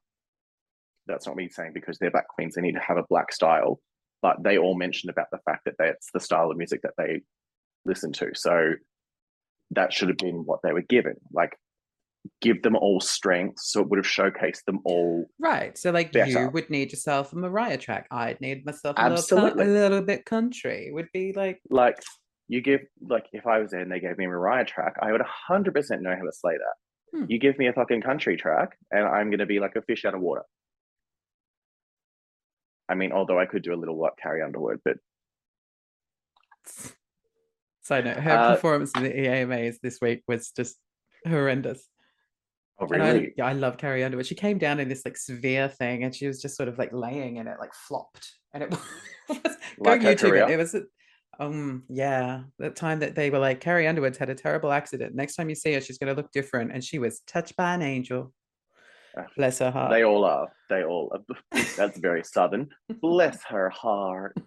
that's 1.08 1.28
not 1.28 1.36
me 1.36 1.50
saying 1.50 1.72
because 1.74 1.98
they're 1.98 2.12
black 2.12 2.28
queens 2.28 2.56
they 2.56 2.62
need 2.62 2.76
to 2.76 2.80
have 2.80 2.98
a 2.98 3.06
black 3.10 3.34
style, 3.34 3.80
but 4.22 4.42
they 4.44 4.58
all 4.58 4.76
mentioned 4.76 5.10
about 5.10 5.28
the 5.32 5.40
fact 5.46 5.66
that 5.66 5.76
that's 5.78 6.10
the 6.14 6.20
style 6.20 6.50
of 6.50 6.58
music 6.58 6.82
that 6.84 6.94
they 6.98 7.22
listen 7.86 8.12
to, 8.14 8.32
so 8.34 8.74
that 9.72 9.92
should 9.92 10.10
have 10.10 10.18
been 10.18 10.46
what 10.46 10.60
they 10.64 10.72
were 10.72 10.82
given, 10.84 11.16
like 11.34 11.58
give 12.42 12.62
them 12.64 12.76
all 12.76 13.00
strengths 13.00 13.72
so 13.72 13.82
it 13.82 13.90
would 13.90 13.98
have 13.98 14.06
showcased 14.06 14.64
them 14.66 14.80
all 14.84 15.26
Right. 15.40 15.78
So, 15.78 15.92
like, 15.92 16.12
better. 16.12 16.32
you 16.32 16.50
would 16.50 16.70
need 16.70 16.92
yourself 16.92 17.34
a 17.34 17.36
Mariah 17.36 17.78
track. 17.78 18.08
I'd 18.12 18.42
need 18.42 18.66
myself 18.66 18.96
a 18.98 19.10
little, 19.10 19.62
a 19.62 19.64
little 19.64 20.02
bit 20.02 20.26
country. 20.26 20.90
Would 20.92 21.10
be 21.14 21.34
like, 21.34 21.60
like 21.70 21.98
you 22.48 22.62
give 22.62 22.82
like 23.02 23.26
if 23.34 23.46
I 23.48 23.60
was 23.60 23.72
there 23.72 23.82
and 23.82 23.92
they 23.92 24.00
gave 24.00 24.18
me 24.18 24.26
a 24.26 24.30
Mariah 24.30 24.66
track, 24.66 24.96
I 25.02 25.12
would 25.12 25.22
hundred 25.22 25.74
percent 25.74 26.02
know 26.02 26.16
how 26.16 26.24
to 26.24 26.32
slay 26.32 26.54
that. 26.58 27.18
Hmm. 27.20 27.26
You 27.28 27.40
give 27.40 27.58
me 27.58 27.68
a 27.68 27.74
fucking 27.74 28.02
country 28.02 28.38
track, 28.38 28.78
and 28.92 29.06
I'm 29.06 29.30
gonna 29.32 29.46
be 29.46 29.60
like 29.60 29.76
a 29.76 29.82
fish 29.82 30.06
out 30.06 30.14
of 30.16 30.22
water. 30.22 30.44
I 32.88 32.96
mean, 32.96 33.12
although 33.12 33.40
I 33.40 33.46
could 33.48 33.64
do 33.64 33.74
a 33.74 33.76
little 33.82 33.96
what 33.98 34.14
Carrie 34.22 34.44
Underwood, 34.44 34.80
but 34.86 34.98
side 37.82 38.06
note, 38.06 38.18
her 38.18 38.32
Uh, 38.32 38.56
performance 38.56 38.92
in 38.96 39.04
the 39.04 39.10
EAMAs 39.12 39.80
this 39.82 40.00
week 40.02 40.24
was 40.28 40.52
just 40.52 40.78
horrendous. 41.28 41.88
Oh 42.80 42.88
And 42.92 43.04
I, 43.04 43.12
really? 43.12 43.34
yeah, 43.38 43.46
I 43.46 43.54
love 43.54 43.78
Carrie 43.78 44.04
Underwood. 44.04 44.26
She 44.26 44.36
came 44.36 44.58
down 44.58 44.80
in 44.80 44.90
this 44.90 45.06
like 45.06 45.18
severe 45.18 45.68
thing, 45.70 46.04
and 46.04 46.14
she 46.14 46.28
was 46.28 46.42
just 46.42 46.56
sort 46.58 46.70
of 46.70 46.78
like 46.78 46.92
laying 46.94 47.38
in 47.38 47.48
it, 47.48 47.58
like 47.60 47.74
flopped, 47.74 48.34
and 48.54 48.64
it 48.64 48.70
was 49.30 49.40
go 49.84 49.92
Like 49.92 50.02
her 50.02 50.16
YouTube 50.16 50.50
it. 50.50 50.54
It 50.54 50.58
was, 50.58 50.76
um, 51.40 51.84
yeah, 51.90 52.44
the 52.60 52.70
time 52.70 53.00
that 53.00 53.16
they 53.16 53.30
were 53.30 53.40
like 53.40 53.60
Carrie 53.60 53.88
Underwood's 53.88 54.18
had 54.18 54.30
a 54.30 54.36
terrible 54.36 54.72
accident. 54.72 55.16
Next 55.16 55.36
time 55.36 55.50
you 55.50 55.56
see 55.56 55.74
her, 55.74 55.82
she's 55.82 55.98
going 55.98 56.14
to 56.16 56.22
look 56.22 56.32
different, 56.32 56.72
and 56.74 56.84
she 56.84 57.00
was 57.00 57.22
touched 57.22 57.56
by 57.56 57.74
an 57.74 57.82
angel. 57.82 58.34
Uh, 59.18 59.24
Bless 59.38 59.60
her 59.60 59.72
heart. 59.72 59.92
They 59.92 60.04
all 60.04 60.26
are. 60.26 60.52
They 60.70 60.84
all 60.84 61.12
are. 61.14 61.36
That's 61.78 61.98
very 62.00 62.24
southern. 62.24 62.70
Bless 63.02 63.44
her 63.50 63.70
heart. 63.70 64.38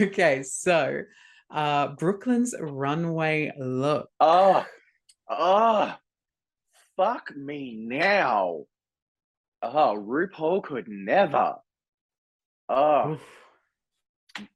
Okay, 0.00 0.42
so 0.42 1.02
uh 1.50 1.88
Brooklyn's 1.88 2.54
runway 2.58 3.52
look. 3.58 4.08
Oh, 4.20 4.64
oh, 5.28 5.94
fuck 6.96 7.34
me 7.36 7.74
now. 7.78 8.64
Oh, 9.62 9.96
RuPaul 9.96 10.62
could 10.62 10.88
never. 10.88 11.56
Oh, 12.68 13.12
Oof. 13.12 13.20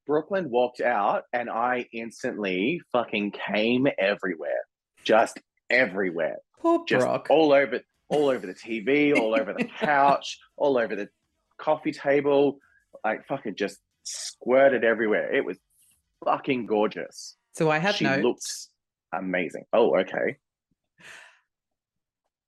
Brooklyn 0.07 0.51
walked 0.51 0.81
out 0.81 1.25
and 1.33 1.51
I 1.51 1.87
instantly 1.93 2.81
fucking 2.93 3.33
came 3.33 3.87
everywhere. 3.99 4.65
Just 5.05 5.39
everywhere. 5.71 6.37
Poor 6.61 6.85
Just 6.87 7.05
Brock. 7.05 7.27
all 7.31 7.53
over 7.53 7.81
all 8.09 8.29
over 8.31 8.47
the 8.47 8.55
TV, 8.55 9.17
all 9.19 9.39
over 9.39 9.53
the 9.53 9.65
couch, 9.81 10.39
all 10.57 10.79
over 10.79 10.97
the 10.97 11.09
coffee 11.59 11.93
table, 11.93 12.59
like 13.05 13.27
fucking 13.27 13.57
just 13.57 13.79
squirted 14.05 14.85
everywhere. 14.85 15.35
It 15.35 15.45
was 15.45 15.59
fucking 16.25 16.67
gorgeous. 16.67 17.37
So 17.55 17.71
I 17.71 17.79
have 17.79 17.97
she 17.97 18.05
notes. 18.05 18.23
looked 18.23 18.47
amazing. 19.25 19.65
Oh, 19.73 19.99
okay. 19.99 20.37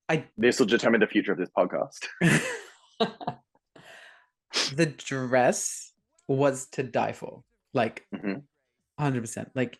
I 0.08 0.24
This 0.36 0.58
will 0.58 0.66
determine 0.66 1.00
the 1.00 1.06
future 1.06 1.32
of 1.32 1.38
this 1.38 1.50
podcast. 1.56 2.06
the 4.74 4.86
dress 4.86 5.92
was 6.26 6.66
to 6.72 6.82
die 6.82 7.12
for. 7.12 7.42
Like 7.74 8.06
Mhm. 8.14 8.42
100%. 8.98 9.50
Like 9.54 9.78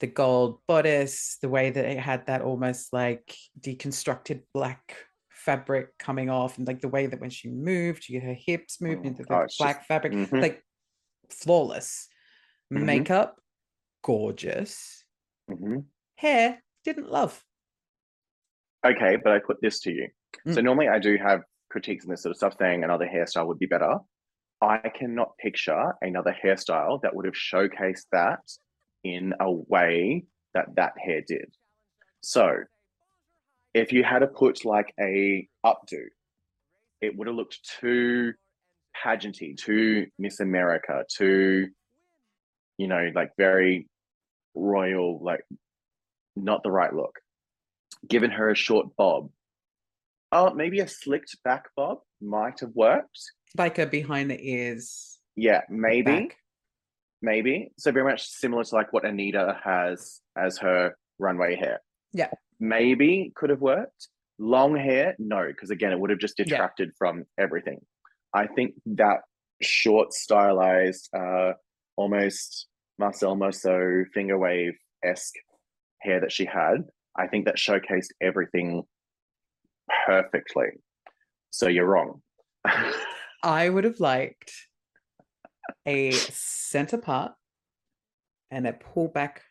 the 0.00 0.06
gold 0.08 0.60
bodice, 0.66 1.38
the 1.40 1.48
way 1.48 1.70
that 1.70 1.84
it 1.84 1.98
had 1.98 2.26
that 2.26 2.42
almost 2.42 2.92
like 2.92 3.34
deconstructed 3.58 4.42
black 4.52 4.96
fabric 5.30 5.96
coming 5.98 6.28
off, 6.30 6.58
and 6.58 6.66
like 6.66 6.80
the 6.80 6.88
way 6.88 7.06
that 7.06 7.20
when 7.20 7.30
she 7.30 7.48
moved, 7.48 8.04
she 8.04 8.18
her 8.18 8.34
hips 8.34 8.80
moved 8.80 9.02
Mm. 9.02 9.06
into 9.06 9.22
the 9.22 9.32
Oh, 9.34 9.46
black 9.58 9.76
just- 9.78 9.86
fabric, 9.88 10.12
Mhm. 10.12 10.40
like 10.42 10.64
flawless. 11.30 12.08
Mhm. 12.72 12.84
Makeup, 12.84 13.40
gorgeous. 14.02 15.04
Mhm. 15.48 15.86
Hair, 16.16 16.62
didn't 16.84 17.10
love. 17.10 17.44
Okay, 18.84 19.16
but 19.22 19.32
I 19.32 19.38
put 19.38 19.60
this 19.60 19.80
to 19.80 19.92
you. 19.92 20.08
So 20.46 20.60
Mm. 20.60 20.64
normally 20.64 20.88
I 20.88 20.98
do 20.98 21.16
have 21.18 21.42
critiques 21.68 22.04
and 22.04 22.12
this 22.12 22.22
sort 22.22 22.30
of 22.30 22.36
stuff 22.36 22.56
saying 22.58 22.82
another 22.82 23.06
hairstyle 23.06 23.46
would 23.46 23.58
be 23.58 23.66
better. 23.66 23.98
I 24.62 24.90
cannot 24.90 25.36
picture 25.38 25.94
another 26.02 26.32
hairstyle 26.44 27.00
that 27.02 27.14
would 27.14 27.24
have 27.24 27.34
showcased 27.34 28.06
that 28.12 28.40
in 29.04 29.34
a 29.40 29.50
way 29.50 30.24
that 30.54 30.74
that 30.76 30.98
hair 30.98 31.22
did. 31.26 31.54
So 32.20 32.64
if 33.72 33.92
you 33.92 34.04
had 34.04 34.18
to 34.20 34.26
put 34.26 34.64
like 34.64 34.92
a 35.00 35.48
updo, 35.64 36.08
it 37.00 37.16
would 37.16 37.26
have 37.26 37.36
looked 37.36 37.60
too 37.80 38.34
pageanty, 39.02 39.56
too 39.56 40.08
Miss 40.18 40.40
America, 40.40 41.04
too, 41.08 41.68
you 42.76 42.88
know, 42.88 43.10
like 43.14 43.30
very 43.36 43.88
royal, 44.54 45.22
like 45.22 45.44
not 46.36 46.62
the 46.62 46.70
right 46.70 46.92
look. 46.92 47.18
Given 48.08 48.30
her 48.30 48.50
a 48.50 48.54
short 48.56 48.96
bob, 48.96 49.30
oh, 50.32 50.54
maybe 50.54 50.80
a 50.80 50.88
slicked 50.88 51.36
back 51.44 51.64
bob 51.76 51.98
might 52.20 52.60
have 52.60 52.70
worked. 52.74 53.20
Like 53.56 53.78
a 53.78 53.86
behind 53.86 54.30
the 54.30 54.40
ears. 54.40 55.18
Yeah, 55.36 55.62
maybe, 55.68 56.28
back. 56.28 56.36
maybe. 57.22 57.72
So 57.78 57.92
very 57.92 58.04
much 58.10 58.26
similar 58.28 58.64
to 58.64 58.74
like 58.74 58.92
what 58.92 59.04
Anita 59.04 59.58
has 59.64 60.20
as 60.36 60.58
her 60.58 60.96
runway 61.18 61.56
hair. 61.56 61.80
Yeah. 62.12 62.30
Maybe 62.58 63.32
could 63.34 63.50
have 63.50 63.60
worked. 63.60 64.08
Long 64.38 64.74
hair, 64.76 65.14
no, 65.18 65.46
because 65.48 65.70
again, 65.70 65.92
it 65.92 66.00
would 66.00 66.10
have 66.10 66.18
just 66.18 66.38
Yeah. 66.38 66.44
detracted 66.46 66.92
from 66.96 67.24
everything. 67.38 67.80
I 68.32 68.46
think 68.46 68.74
that 68.86 69.18
short, 69.60 70.12
stylized, 70.14 71.10
uh, 71.14 71.52
almost 71.96 72.66
Marcel 72.98 73.34
Mosso 73.36 74.04
finger 74.14 74.38
wave 74.38 74.78
esque 75.04 75.34
hair 76.00 76.20
that 76.20 76.32
she 76.32 76.46
had, 76.46 76.84
I 77.16 77.26
think 77.26 77.44
that 77.46 77.56
showcased 77.56 78.10
everything 78.20 78.82
perfectly. 80.06 80.68
So 81.50 81.68
you're 81.68 81.86
wrong. 81.86 82.22
I 83.42 83.68
would 83.68 83.84
have 83.84 84.00
liked 84.00 84.52
a 85.86 86.12
center 86.12 86.98
part 86.98 87.32
and 88.50 88.66
a 88.66 88.72
pull 88.72 89.08
back 89.08 89.42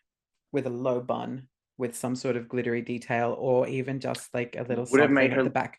with 0.52 0.66
a 0.66 0.70
low 0.70 1.00
bun 1.00 1.48
with 1.78 1.96
some 1.96 2.14
sort 2.14 2.36
of 2.36 2.48
glittery 2.48 2.82
detail 2.82 3.34
or 3.38 3.66
even 3.66 4.00
just 4.00 4.32
like 4.34 4.56
a 4.58 4.62
little 4.62 4.86
Would 4.90 5.00
have 5.00 5.10
made 5.10 5.32
her- 5.32 5.44
the 5.44 5.50
back. 5.50 5.78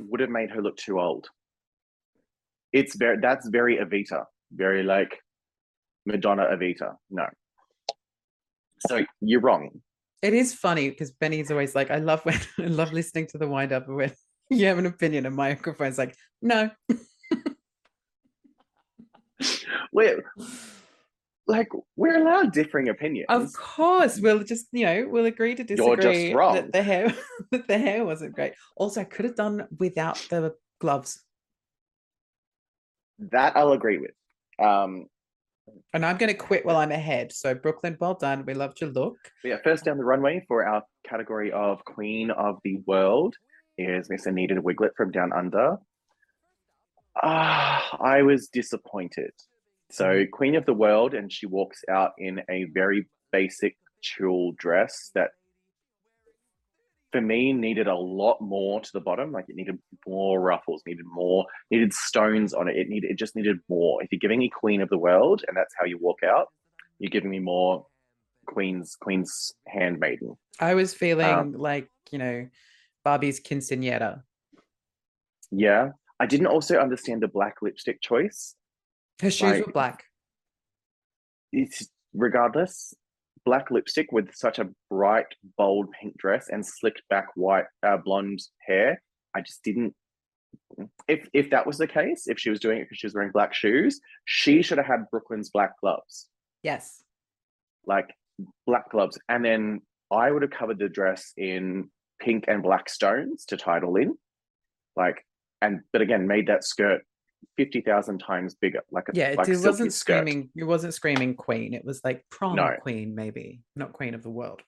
Would 0.00 0.20
have 0.20 0.30
made 0.30 0.50
her 0.50 0.60
look 0.60 0.76
too 0.76 1.00
old. 1.00 1.28
It's 2.72 2.96
very 2.96 3.18
that's 3.20 3.48
very 3.48 3.76
Evita, 3.76 4.24
very 4.52 4.82
like 4.82 5.16
Madonna 6.06 6.46
Evita. 6.46 6.96
No. 7.10 7.26
So 8.88 9.04
you're 9.20 9.40
wrong. 9.40 9.70
It 10.24 10.32
is 10.32 10.54
funny 10.54 10.88
because 10.88 11.10
Benny's 11.10 11.50
always 11.50 11.74
like, 11.74 11.90
I 11.90 11.98
love 11.98 12.24
when 12.24 12.40
I 12.58 12.62
love 12.62 12.94
listening 12.94 13.26
to 13.28 13.38
the 13.38 13.46
wind 13.46 13.72
up 13.72 13.86
when 13.86 14.10
you 14.50 14.64
have 14.66 14.78
an 14.78 14.86
opinion 14.86 15.26
and 15.26 15.36
my 15.36 15.50
microphone's 15.50 15.98
like, 15.98 16.16
no. 16.40 16.70
We're 19.92 20.24
like 21.46 21.68
we're 21.96 22.22
allowed 22.22 22.52
differing 22.54 22.88
opinions. 22.88 23.26
Of 23.28 23.52
course, 23.52 24.18
we'll 24.18 24.44
just 24.44 24.66
you 24.72 24.86
know 24.86 25.06
we'll 25.10 25.26
agree 25.26 25.54
to 25.56 25.62
You're 25.62 25.96
just 25.96 26.06
disagree 26.06 26.32
wrong. 26.32 26.54
that 26.54 26.72
the 26.72 26.82
hair 26.82 27.14
that 27.50 27.68
the 27.68 27.76
hair 27.76 28.06
wasn't 28.06 28.34
great. 28.34 28.54
Also, 28.76 29.02
I 29.02 29.04
could 29.04 29.26
have 29.26 29.36
done 29.36 29.68
without 29.78 30.16
the 30.30 30.54
gloves, 30.80 31.22
That 33.18 33.56
I'll 33.56 33.72
agree 33.72 33.98
with. 33.98 34.12
Um, 34.58 35.06
and 35.92 36.04
I'm 36.04 36.16
going 36.16 36.32
to 36.32 36.38
quit 36.38 36.64
while 36.64 36.76
I'm 36.76 36.92
ahead. 36.92 37.32
So 37.32 37.54
Brooklyn, 37.54 37.96
well 38.00 38.14
done. 38.14 38.44
We 38.46 38.54
loved 38.54 38.80
your 38.80 38.90
look. 38.90 39.16
but 39.42 39.48
yeah, 39.48 39.56
first 39.62 39.84
down 39.84 39.98
the 39.98 40.04
runway 40.04 40.44
for 40.48 40.66
our 40.66 40.82
category 41.06 41.52
of 41.52 41.84
Queen 41.84 42.30
of 42.30 42.58
the 42.64 42.76
World 42.86 43.36
is 43.78 44.08
Miss 44.10 44.26
Anita 44.26 44.54
Wigl'it 44.56 44.94
from 44.96 45.10
Down 45.10 45.32
Under. 45.32 45.76
Ah, 47.22 47.96
I 48.00 48.22
was 48.22 48.48
disappointed. 48.48 49.30
So 49.90 50.24
Queen 50.32 50.56
of 50.56 50.66
the 50.66 50.74
World, 50.74 51.14
and 51.14 51.32
she 51.32 51.46
walks 51.46 51.82
out 51.88 52.12
in 52.18 52.40
a 52.50 52.64
very 52.74 53.06
basic 53.30 53.76
tulle 54.02 54.52
dress 54.58 55.10
that 55.14 55.30
for 57.14 57.20
me 57.20 57.52
needed 57.52 57.86
a 57.86 57.94
lot 57.94 58.40
more 58.40 58.80
to 58.80 58.90
the 58.92 59.00
bottom. 59.00 59.30
Like 59.30 59.44
it 59.48 59.54
needed 59.54 59.78
more 60.04 60.40
ruffles, 60.40 60.82
needed 60.84 61.06
more, 61.06 61.46
needed 61.70 61.92
stones 61.92 62.52
on 62.52 62.66
it. 62.68 62.76
It 62.76 62.88
needed 62.88 63.08
it 63.12 63.16
just 63.16 63.36
needed 63.36 63.58
more. 63.68 64.02
If 64.02 64.10
you're 64.10 64.18
giving 64.18 64.40
me 64.40 64.50
Queen 64.50 64.80
of 64.80 64.88
the 64.88 64.98
World 64.98 65.44
and 65.46 65.56
that's 65.56 65.72
how 65.78 65.84
you 65.86 65.96
walk 65.96 66.24
out, 66.24 66.48
you're 66.98 67.10
giving 67.10 67.30
me 67.30 67.38
more 67.38 67.86
Queen's 68.46 68.96
Queen's 68.96 69.52
handmaiden. 69.68 70.36
I 70.58 70.74
was 70.74 70.92
feeling 70.92 71.26
Um, 71.26 71.52
like 71.52 71.88
you 72.10 72.18
know 72.18 72.48
Barbie's 73.04 73.40
quinceanera. 73.40 74.24
Yeah. 75.52 75.90
I 76.18 76.26
didn't 76.26 76.48
also 76.48 76.78
understand 76.80 77.22
the 77.22 77.28
black 77.28 77.62
lipstick 77.62 78.00
choice. 78.02 78.56
Her 79.20 79.30
shoes 79.30 79.52
like- 79.52 79.66
were 79.66 79.72
black. 79.72 80.02
It's 81.52 81.88
regardless, 82.12 82.92
black 83.44 83.70
lipstick 83.70 84.10
with 84.12 84.34
such 84.34 84.58
a 84.58 84.68
bright, 84.90 85.26
bold 85.58 85.86
pink 86.00 86.16
dress 86.16 86.48
and 86.48 86.64
slicked 86.64 87.02
back 87.10 87.26
white 87.36 87.66
uh, 87.86 87.96
blonde 87.96 88.40
hair. 88.66 89.00
I 89.34 89.40
just 89.40 89.62
didn't. 89.62 89.94
If 91.08 91.28
if 91.32 91.50
that 91.50 91.66
was 91.66 91.78
the 91.78 91.86
case, 91.86 92.26
if 92.26 92.38
she 92.38 92.50
was 92.50 92.60
doing 92.60 92.78
it 92.78 92.84
because 92.84 92.98
she 92.98 93.06
was 93.06 93.14
wearing 93.14 93.32
black 93.32 93.54
shoes, 93.54 94.00
she 94.24 94.62
should 94.62 94.78
have 94.78 94.86
had 94.86 95.10
Brooklyn's 95.10 95.50
black 95.50 95.72
gloves, 95.80 96.28
Yes. 96.62 97.02
like 97.86 98.08
black 98.66 98.90
gloves, 98.90 99.18
and 99.28 99.44
then 99.44 99.80
I 100.10 100.30
would 100.30 100.42
have 100.42 100.50
covered 100.50 100.78
the 100.78 100.88
dress 100.88 101.32
in 101.36 101.90
pink 102.20 102.44
and 102.48 102.62
black 102.62 102.88
stones 102.88 103.44
to 103.46 103.56
tie 103.56 103.78
it 103.78 103.84
all 103.84 103.96
in, 103.96 104.16
like, 104.96 105.24
and 105.60 105.80
but 105.92 106.02
again 106.02 106.26
made 106.26 106.46
that 106.48 106.64
skirt 106.64 107.02
fifty 107.56 107.80
thousand 107.80 108.18
times 108.18 108.54
bigger, 108.54 108.80
like 108.90 109.08
a 109.08 109.12
Yeah, 109.14 109.28
it, 109.30 109.38
like 109.38 109.48
it 109.48 109.58
wasn't 109.60 109.92
screaming. 109.92 110.50
It 110.56 110.64
wasn't 110.64 110.94
screaming 110.94 111.34
queen. 111.34 111.74
It 111.74 111.84
was 111.84 112.00
like 112.04 112.24
prom 112.30 112.56
No. 112.56 112.76
queen, 112.80 113.14
maybe 113.14 113.60
not 113.76 113.92
queen 113.92 114.14
of 114.14 114.22
the 114.22 114.30
world. 114.30 114.60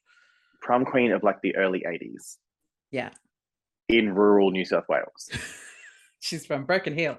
prom 0.62 0.84
queen 0.84 1.12
of 1.12 1.22
like 1.22 1.40
the 1.42 1.54
early 1.56 1.84
eighties 1.88 2.38
Yeah, 2.90 3.10
in 3.88 4.14
rural 4.14 4.50
New 4.50 4.64
South 4.64 4.84
Wales. 4.88 5.30
she's 6.20 6.44
from 6.46 6.64
Broken 6.64 6.92
Hill. 6.96 7.18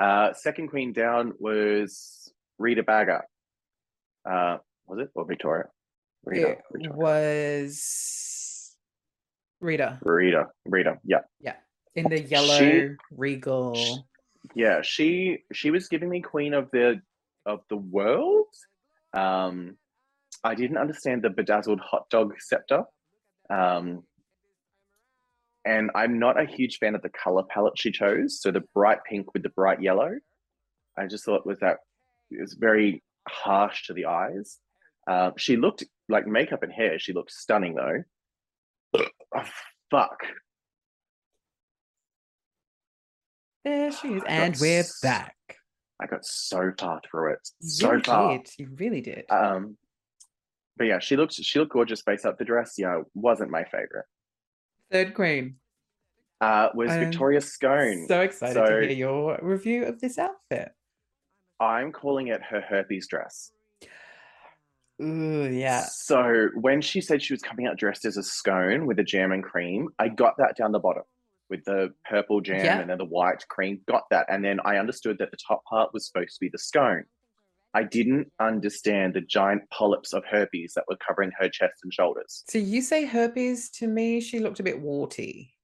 Uh, 0.00 0.32
second 0.32 0.68
queen 0.68 0.92
down 0.92 1.32
was 1.38 2.32
Rita 2.58 2.82
Baga. 2.84 3.22
Uh, 4.28 4.58
was 4.86 5.00
it 5.00 5.10
or 5.14 5.24
Victoria? 5.26 5.64
Rita. 6.24 6.50
It 6.50 6.58
Victoria. 6.72 6.96
was 6.96 8.76
Rita 9.60 9.98
Rita. 10.02 10.46
Rita. 10.66 10.98
Yeah. 11.04 11.20
Yeah. 11.40 11.54
In 11.94 12.08
the 12.08 12.20
yellow 12.20 12.94
regal. 13.10 14.06
Yeah. 14.54 14.80
She 14.82 15.44
she 15.52 15.70
was 15.70 15.88
giving 15.88 16.08
me 16.08 16.20
queen 16.20 16.54
of 16.54 16.70
the 16.72 17.00
of 17.46 17.60
the 17.68 17.76
world. 17.76 18.46
Um, 19.14 19.76
I 20.44 20.54
didn't 20.54 20.78
understand 20.78 21.22
the 21.22 21.30
bedazzled 21.30 21.80
hot 21.80 22.08
dog 22.10 22.34
scepter. 22.38 22.84
Um, 23.50 24.04
and 25.64 25.90
I'm 25.94 26.18
not 26.18 26.40
a 26.40 26.46
huge 26.46 26.78
fan 26.78 26.94
of 26.94 27.02
the 27.02 27.10
color 27.10 27.42
palette 27.42 27.78
she 27.78 27.90
chose. 27.90 28.40
So 28.40 28.50
the 28.50 28.64
bright 28.74 28.98
pink 29.08 29.34
with 29.34 29.42
the 29.42 29.50
bright 29.50 29.82
yellow, 29.82 30.12
I 30.96 31.06
just 31.06 31.24
thought 31.24 31.46
was 31.46 31.58
that 31.60 31.78
it 32.30 32.40
was 32.40 32.54
very 32.54 33.02
harsh 33.28 33.86
to 33.86 33.92
the 33.92 34.06
eyes. 34.06 34.58
Uh, 35.08 35.30
she 35.36 35.56
looked 35.56 35.84
like 36.08 36.26
makeup 36.26 36.62
and 36.62 36.72
hair. 36.72 36.98
She 36.98 37.12
looked 37.12 37.32
stunning 37.32 37.74
though. 37.74 38.02
Oh, 39.36 39.44
fuck. 39.90 40.20
There 43.68 43.92
she 43.92 44.08
is, 44.14 44.22
I 44.26 44.32
and 44.32 44.56
we're 44.58 44.84
back. 45.02 45.36
I 46.00 46.06
got 46.06 46.24
so 46.24 46.72
far 46.78 47.02
through 47.04 47.34
it. 47.34 47.48
So 47.60 47.90
really 47.90 48.02
far. 48.02 48.38
did. 48.38 48.48
You 48.56 48.68
really 48.76 49.02
did. 49.02 49.24
Um, 49.28 49.76
but 50.78 50.84
yeah, 50.84 51.00
she 51.00 51.16
looked 51.16 51.34
she 51.34 51.58
looked 51.58 51.72
gorgeous 51.72 52.00
face 52.00 52.24
up. 52.24 52.38
The 52.38 52.46
dress, 52.46 52.76
yeah, 52.78 53.02
wasn't 53.12 53.50
my 53.50 53.64
favorite. 53.64 54.06
Third 54.90 55.12
queen. 55.12 55.56
Uh, 56.40 56.68
was 56.74 56.90
I'm 56.90 57.00
Victoria 57.00 57.42
Scone. 57.42 58.06
So 58.08 58.22
excited 58.22 58.54
to 58.54 58.66
hear 58.66 58.90
your 58.90 59.38
review 59.42 59.84
of 59.84 60.00
this 60.00 60.16
outfit. 60.16 60.72
I'm 61.60 61.92
calling 61.92 62.28
it 62.28 62.40
her 62.42 62.62
herpes 62.62 63.06
dress. 63.06 63.52
Ooh, 65.02 65.46
yeah. 65.52 65.84
So 65.90 66.48
when 66.54 66.80
she 66.80 67.02
said 67.02 67.22
she 67.22 67.34
was 67.34 67.42
coming 67.42 67.66
out 67.66 67.76
dressed 67.76 68.06
as 68.06 68.16
a 68.16 68.22
scone 68.22 68.86
with 68.86 68.98
a 68.98 69.04
jam 69.04 69.30
and 69.30 69.44
cream, 69.44 69.90
I 69.98 70.08
got 70.08 70.38
that 70.38 70.56
down 70.56 70.72
the 70.72 70.78
bottom 70.78 71.02
with 71.50 71.64
the 71.64 71.92
purple 72.08 72.40
jam 72.40 72.64
Yeah. 72.64 72.80
and 72.80 72.90
then 72.90 72.98
the 72.98 73.04
white 73.04 73.46
cream. 73.48 73.80
Got 73.88 74.04
that, 74.10 74.26
and 74.28 74.44
then 74.44 74.58
I 74.64 74.76
understood 74.76 75.16
that 75.18 75.30
the 75.30 75.36
top 75.36 75.64
part 75.64 75.92
was 75.92 76.06
supposed 76.06 76.34
to 76.34 76.40
be 76.40 76.48
the 76.50 76.58
scone. 76.58 77.04
I 77.74 77.82
didn't 77.82 78.32
understand 78.40 79.14
the 79.14 79.20
giant 79.20 79.62
polyps 79.70 80.12
of 80.14 80.24
herpes 80.24 80.72
that 80.74 80.84
were 80.88 80.96
covering 80.96 81.30
her 81.38 81.48
chest 81.48 81.80
and 81.82 81.92
shoulders. 81.92 82.44
So 82.48 82.58
you 82.58 82.80
say 82.80 83.04
herpes 83.04 83.68
to 83.72 83.86
me, 83.86 84.20
she 84.20 84.38
looked 84.40 84.58
a 84.60 84.62
bit 84.62 84.80
warty. 84.80 85.54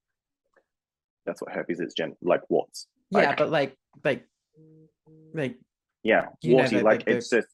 That's 1.25 1.41
what 1.41 1.53
herpes 1.53 1.81
is, 1.81 1.95
Jen, 1.95 2.15
like 2.23 2.43
warts. 2.51 2.87
Yeah, 3.11 3.21
Like- 3.31 3.39
but 3.39 3.51
like 3.51 3.77
like 4.05 4.27
like 5.33 5.57
Yeah, 6.03 6.27
know, 6.45 6.55
warty. 6.57 6.77
the- 6.77 6.83
like 6.85 6.99
like 6.99 7.05
the- 7.07 7.17
it's 7.17 7.31
just 7.31 7.49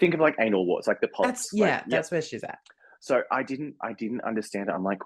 think 0.00 0.14
of 0.14 0.20
like 0.20 0.36
anal 0.40 0.66
warts, 0.66 0.88
like 0.88 1.00
the 1.00 1.08
polyps. 1.08 1.50
that's 1.50 1.52
like, 1.52 1.68
yeah, 1.68 1.84
that's 1.86 2.10
where 2.10 2.22
she's 2.22 2.42
at. 2.44 2.58
So 3.00 3.22
I 3.30 3.42
didn't 3.42 3.76
I 3.82 3.92
didn't 3.92 4.22
understand 4.22 4.70
it. 4.70 4.72
I'm 4.72 4.82
like, 4.84 5.00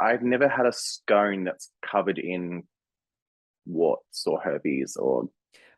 I've 0.00 0.22
never 0.22 0.48
had 0.48 0.66
a 0.66 0.72
scone 0.72 1.44
that's 1.44 1.70
covered 1.84 2.18
in 2.18 2.64
warts 3.64 4.26
or 4.26 4.40
herpes 4.40 4.96
or 4.96 5.28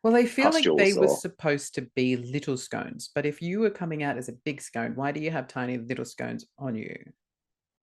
Well, 0.02 0.16
I 0.16 0.26
feel 0.26 0.50
like 0.50 0.64
they 0.64 0.92
pustules 0.92 0.96
were 0.96 1.08
supposed 1.08 1.74
to 1.76 1.82
be 1.94 2.16
little 2.16 2.56
scones, 2.56 3.10
but 3.14 3.26
if 3.26 3.40
you 3.40 3.60
were 3.60 3.70
coming 3.70 4.02
out 4.02 4.18
as 4.18 4.28
a 4.28 4.32
big 4.44 4.60
scone, 4.60 4.92
why 4.94 5.12
do 5.12 5.20
you 5.20 5.30
have 5.30 5.48
tiny 5.48 5.78
little 5.78 6.04
scones 6.04 6.46
on 6.58 6.74
you? 6.74 6.96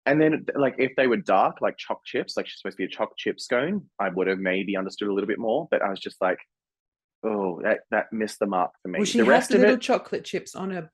and 0.09 0.19
then 0.19 0.45
like 0.55 0.73
if 0.80 0.91
they 0.97 1.05
were 1.05 1.17
dark, 1.17 1.61
like 1.61 1.77
choc 1.77 2.03
chips, 2.03 2.36
like 2.36 2.47
she's 2.47 2.57
supposed 2.59 2.77
to 2.77 2.82
be 2.82 2.86
a 2.86 2.89
choc 2.89 3.15
chip 3.15 3.39
scone, 3.39 3.86
I 3.99 4.09
would 4.09 4.25
have 4.25 4.39
maybe 4.39 4.75
understood 4.75 5.07
a 5.07 5.13
little 5.13 5.27
bit 5.27 5.38
more. 5.38 5.67
But 5.69 5.84
I 5.84 5.89
was 5.89 5.99
just 5.99 6.19
like, 6.19 6.39
oh, 7.23 7.61
that 7.63 7.82
that 7.91 8.11
missed 8.11 8.39
the 8.39 8.47
mark 8.47 8.71
for 8.82 8.89
me. 8.89 8.99
Well, 8.99 9.05
she 9.05 9.19
the 9.19 9.25
rest 9.25 9.49
the 9.49 9.55
of 9.55 9.61
little 9.61 9.75
it, 9.75 9.82
chocolate 9.82 10.25
chips 10.25 10.55
on 10.55 10.71
her 10.71 10.89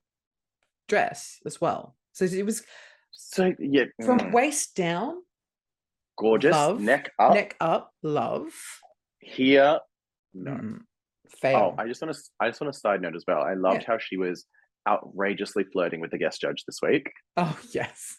dress 0.90 1.40
as 1.46 1.62
well. 1.62 1.96
So 2.12 2.26
it 2.26 2.46
was 2.46 2.64
so 3.12 3.54
yeah, 3.58 3.86
from 4.04 4.20
mm, 4.20 4.32
waist 4.34 4.76
down, 4.76 5.16
gorgeous, 6.18 6.52
love, 6.54 6.80
neck 6.82 7.12
up, 7.20 7.34
neck 7.34 7.56
up, 7.60 7.92
love. 8.04 8.48
here. 9.20 9.80
No. 10.34 10.52
Mm, 10.52 10.80
Oh. 11.44 11.76
I 11.78 11.88
just 11.88 12.02
want 12.02 12.16
to. 12.16 12.22
I 12.40 12.48
just 12.50 12.62
want 12.62 12.74
to 12.74 12.80
side 12.80 13.02
note 13.02 13.16
as 13.16 13.24
well. 13.28 13.42
I 13.42 13.54
loved 13.56 13.84
how 13.84 13.98
she 13.98 14.18
was 14.18 14.46
outrageously 14.88 15.66
flirting 15.72 16.00
with 16.00 16.12
the 16.12 16.18
guest 16.18 16.40
judge 16.42 16.64
this 16.66 16.80
week, 16.82 17.12
Oh 17.38 17.58
yes. 17.72 18.18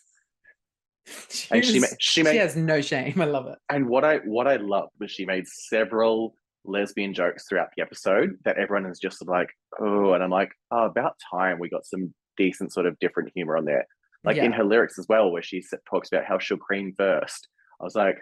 She, 1.31 1.47
and 1.55 1.65
she 1.65 1.79
ma- 1.81 1.87
she 2.01 2.23
made 2.25 2.37
has 2.37 2.57
no 2.57 2.81
shame. 2.81 3.21
I 3.21 3.27
love 3.27 3.47
it. 3.47 3.57
And 3.71 3.89
what 3.89 4.05
I 4.05 4.17
what 4.19 4.49
I 4.49 4.57
loved 4.57 4.91
was 4.99 5.11
she 5.13 5.25
made 5.25 5.47
several 5.47 6.35
lesbian 6.65 7.15
jokes 7.15 7.45
throughout 7.49 7.69
the 7.77 7.83
episode 7.83 8.37
that 8.45 8.59
everyone 8.59 8.91
is 8.91 8.99
just 8.99 9.25
like, 9.29 9.49
oh, 9.81 10.15
and 10.15 10.25
I'm 10.25 10.31
like, 10.31 10.51
oh, 10.73 10.87
about 10.87 11.15
time 11.31 11.61
we 11.61 11.69
got 11.69 11.87
some 11.87 12.13
decent 12.37 12.73
sort 12.73 12.87
of 12.87 12.99
different 12.99 13.31
humor 13.35 13.57
on 13.57 13.65
there. 13.65 13.87
Like 14.25 14.37
in 14.47 14.51
her 14.53 14.65
lyrics 14.65 14.99
as 14.99 15.07
well, 15.09 15.31
where 15.31 15.43
she 15.43 15.63
talks 15.89 16.09
about 16.11 16.25
how 16.25 16.41
she'll 16.41 16.57
cream 16.57 16.93
first. 16.99 17.47
I 17.81 17.85
was 17.85 17.95
like, 17.95 18.19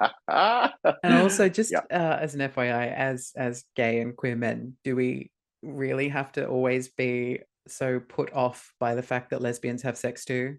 And 0.28 1.14
also, 1.22 1.48
just 1.48 1.70
Yeah. 1.72 1.80
uh, 1.90 2.18
as 2.20 2.34
an 2.34 2.40
FYI, 2.40 2.92
as 2.94 3.32
as 3.36 3.64
gay 3.76 4.00
and 4.00 4.16
queer 4.16 4.36
men, 4.36 4.76
do 4.84 4.96
we 4.96 5.30
really 5.62 6.08
have 6.08 6.32
to 6.32 6.46
always 6.46 6.88
be 6.88 7.40
so 7.68 8.00
put 8.00 8.32
off 8.32 8.72
by 8.80 8.94
the 8.94 9.02
fact 9.02 9.30
that 9.30 9.40
lesbians 9.40 9.82
have 9.82 9.96
sex 9.96 10.24
too? 10.24 10.56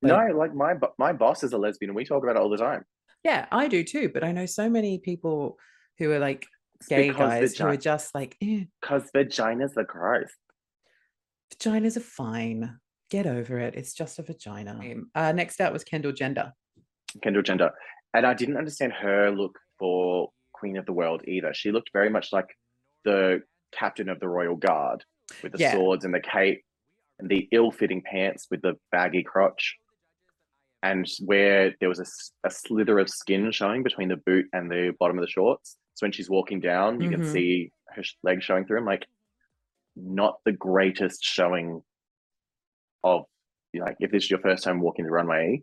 no, 0.00 0.14
Like- 0.16 0.34
like 0.34 0.54
my 0.54 0.74
my 0.98 1.12
boss 1.12 1.42
is 1.44 1.52
a 1.52 1.58
lesbian, 1.58 1.90
and 1.90 1.96
we 1.96 2.04
talk 2.04 2.22
about 2.22 2.36
it 2.36 2.40
all 2.42 2.50
the 2.50 2.56
time. 2.56 2.84
Yeah, 3.24 3.46
I 3.52 3.68
do 3.68 3.84
too. 3.84 4.08
But 4.12 4.24
I 4.24 4.32
know 4.32 4.46
so 4.46 4.68
many 4.68 4.98
people 4.98 5.58
who 5.98 6.10
are 6.12 6.18
like 6.18 6.46
gay 6.88 7.08
because 7.10 7.40
guys 7.40 7.56
who 7.58 7.66
are 7.66 7.76
just 7.76 8.14
like, 8.14 8.36
eh, 8.42 8.64
Because 8.80 9.10
vaginas 9.14 9.76
are 9.76 9.84
gross. 9.84 10.30
vaginas 11.54 11.96
are 11.96 12.00
fine. 12.00 12.78
Get 13.10 13.26
over 13.26 13.58
it. 13.58 13.74
It's 13.76 13.92
just 13.94 14.18
a 14.18 14.22
vagina. 14.22 14.80
Uh, 15.14 15.32
next 15.32 15.60
out 15.60 15.72
was 15.72 15.84
Kendall 15.84 16.12
Gender. 16.12 16.52
Kendall 17.22 17.42
Jenner. 17.42 17.72
And 18.14 18.26
I 18.26 18.34
didn't 18.34 18.56
understand 18.56 18.92
her 18.94 19.30
look 19.30 19.58
for 19.78 20.30
Queen 20.52 20.76
of 20.76 20.86
the 20.86 20.92
World 20.92 21.22
either. 21.26 21.52
She 21.54 21.72
looked 21.72 21.90
very 21.92 22.10
much 22.10 22.32
like 22.32 22.46
the 23.04 23.42
captain 23.72 24.08
of 24.08 24.20
the 24.20 24.28
Royal 24.28 24.56
Guard 24.56 25.04
with 25.42 25.52
the 25.52 25.58
Yeah. 25.58 25.72
swords 25.72 26.04
and 26.04 26.14
the 26.14 26.20
cape 26.20 26.62
and 27.18 27.28
the 27.28 27.48
ill 27.52 27.70
fitting 27.70 28.02
pants 28.02 28.48
with 28.50 28.62
the 28.62 28.74
baggy 28.90 29.22
crotch. 29.22 29.76
And 30.82 31.06
where 31.24 31.74
there 31.80 31.88
was 31.88 32.00
a 32.44 32.50
slither 32.50 32.98
of 32.98 33.08
skin 33.08 33.50
showing 33.52 33.82
between 33.82 34.08
the 34.08 34.16
boot 34.16 34.46
and 34.52 34.70
the 34.70 34.94
bottom 34.98 35.16
of 35.18 35.22
the 35.24 35.30
shorts. 35.30 35.78
So 35.94 36.04
when 36.04 36.12
she's 36.12 36.28
walking 36.28 36.60
down, 36.60 37.00
you 37.00 37.08
Mhm. 37.08 37.12
can 37.12 37.24
see 37.24 37.72
her 37.90 38.02
sh- 38.02 38.16
legs 38.22 38.44
showing 38.44 38.64
through. 38.66 38.78
I'm 38.78 38.84
like, 38.84 39.06
not 39.94 40.40
the 40.44 40.52
greatest 40.52 41.22
showing 41.22 41.84
of, 43.04 43.26
like, 43.74 43.96
if 44.00 44.10
this 44.10 44.24
is 44.24 44.30
your 44.30 44.40
first 44.40 44.64
time 44.64 44.80
walking 44.80 45.04
the 45.04 45.10
runway, 45.10 45.62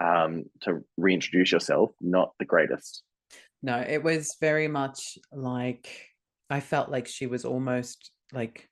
um, 0.00 0.44
to 0.60 0.84
reintroduce 0.96 1.52
yourself, 1.52 1.90
not 2.00 2.32
the 2.38 2.44
greatest. 2.44 3.02
No, 3.62 3.78
it 3.78 4.02
was 4.02 4.36
very 4.40 4.68
much 4.68 5.18
like 5.32 5.88
I 6.50 6.60
felt 6.60 6.88
like 6.90 7.06
she 7.06 7.26
was 7.26 7.44
almost 7.44 8.10
like 8.32 8.68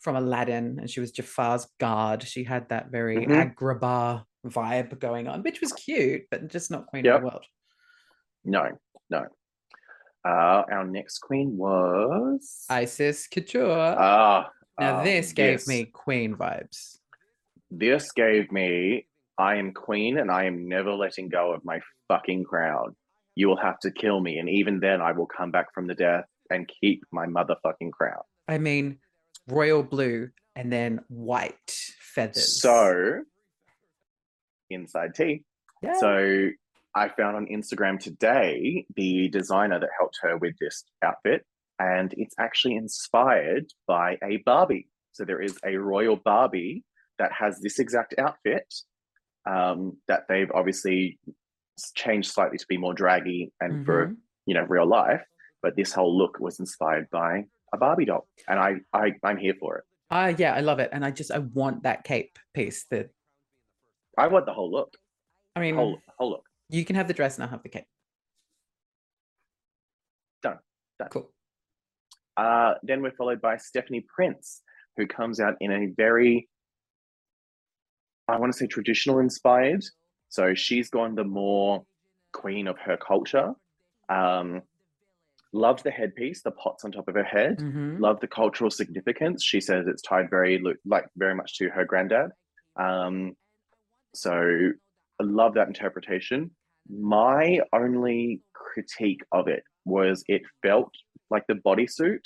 from 0.00 0.16
Aladdin 0.16 0.78
and 0.80 0.90
she 0.90 1.00
was 1.00 1.12
Jafar's 1.12 1.66
guard. 1.78 2.22
She 2.22 2.44
had 2.44 2.68
that 2.70 2.90
very 2.90 3.26
Mhm. 3.26 3.54
Agrabah 3.54 4.24
vibe 4.46 4.98
going 4.98 5.28
on, 5.28 5.42
which 5.42 5.60
was 5.60 5.72
cute, 5.72 6.22
but 6.30 6.48
just 6.48 6.70
not 6.70 6.86
Queen 6.86 7.04
Yep. 7.04 7.14
of 7.16 7.20
the 7.20 7.26
World. 7.28 7.44
No, 8.44 8.78
no. 9.10 9.26
Uh, 10.26 10.64
our 10.72 10.84
next 10.86 11.18
queen 11.18 11.56
was 11.56 12.64
Icesis 12.70 13.28
Couture. 13.30 13.70
ah. 13.98 14.50
now, 14.80 14.96
ah, 14.98 15.02
this 15.04 15.32
gave 15.32 15.58
this- 15.60 15.68
me 15.68 15.84
Queen 15.84 16.34
vibes. 16.34 16.98
This 17.70 18.10
gave 18.12 18.50
me. 18.50 19.06
I 19.38 19.56
am 19.56 19.72
queen, 19.72 20.18
and 20.18 20.30
I 20.30 20.44
am 20.44 20.68
never 20.68 20.92
letting 20.92 21.28
go 21.28 21.52
of 21.52 21.64
my 21.64 21.80
fucking 22.08 22.44
crown. 22.44 22.94
You 23.34 23.48
will 23.48 23.56
have 23.56 23.78
to 23.80 23.90
kill 23.90 24.20
me, 24.20 24.38
and 24.38 24.48
even 24.48 24.80
then, 24.80 25.00
I 25.00 25.12
will 25.12 25.26
come 25.26 25.50
back 25.50 25.74
from 25.74 25.86
the 25.86 25.94
death 25.94 26.24
and 26.50 26.70
keep 26.80 27.02
my 27.10 27.26
motherfucking 27.26 27.92
crown. 27.92 28.22
I 28.46 28.58
mean, 28.58 28.98
royal 29.48 29.82
blue 29.82 30.30
and 30.54 30.72
then 30.72 31.00
white 31.08 31.76
feathers. 31.98 32.60
So, 32.60 33.22
inside 34.70 35.14
tea. 35.14 35.42
yeah. 35.82 35.98
So 35.98 36.50
I 36.94 37.08
found 37.08 37.36
on 37.36 37.46
Instagram 37.46 37.98
today 37.98 38.86
the 38.94 39.28
designer 39.28 39.80
that 39.80 39.88
helped 39.98 40.18
her 40.22 40.36
with 40.36 40.54
this 40.60 40.84
outfit, 41.02 41.44
and 41.78 42.14
it's 42.16 42.34
actually 42.38 42.76
inspired 42.76 43.66
by 43.86 44.16
a 44.22 44.38
Barbie. 44.44 44.88
So 45.12 45.24
there 45.24 45.40
is 45.40 45.58
a 45.64 45.76
royal 45.76 46.16
Barbie 46.16 46.84
that 47.18 47.32
has 47.32 47.60
this 47.60 47.78
exact 47.78 48.14
outfit 48.18 48.72
um, 49.46 49.96
that 50.08 50.24
they've 50.28 50.50
obviously 50.52 51.18
changed 51.94 52.30
slightly 52.30 52.56
to 52.58 52.66
be 52.68 52.76
more 52.76 52.94
draggy 52.94 53.52
and 53.60 53.84
for 53.84 54.08
Mhm. 54.08 54.16
you 54.46 54.54
know 54.54 54.62
real 54.64 54.86
life. 54.86 55.22
But 55.62 55.76
this 55.76 55.92
whole 55.92 56.16
look 56.16 56.38
was 56.40 56.60
inspired 56.60 57.08
by 57.10 57.46
a 57.72 57.76
Barbie 57.78 58.04
doll, 58.04 58.28
and 58.48 58.58
I, 58.58 58.76
I 58.92 59.12
I'm 59.22 59.36
here 59.38 59.54
for 59.58 59.78
it. 59.78 59.84
Ah, 60.10 60.28
yeah, 60.28 60.54
I 60.54 60.60
love 60.60 60.78
it. 60.78 60.90
And 60.92 61.04
I 61.04 61.10
just 61.10 61.30
I 61.30 61.38
want 61.38 61.82
that 61.84 62.04
cape 62.04 62.38
piece 62.52 62.84
that 62.90 63.10
I 64.18 64.28
want 64.28 64.46
the 64.46 64.52
whole 64.52 64.70
look, 64.70 64.96
I 65.56 65.60
mean 65.60 65.74
whole 65.74 65.98
whole 66.18 66.30
look. 66.30 66.44
you 66.68 66.84
can 66.84 66.96
have 66.96 67.08
the 67.08 67.14
dress 67.14 67.36
and 67.36 67.44
I'll 67.44 67.50
have 67.50 67.62
the 67.62 67.68
cape. 67.70 67.86
Done. 70.42 70.58
Done. 70.98 71.08
Cool. 71.10 71.30
Uh, 72.36 72.74
then 72.82 73.00
we're 73.02 73.12
followed 73.12 73.40
by 73.40 73.56
Stephanie 73.56 74.04
Prince, 74.14 74.62
who 74.96 75.06
comes 75.06 75.40
out 75.40 75.54
in 75.60 75.70
a 75.72 75.86
very, 75.96 76.48
I 78.28 78.38
want 78.38 78.52
to 78.52 78.58
say 78.58 78.66
traditional 78.66 79.18
inspired. 79.18 79.84
So 80.28 80.54
she's 80.54 80.88
gone 80.90 81.14
the 81.14 81.24
more 81.24 81.84
queen 82.32 82.66
of 82.66 82.78
her 82.78 82.96
culture. 82.96 83.52
Um, 84.08 84.62
loved 85.52 85.84
the 85.84 85.90
headpiece, 85.90 86.42
the 86.42 86.50
pots 86.50 86.84
on 86.84 86.92
top 86.92 87.06
of 87.08 87.14
her 87.14 87.24
head. 87.24 87.58
Mhm. 87.58 88.00
Love 88.00 88.20
the 88.20 88.26
cultural 88.26 88.70
significance. 88.70 89.44
She 89.44 89.60
says 89.60 89.86
it's 89.86 90.02
tied 90.02 90.28
very 90.28 90.62
like 90.84 91.06
very 91.16 91.34
much 91.34 91.56
to 91.58 91.68
her 91.70 91.84
granddad. 91.84 92.32
Um, 92.76 93.36
so 94.14 94.32
I 95.20 95.22
love 95.22 95.54
that 95.54 95.68
interpretation. 95.68 96.50
My 96.88 97.60
only 97.72 98.42
critique 98.52 99.22
of 99.32 99.46
it 99.46 99.62
was 99.84 100.24
it 100.28 100.42
felt 100.62 100.92
like 101.30 101.46
the 101.46 101.54
bodysuit 101.54 102.24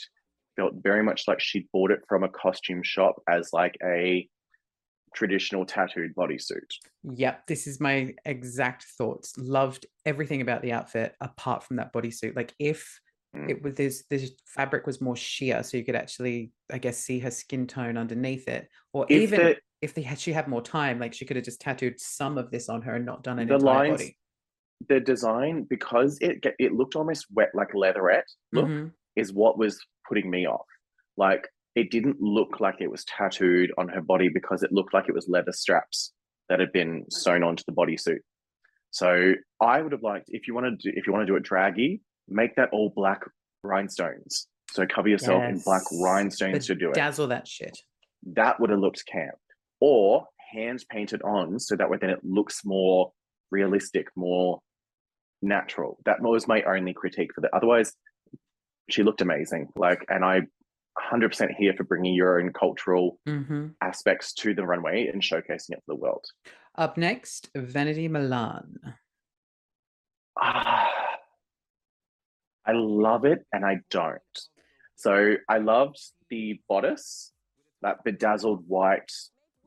felt 0.56 0.74
very 0.82 1.02
much 1.02 1.28
like 1.28 1.40
she 1.40 1.68
bought 1.72 1.90
it 1.90 2.00
from 2.08 2.24
a 2.24 2.28
costume 2.28 2.82
shop 2.82 3.22
as 3.28 3.52
like 3.52 3.76
a 3.84 4.28
traditional 5.14 5.64
tattooed 5.66 6.14
bodysuit. 6.14 6.70
Yep, 7.04 7.46
this 7.46 7.66
is 7.66 7.80
my 7.80 8.14
exact 8.24 8.84
thoughts. 8.96 9.36
Loved 9.38 9.86
everything 10.06 10.40
about 10.40 10.62
the 10.62 10.72
outfit 10.72 11.14
apart 11.20 11.62
from 11.62 11.76
that 11.76 11.92
bodysuit. 11.92 12.36
Like 12.36 12.54
if 12.58 13.00
Mm. 13.36 13.50
it 13.50 13.62
was 13.62 13.74
this 13.74 14.04
this 14.08 14.32
fabric 14.46 14.86
was 14.86 15.02
more 15.02 15.14
sheer, 15.14 15.62
so 15.62 15.76
you 15.76 15.84
could 15.84 15.94
actually, 15.94 16.50
I 16.72 16.78
guess, 16.78 16.96
see 16.96 17.18
her 17.18 17.30
skin 17.30 17.66
tone 17.66 17.98
underneath 17.98 18.48
it. 18.48 18.70
Or 18.94 19.04
If 19.10 19.20
even 19.20 19.40
the 19.40 19.56
if 19.82 19.92
they 19.92 20.00
had 20.00 20.18
she 20.18 20.32
had 20.32 20.48
more 20.48 20.62
time, 20.62 20.98
like 20.98 21.12
she 21.12 21.26
could 21.26 21.36
have 21.36 21.44
just 21.44 21.60
tattooed 21.60 22.00
some 22.00 22.38
of 22.38 22.50
this 22.50 22.70
on 22.70 22.80
her 22.82 22.94
and 22.94 23.04
not 23.04 23.22
done 23.22 23.38
an 23.38 23.48
The 23.48 23.56
entire 23.56 23.66
lines 23.74 23.98
body. 24.00 24.18
the 24.88 24.98
design 24.98 25.64
because 25.64 26.16
it 26.22 26.42
it 26.58 26.72
looked 26.72 26.96
almost 26.96 27.26
wet 27.34 27.50
like 27.54 27.74
leatherette 27.74 28.26
look 28.52 28.66
Mhm. 28.68 28.92
is 29.16 29.30
what 29.34 29.58
was 29.58 29.78
putting 30.08 30.30
me 30.30 30.46
off. 30.46 30.64
Like 31.18 31.46
it 31.78 31.92
didn't 31.92 32.20
look 32.20 32.58
like 32.58 32.76
it 32.80 32.90
was 32.90 33.04
tattooed 33.04 33.70
on 33.78 33.88
her 33.88 34.00
body 34.00 34.28
because 34.28 34.64
it 34.64 34.72
looked 34.72 34.92
like 34.92 35.08
it 35.08 35.14
was 35.14 35.28
leather 35.28 35.52
straps 35.52 36.12
that 36.48 36.58
had 36.58 36.72
been 36.72 37.04
sewn 37.08 37.44
onto 37.44 37.62
the 37.66 37.72
bodysuit. 37.72 38.18
So 38.90 39.34
I 39.62 39.80
would 39.80 39.92
have 39.92 40.02
liked 40.02 40.26
if 40.28 40.48
you 40.48 40.54
want 40.54 40.66
to 40.66 40.90
do 40.90 40.96
if 40.96 41.06
you 41.06 41.12
want 41.12 41.22
to 41.22 41.32
do 41.32 41.36
it 41.36 41.44
draggy, 41.44 42.00
make 42.26 42.56
that 42.56 42.70
all 42.72 42.92
black 42.96 43.20
rhinestones. 43.62 44.48
So 44.72 44.86
cover 44.86 45.08
yourself 45.08 45.44
in 45.44 45.60
black 45.60 45.82
Yes, 45.90 46.00
rhinestones 46.02 46.66
to 46.66 46.74
do 46.74 46.90
it. 46.90 46.94
Dazzle 46.94 47.28
that 47.28 47.46
shit. 47.46 47.78
That 48.34 48.58
would 48.58 48.70
have 48.70 48.80
looked 48.80 49.04
camp. 49.06 49.36
Or 49.80 50.26
hand 50.52 50.84
painted 50.90 51.22
on 51.22 51.60
so 51.60 51.76
that 51.76 51.88
way 51.88 51.98
then 52.00 52.10
it 52.10 52.20
looks 52.24 52.62
more 52.64 53.12
realistic, 53.52 54.08
more 54.16 54.58
natural. 55.42 55.98
That 56.06 56.20
was 56.20 56.48
my 56.48 56.62
only 56.62 56.92
critique 56.92 57.30
for 57.34 57.42
that. 57.42 57.54
Otherwise, 57.54 57.92
she 58.90 59.04
looked 59.04 59.20
amazing. 59.20 59.68
Like, 59.76 60.04
and 60.08 60.24
I 60.24 60.42
100% 61.12 61.54
here 61.56 61.74
for 61.76 61.84
bringing 61.84 62.14
your 62.14 62.40
own 62.40 62.52
cultural 62.52 63.18
hmm 63.26 63.68
aspects 63.80 64.32
to 64.34 64.54
the 64.54 64.64
runway 64.66 65.06
and 65.06 65.22
showcasing 65.22 65.70
it 65.70 65.82
for 65.86 65.94
the 65.94 65.96
world. 65.96 66.24
Up 66.76 66.96
next, 66.96 67.50
Vanity 67.56 68.08
Milan. 68.08 68.74
Ah, 70.40 70.90
I 72.66 72.72
love 72.72 73.24
it 73.24 73.44
and 73.52 73.64
I 73.64 73.78
don't. 73.90 74.20
So 74.96 75.36
I 75.48 75.58
loved 75.58 75.98
the 76.28 76.60
bodice, 76.68 77.32
that 77.82 78.04
bedazzled 78.04 78.64
white 78.66 79.10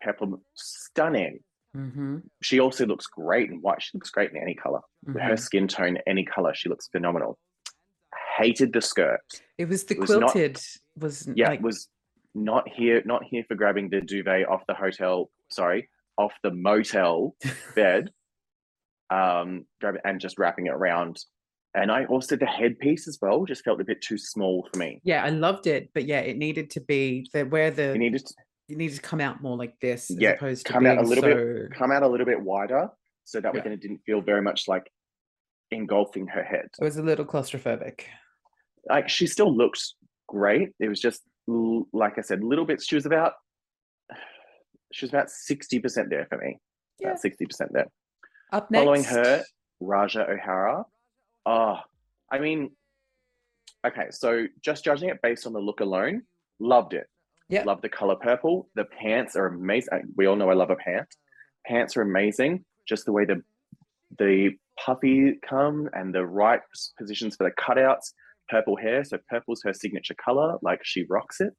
peplum, 0.02 0.42
stunning. 0.56 1.40
hmm 1.74 2.18
She 2.42 2.60
also 2.60 2.86
looks 2.86 3.08
great 3.08 3.50
in 3.50 3.62
white. 3.62 3.82
She 3.82 3.98
looks 3.98 4.10
great 4.12 4.32
in 4.32 4.38
any 4.38 4.54
color. 4.56 4.82
With 5.06 5.24
her 5.24 5.38
skin 5.38 5.68
tone, 5.68 5.98
any 6.06 6.24
color, 6.26 6.54
she 6.54 6.70
looks 6.70 6.88
phenomenal. 6.90 7.40
Hated 8.38 8.74
the 8.74 8.82
skirt. 8.82 9.20
It 9.58 9.66
was 9.66 9.84
the 9.86 9.96
it 9.96 10.00
was 10.00 10.10
not- 10.12 10.32
quilted 10.32 10.60
was 10.98 11.28
Yeah, 11.36 11.50
like 11.50 11.62
was 11.62 11.88
not 12.34 12.68
here, 12.70 13.02
not 13.06 13.24
here 13.24 13.44
for 13.48 13.56
grabbing 13.56 13.90
the 13.90 14.02
duvet 14.02 14.48
off 14.48 14.62
the 14.68 14.74
hotel. 14.74 15.30
Sorry, 15.50 15.90
off 16.18 16.34
the 16.44 16.52
motel 16.52 17.36
bed, 17.76 18.10
um, 19.10 19.66
grab 19.82 19.96
it 19.96 20.02
and 20.06 20.20
just 20.20 20.38
wrapping 20.38 20.68
it 20.68 20.74
around. 20.74 21.20
And 21.74 21.92
I 21.92 22.06
also 22.06 22.36
the 22.36 22.46
headpiece 22.46 23.08
as 23.08 23.18
well 23.22 23.46
just 23.46 23.64
felt 23.64 23.80
a 23.80 23.86
bit 23.86 24.02
too 24.02 24.18
small 24.18 24.68
for 24.72 24.78
me. 24.78 25.00
yeah, 25.04 25.24
I 25.24 25.30
loved 25.30 25.68
it, 25.68 25.90
but 25.94 26.06
yeah, 26.06 26.20
it 26.20 26.38
needed 26.38 26.70
to 26.72 26.82
be 26.82 27.28
the 27.34 27.44
where 27.46 27.72
the 27.72 27.92
It 27.94 27.98
needed 27.98 28.26
to 28.26 28.34
it 28.70 28.78
needed 28.78 28.96
to 28.96 29.02
come 29.02 29.20
out 29.22 29.42
more 29.42 29.58
like 29.58 29.74
this 29.82 30.10
as 30.12 30.18
Yeah, 30.18 30.32
opposed 30.32 30.66
to 30.66 30.72
come 30.74 30.86
out 30.86 30.98
a 30.98 31.02
little 31.02 31.22
so 31.24 31.34
bit, 31.34 31.72
come 31.74 31.92
out 31.92 32.04
a 32.04 32.08
little 32.08 32.26
bit 32.26 32.42
wider, 32.42 32.90
so 33.26 33.40
that 33.42 33.54
way 33.54 33.60
then 33.62 33.74
it 33.74 33.82
didn't 33.82 34.02
feel 34.06 34.22
very 34.22 34.42
much 34.42 34.68
like 34.68 34.90
engulfing 35.72 36.28
her 36.28 36.44
head. 36.44 36.68
it 36.80 36.84
was 36.84 36.98
a 36.98 37.04
little 37.04 37.26
claustrophobic. 37.26 38.02
like 38.90 39.10
she 39.10 39.28
still 39.28 39.56
looked 39.56 39.82
great. 40.28 40.70
It 40.80 40.90
was 40.90 41.00
just 41.00 41.22
like 41.48 42.18
I 42.18 42.22
said, 42.22 42.44
little 42.44 42.66
bits. 42.66 42.86
She 42.88 42.96
was 42.96 43.06
about 43.06 43.34
she 44.94 45.06
was 45.06 45.12
about 45.12 45.30
sixty 45.30 45.80
percent 45.80 46.10
there 46.10 46.26
for 46.30 46.38
me. 46.38 46.60
Yeah. 47.00 47.10
About 47.10 47.20
sixty 47.22 47.46
percent 47.46 47.72
there. 47.74 47.88
Up 48.52 48.70
next, 48.70 48.82
Following 48.84 49.04
her- 49.06 49.44
Ra'Jah 49.82 50.30
O'Hara. 50.30 50.84
Oh, 51.46 51.78
I 52.32 52.40
mean, 52.40 52.70
okay, 53.88 54.08
so 54.12 54.46
just 54.64 54.84
judging 54.84 55.10
it 55.10 55.20
based 55.24 55.48
on 55.48 55.54
the 55.54 55.60
look 55.60 55.80
alone, 55.80 56.24
loved 56.60 56.94
it. 56.94 57.08
Yeah. 57.50 57.64
Love 57.64 57.82
the 57.82 57.90
color 57.90 58.16
purple. 58.16 58.70
The 58.76 58.86
pants 58.86 59.36
are 59.36 59.48
amazing. 59.48 59.90
Uh, 59.92 59.98
we 60.16 60.28
all 60.28 60.36
know 60.36 60.50
I 60.50 60.54
love 60.54 60.70
a 60.70 60.76
pant. 60.76 61.08
Pants 61.66 61.98
are 61.98 62.02
amazing. 62.02 62.64
Just 62.88 63.06
the 63.06 63.12
way 63.12 63.26
the 63.26 63.42
the 64.18 64.52
puffy 64.84 65.34
come 65.48 65.90
and 65.94 66.14
the 66.14 66.26
right 66.26 66.62
positions 66.98 67.36
for 67.36 67.44
the 67.44 67.52
cutouts. 67.52 68.14
Purple 68.50 68.76
hair, 68.76 69.04
so 69.06 69.18
purple's 69.30 69.62
her 69.64 69.74
signature 69.74 70.16
color. 70.16 70.58
Like 70.62 70.82
she 70.84 71.06
rocks 71.10 71.40
it. 71.40 71.54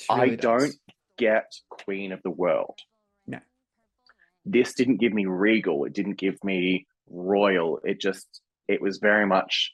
She 0.00 0.06
I 0.08 0.28
does. 0.30 0.38
don't 0.40 0.74
get 1.18 1.52
Queen 1.68 2.12
of 2.12 2.22
the 2.22 2.30
World. 2.30 2.78
No. 3.26 3.38
This 4.46 4.72
didn't 4.74 5.00
give 5.00 5.12
me 5.12 5.26
regal. 5.26 5.84
It 5.84 5.92
didn't 5.92 6.18
give 6.18 6.42
me 6.42 6.86
royal. 7.10 7.78
It 7.84 8.00
just, 8.00 8.40
it 8.68 8.80
was 8.80 8.98
very 8.98 9.26
much, 9.26 9.72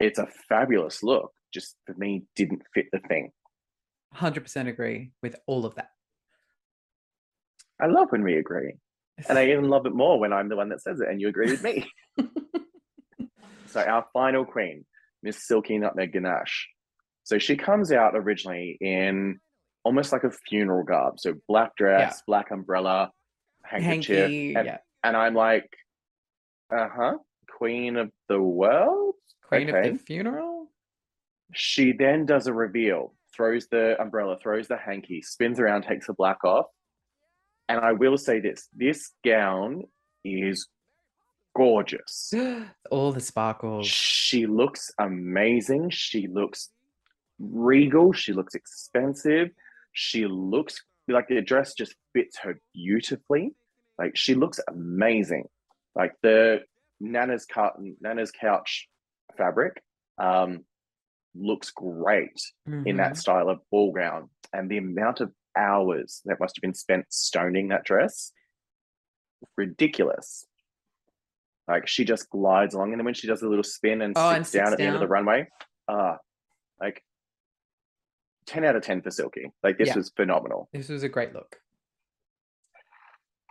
it's 0.00 0.18
a 0.18 0.28
fabulous 0.48 1.02
look. 1.02 1.32
Just 1.52 1.76
for 1.86 1.94
me, 1.94 2.24
didn't 2.34 2.62
fit 2.74 2.86
the 2.90 2.98
thing. 3.00 3.30
100% 4.16 4.68
agree 4.68 5.10
with 5.22 5.36
all 5.46 5.66
of 5.66 5.74
that. 5.74 5.90
I 7.80 7.86
love 7.86 8.08
when 8.10 8.22
we 8.24 8.36
agree. 8.36 8.74
And 9.28 9.38
I 9.38 9.46
even 9.46 9.68
love 9.68 9.86
it 9.86 9.94
more 9.94 10.18
when 10.18 10.32
I'm 10.32 10.48
the 10.48 10.56
one 10.56 10.70
that 10.70 10.82
says 10.82 11.00
it 11.00 11.08
and 11.08 11.20
you 11.20 11.28
agree 11.28 11.50
with 11.50 11.62
me. 11.62 11.86
so, 13.66 13.80
our 13.80 14.06
final 14.12 14.44
queen, 14.44 14.84
Miss 15.22 15.46
Silky 15.46 15.78
Nutmeg 15.78 16.12
Ganache. 16.12 16.68
So, 17.22 17.38
she 17.38 17.56
comes 17.56 17.92
out 17.92 18.16
originally 18.16 18.76
in 18.80 19.40
almost 19.84 20.12
like 20.12 20.24
a 20.24 20.30
funeral 20.30 20.84
garb. 20.84 21.20
So, 21.20 21.34
black 21.48 21.76
dress, 21.76 22.22
black 22.26 22.50
umbrella, 22.50 23.10
handkerchief. 23.62 24.18
Hanky, 24.18 24.54
and, 24.54 24.66
yeah. 24.66 24.78
and 25.02 25.16
I'm 25.16 25.34
like, 25.34 25.68
uh 26.74 26.88
huh, 26.94 27.18
queen 27.56 27.96
of 27.96 28.10
the 28.28 28.40
world? 28.40 29.14
Queen 29.48 29.68
of 29.70 29.84
the 29.84 29.98
funeral? 29.98 30.68
She 31.52 31.92
then 31.92 32.26
does 32.26 32.46
a 32.46 32.52
reveal, 32.52 33.14
throws 33.34 33.68
the 33.70 34.00
umbrella, 34.00 34.38
throws 34.42 34.68
the 34.68 34.76
hanky, 34.76 35.22
spins 35.22 35.60
around, 35.60 35.82
takes 35.82 36.06
the 36.06 36.14
black 36.14 36.42
off. 36.44 36.66
And 37.68 37.80
I 37.80 37.92
will 37.92 38.16
say 38.18 38.40
this 38.40 38.68
this 38.74 39.12
gown 39.24 39.84
is 40.24 40.68
gorgeous. 41.56 42.32
all 42.90 43.12
the 43.12 43.20
sparkles. 43.20 43.86
She 43.86 44.46
looks 44.46 44.90
amazing. 44.98 45.90
She 45.90 46.26
looks 46.28 46.70
regal. 47.38 48.12
She 48.12 48.32
looks 48.32 48.54
expensive. 48.54 49.50
She 49.92 50.26
looks 50.26 50.82
like 51.08 51.28
the 51.28 51.40
dress 51.42 51.74
just 51.74 51.94
fits 52.12 52.38
her 52.38 52.60
beautifully. 52.74 53.52
Like 53.98 54.16
she 54.16 54.34
looks 54.34 54.60
amazing. 54.68 55.44
Like 55.94 56.12
the 56.22 56.60
Nana's 57.00 57.44
cut 57.46 57.74
Nana's 58.00 58.30
couch 58.32 58.88
fabric 59.36 59.82
um, 60.18 60.64
looks 61.34 61.70
great 61.70 62.40
in 62.66 62.96
that 62.98 63.12
Mhm. 63.12 63.16
style 63.16 63.48
of 63.48 63.60
ball 63.70 63.92
gown. 63.92 64.30
And 64.52 64.70
the 64.70 64.78
amount 64.78 65.20
of 65.20 65.32
hours 65.56 66.20
that 66.24 66.40
must 66.40 66.56
have 66.56 66.62
been 66.62 66.74
spent 66.74 67.06
stoning 67.10 67.68
that 67.68 67.84
dress, 67.84 68.32
ridiculous. 69.56 70.46
Like 71.66 71.86
she 71.88 72.04
just 72.04 72.28
glides 72.30 72.74
along, 72.74 72.92
and 72.92 73.00
then 73.00 73.04
when 73.06 73.14
she 73.14 73.26
does 73.26 73.42
a 73.42 73.48
little 73.48 73.64
spin 73.64 74.02
and 74.02 74.14
Oh, 74.16 74.32
sits 74.34 74.54
and 74.54 74.62
down 74.62 74.66
sits 74.66 74.72
at 74.72 74.78
the 74.78 74.84
end 74.84 74.94
of 74.96 75.00
the 75.00 75.08
runway, 75.08 75.48
ah, 75.88 76.18
like 76.80 77.02
ten 78.46 78.64
out 78.64 78.76
of 78.76 78.82
ten 78.82 79.00
for 79.00 79.10
Silky. 79.10 79.50
Like 79.62 79.78
this 79.78 79.88
Yeah. 79.88 79.96
was 79.96 80.10
phenomenal. 80.14 80.68
This 80.72 80.90
was 80.90 81.02
a 81.02 81.08
great 81.08 81.32
look. 81.32 81.56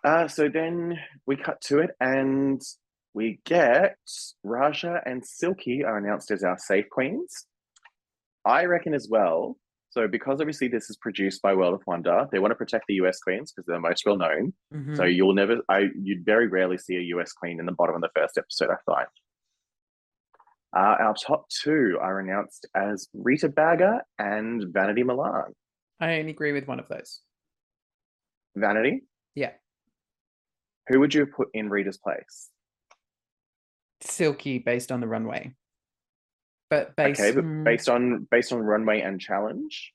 Uh, 0.03 0.27
so 0.27 0.47
then 0.49 0.99
we 1.25 1.35
cut 1.35 1.59
to 1.61 1.79
it, 1.79 1.91
and 1.99 2.61
we 3.15 3.39
get 3.45 3.97
Ra'Jah 4.45 5.01
and 5.05 5.25
Silky 5.25 5.83
are 5.83 5.97
announced 5.97 6.29
as 6.29 6.43
our 6.43 6.57
safe 6.57 6.89
queens. 6.91 7.47
I 8.45 8.65
reckon 8.65 8.93
as 8.93 9.07
well. 9.09 9.57
So 9.93 10.07
because 10.07 10.41
obviously 10.41 10.67
this 10.69 10.89
is 10.89 10.97
produced 10.97 11.39
by 11.43 11.53
World 11.53 11.75
of 11.75 11.81
Wonder, 11.85 12.27
they 12.31 12.39
want 12.39 12.49
to 12.49 12.55
protect 12.55 12.85
the 12.87 12.95
US 12.95 13.19
queens 13.19 13.51
because 13.51 13.67
they're 13.67 13.75
the 13.75 13.79
most 13.79 14.03
well 14.07 14.17
known. 14.17 14.51
Mhm. 14.73 14.97
So 14.97 15.03
you'll 15.03 15.35
never, 15.35 15.57
I 15.69 15.89
you'd 16.01 16.25
very 16.25 16.47
rarely 16.47 16.79
see 16.79 16.95
a 16.97 17.01
US 17.15 17.31
queen 17.31 17.59
in 17.59 17.67
the 17.67 17.73
bottom 17.73 17.93
of 17.93 18.01
the 18.01 18.09
first 18.15 18.35
episode. 18.39 18.69
I 18.71 18.77
find. 18.87 19.07
Uh, 20.75 20.95
our 21.03 21.13
top 21.13 21.45
two 21.49 21.99
are 22.01 22.19
announced 22.19 22.65
as 22.73 23.07
Rita 23.13 23.49
Baga 23.49 24.01
and 24.17 24.63
Vanity 24.73 25.03
Milan. 25.03 25.53
I 25.99 26.17
only 26.17 26.31
agree 26.31 26.53
with 26.53 26.67
one 26.67 26.79
of 26.79 26.87
those. 26.87 27.21
Vanity, 28.55 29.03
Yeah. 29.35 29.53
who 30.87 30.99
would 31.01 31.13
you 31.13 31.27
put 31.27 31.49
in 31.53 31.69
Rita's 31.69 31.99
place? 31.99 32.49
Silky 34.01 34.57
based 34.57 34.91
on 34.91 35.01
the 35.01 35.07
runway. 35.07 35.53
But 36.73 36.95
based, 36.95 37.21
okay, 37.21 37.31
but 37.35 37.63
based 37.63 37.87
on 37.87 38.27
based 38.31 38.51
on 38.51 38.59
runway 38.59 39.01
and 39.01 39.21
challenge, 39.21 39.93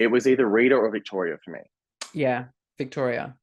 it 0.00 0.08
was 0.08 0.26
either 0.26 0.44
Rita 0.44 0.74
or 0.74 0.90
Victoria 0.90 1.36
for 1.44 1.52
me. 1.52 1.60
yeah, 2.12 2.46
Victoria 2.78 3.36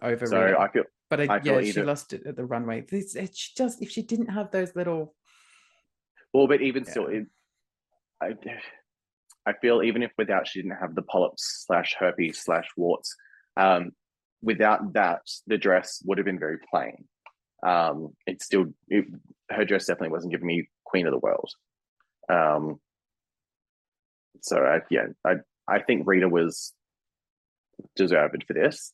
over 0.00 0.26
So 0.26 0.40
Rita. 0.40 0.60
I 0.60 0.68
feel 0.70 0.84
but 1.10 1.20
I, 1.22 1.34
I 1.34 1.40
feel 1.40 1.60
yeah, 1.60 1.72
she 1.72 1.82
lost 1.82 2.12
it 2.12 2.24
at 2.24 2.36
the 2.36 2.44
runway. 2.44 2.82
This, 2.82 3.16
it, 3.16 3.36
she 3.36 3.50
just 3.56 3.82
if 3.82 3.90
she 3.90 4.02
didn't 4.02 4.28
have 4.28 4.52
those 4.52 4.76
little 4.76 5.16
well, 6.32 6.46
but 6.46 6.60
even 6.60 6.84
still, 6.84 7.06
it, 7.06 7.26
I 8.22 8.34
I 9.44 9.54
feel 9.54 9.82
even 9.82 10.04
if 10.04 10.12
without 10.16 10.46
she 10.46 10.62
didn't 10.62 10.76
have 10.76 10.94
the 10.94 11.02
polyps 11.02 11.64
slash 11.66 11.96
herpes 11.98 12.38
slash 12.44 12.68
warts, 12.76 13.12
um, 13.56 13.90
without 14.40 14.92
that 14.92 15.22
the 15.48 15.58
dress 15.58 16.00
would 16.04 16.18
have 16.18 16.26
been 16.26 16.38
very 16.38 16.58
plain. 16.70 17.06
Um, 17.66 18.14
it 18.24 18.40
still 18.40 18.66
it, 18.86 19.06
her 19.50 19.64
dress 19.64 19.86
definitely 19.86 20.10
wasn't 20.10 20.32
giving 20.32 20.46
me 20.46 20.68
queen 20.84 21.06
of 21.06 21.12
the 21.12 21.18
world. 21.18 21.50
Um, 22.28 22.80
so 24.42 24.58
I, 24.58 24.80
yeah, 24.90 25.06
I 25.24 25.36
I 25.66 25.80
think 25.80 26.06
Rita 26.06 26.28
was 26.28 26.72
deserved 27.96 28.44
for 28.46 28.54
this. 28.54 28.92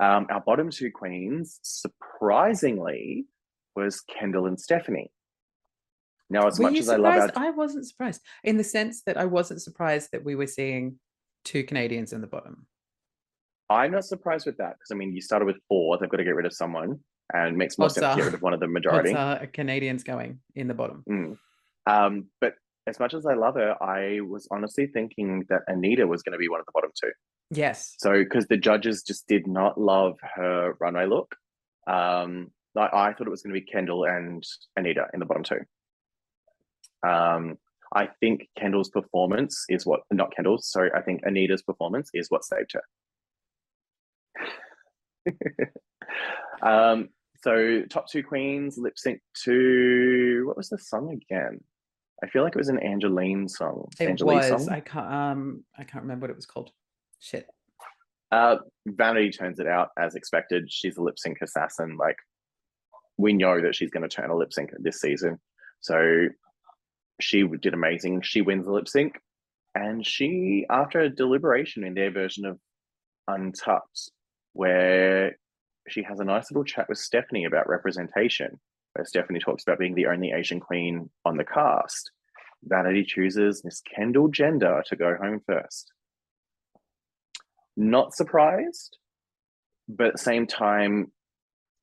Um, 0.00 0.26
our 0.30 0.40
bottom 0.40 0.70
two 0.70 0.90
queens, 0.90 1.58
surprisingly, 1.62 3.26
was 3.74 4.00
Kendall 4.00 4.46
and 4.46 4.60
Stephanie. 4.60 5.10
Now, 6.30 6.46
as 6.46 6.58
were 6.58 6.70
much 6.70 6.78
as 6.78 6.88
I 6.88 6.96
love 6.96 7.14
our 7.14 7.32
I 7.36 7.50
wasn't 7.50 7.86
surprised 7.86 8.20
in 8.44 8.58
the 8.58 8.64
sense 8.64 9.02
that 9.06 9.16
I 9.16 9.24
wasn't 9.24 9.62
surprised 9.62 10.10
that 10.12 10.24
we 10.24 10.34
were 10.34 10.46
seeing 10.46 10.98
two 11.44 11.64
Canadians 11.64 12.12
in 12.12 12.20
the 12.20 12.26
bottom. 12.26 12.66
I'm 13.70 13.92
not 13.92 14.04
surprised 14.04 14.46
with 14.46 14.58
that 14.58 14.74
because 14.74 14.90
I 14.92 14.94
mean, 14.94 15.14
you 15.14 15.20
started 15.20 15.46
with 15.46 15.56
four. 15.68 15.98
They've 15.98 16.08
got 16.08 16.18
to 16.18 16.24
get 16.24 16.34
rid 16.34 16.46
of 16.46 16.52
someone, 16.52 17.00
and 17.32 17.56
makes 17.56 17.78
more 17.78 17.86
Odds 17.86 17.94
sense 17.94 18.14
to 18.14 18.16
get 18.16 18.24
rid 18.26 18.34
of 18.34 18.42
one 18.42 18.54
of 18.54 18.60
the 18.60 18.68
majority. 18.78 19.14
uh, 19.14 19.46
Canadians 19.52 20.02
going 20.02 20.40
in 20.54 20.68
the 20.68 20.74
bottom? 20.74 21.04
Mm. 21.08 21.38
Um, 21.86 22.26
but 22.40 22.54
as 22.86 22.98
much 22.98 23.14
as 23.14 23.26
I 23.26 23.34
love 23.34 23.54
her, 23.54 23.80
I 23.82 24.20
was 24.20 24.48
honestly 24.50 24.86
thinking 24.86 25.44
that 25.48 25.62
Anita 25.68 26.06
was 26.06 26.22
going 26.22 26.32
to 26.32 26.38
be 26.38 26.48
one 26.48 26.60
of 26.60 26.66
the 26.66 26.72
bottom 26.72 26.90
two. 27.00 27.10
Yes. 27.50 27.94
So 27.98 28.12
because 28.12 28.46
the 28.46 28.56
judges 28.56 29.02
just 29.02 29.26
did 29.26 29.46
not 29.46 29.80
love 29.80 30.18
her 30.36 30.74
runway 30.80 31.06
look, 31.06 31.34
um, 31.86 32.50
I, 32.76 32.88
I 32.92 33.12
thought 33.12 33.26
it 33.26 33.30
was 33.30 33.42
going 33.42 33.54
to 33.54 33.60
be 33.60 33.66
Kendall 33.66 34.04
and 34.04 34.42
Anita 34.76 35.06
in 35.12 35.20
the 35.20 35.26
bottom 35.26 35.44
two. 35.44 35.60
Um, 37.06 37.58
I 37.94 38.08
think 38.20 38.48
Kendall's 38.58 38.90
performance 38.90 39.64
is 39.68 39.86
what 39.86 40.00
not 40.10 40.34
Kendall's. 40.34 40.70
Sorry, 40.70 40.90
I 40.94 41.00
think 41.00 41.22
Anita's 41.26 41.62
performance 41.62 42.10
is 42.12 42.30
what 42.30 42.44
saved 42.44 42.74
her. 42.74 42.82
um, 46.62 47.08
so 47.42 47.82
top 47.88 48.08
two 48.10 48.22
queens 48.22 48.78
lip 48.78 48.98
sync 48.98 49.20
to 49.44 50.44
what 50.46 50.56
was 50.56 50.68
the 50.68 50.78
song 50.78 51.12
again? 51.12 51.60
I 52.22 52.26
feel 52.26 52.42
like 52.42 52.54
it 52.54 52.58
was 52.58 52.68
an 52.68 52.80
Angeline 52.80 53.48
song. 53.48 53.88
It 54.00 54.08
Angeline 54.08 54.50
was. 54.50 54.64
song. 54.64 54.68
I 54.70 54.80
can't. 54.80 55.12
Um, 55.12 55.64
I 55.76 55.84
can't 55.84 56.02
remember 56.02 56.24
what 56.24 56.30
it 56.30 56.36
was 56.36 56.46
called. 56.46 56.70
Shit. 57.20 57.46
Uh, 58.30 58.56
Vanity 58.86 59.30
turns 59.30 59.58
it 59.60 59.66
out 59.66 59.90
as 59.98 60.14
expected. 60.14 60.70
She's 60.70 60.96
a 60.96 61.02
lip 61.02 61.18
sync 61.18 61.38
assassin. 61.40 61.96
Like 61.96 62.16
we 63.16 63.32
know 63.32 63.60
that 63.60 63.74
she's 63.74 63.90
going 63.90 64.08
to 64.08 64.14
turn 64.14 64.30
a 64.30 64.36
lip 64.36 64.52
sync 64.52 64.70
this 64.78 65.00
season. 65.00 65.38
So 65.80 66.28
she 67.20 67.44
did 67.60 67.74
amazing. 67.74 68.22
She 68.22 68.42
wins 68.42 68.66
the 68.66 68.72
lip 68.72 68.88
sync, 68.88 69.20
and 69.74 70.06
she, 70.06 70.66
after 70.70 71.00
a 71.00 71.08
deliberation 71.08 71.84
in 71.84 71.94
their 71.94 72.10
version 72.10 72.44
of 72.44 72.58
Untucked, 73.28 74.10
where 74.52 75.36
she 75.88 76.02
has 76.02 76.20
a 76.20 76.24
nice 76.24 76.50
little 76.50 76.64
chat 76.64 76.88
with 76.88 76.98
Stephanie 76.98 77.44
about 77.44 77.68
representation, 77.68 78.58
where 78.94 79.04
Stephanie 79.04 79.40
talks 79.40 79.62
about 79.62 79.78
being 79.78 79.94
the 79.94 80.06
only 80.06 80.32
Asian 80.32 80.60
queen 80.60 81.10
on 81.24 81.36
the 81.36 81.44
cast. 81.44 82.10
Vanity 82.64 83.04
chooses 83.04 83.64
Miss 83.64 83.80
Kendall 83.80 84.28
Gender 84.28 84.82
to 84.88 84.96
go 84.96 85.16
home 85.16 85.40
first 85.46 85.92
not 87.78 88.12
surprised, 88.12 88.98
but 89.88 90.08
at 90.08 90.12
the 90.14 90.18
same 90.18 90.46
time, 90.46 91.12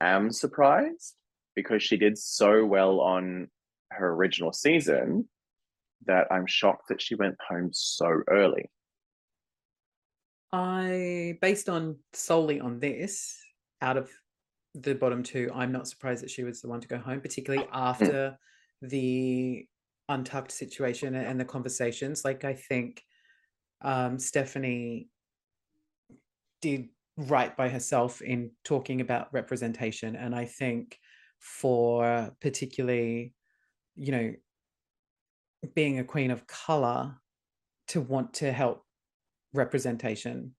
am 0.02 0.30
surprised 0.30 1.16
because 1.56 1.82
she 1.82 1.96
did 1.96 2.18
so 2.18 2.66
well 2.66 3.00
on 3.00 3.48
her 3.92 4.14
original 4.14 4.52
season 4.52 5.28
that 6.06 6.28
I'm 6.30 6.46
shocked 6.46 6.90
that 6.90 7.02
she 7.02 7.16
went 7.16 7.38
home 7.50 7.70
so 7.72 8.22
early. 8.30 8.70
I 10.52 11.38
based 11.42 11.70
on 11.70 11.96
solely 12.12 12.60
on 12.60 12.80
this, 12.80 13.40
out 13.86 13.98
of 13.98 14.10
the 14.74 14.96
bottom 14.96 15.24
two, 15.24 15.50
I'm 15.54 15.72
not 15.72 15.88
surprised 15.88 16.24
that 16.24 16.32
she 16.32 16.44
was 16.44 16.62
the 16.62 16.68
one 16.68 16.82
to 16.82 16.88
go 16.88 16.98
home, 16.98 17.22
particularly 17.22 17.68
after 17.74 18.38
the 18.82 19.66
untucked 20.10 20.52
situation 20.52 21.16
and 21.16 21.40
the 21.40 21.46
conversations. 21.46 22.26
Like 22.26 22.44
I 22.44 22.54
think 22.54 23.04
um, 23.82 24.20
Stephanie 24.20 25.08
did 26.62 26.90
right 27.18 27.56
by 27.56 27.70
herself 27.70 28.22
in 28.22 28.52
talking 28.64 29.00
about 29.00 29.32
representation, 29.32 30.16
and 30.16 30.36
I 30.36 30.46
think 30.46 31.00
for 31.40 32.32
particularly, 32.42 33.34
you 33.96 34.12
know, 34.12 34.34
being 35.76 36.00
a 36.00 36.04
queen 36.04 36.32
of 36.32 36.48
color 36.48 37.16
to 37.88 38.02
want 38.02 38.34
to 38.34 38.52
help 38.52 38.84
representation 39.54 40.56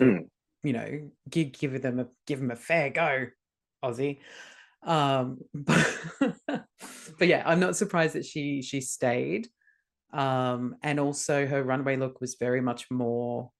Mm. 0.00 0.28
You 0.64 0.72
know 0.72 1.10
give, 1.30 1.52
give 1.52 1.80
them 1.82 2.00
a 2.00 2.08
give 2.26 2.40
them 2.40 2.50
a 2.50 2.56
fair 2.56 2.90
go 2.90 3.26
aussie 3.84 4.18
um 4.82 5.38
but, 5.54 6.64
but 7.18 7.28
yeah 7.28 7.42
i'm 7.46 7.60
not 7.60 7.76
surprised 7.76 8.14
that 8.14 8.24
she 8.24 8.62
she 8.62 8.80
stayed 8.80 9.48
um 10.12 10.74
and 10.82 10.98
also 10.98 11.46
her 11.46 11.62
runway 11.62 11.96
look 11.96 12.20
was 12.20 12.36
very 12.40 12.60
much 12.60 12.90
more 12.90 13.50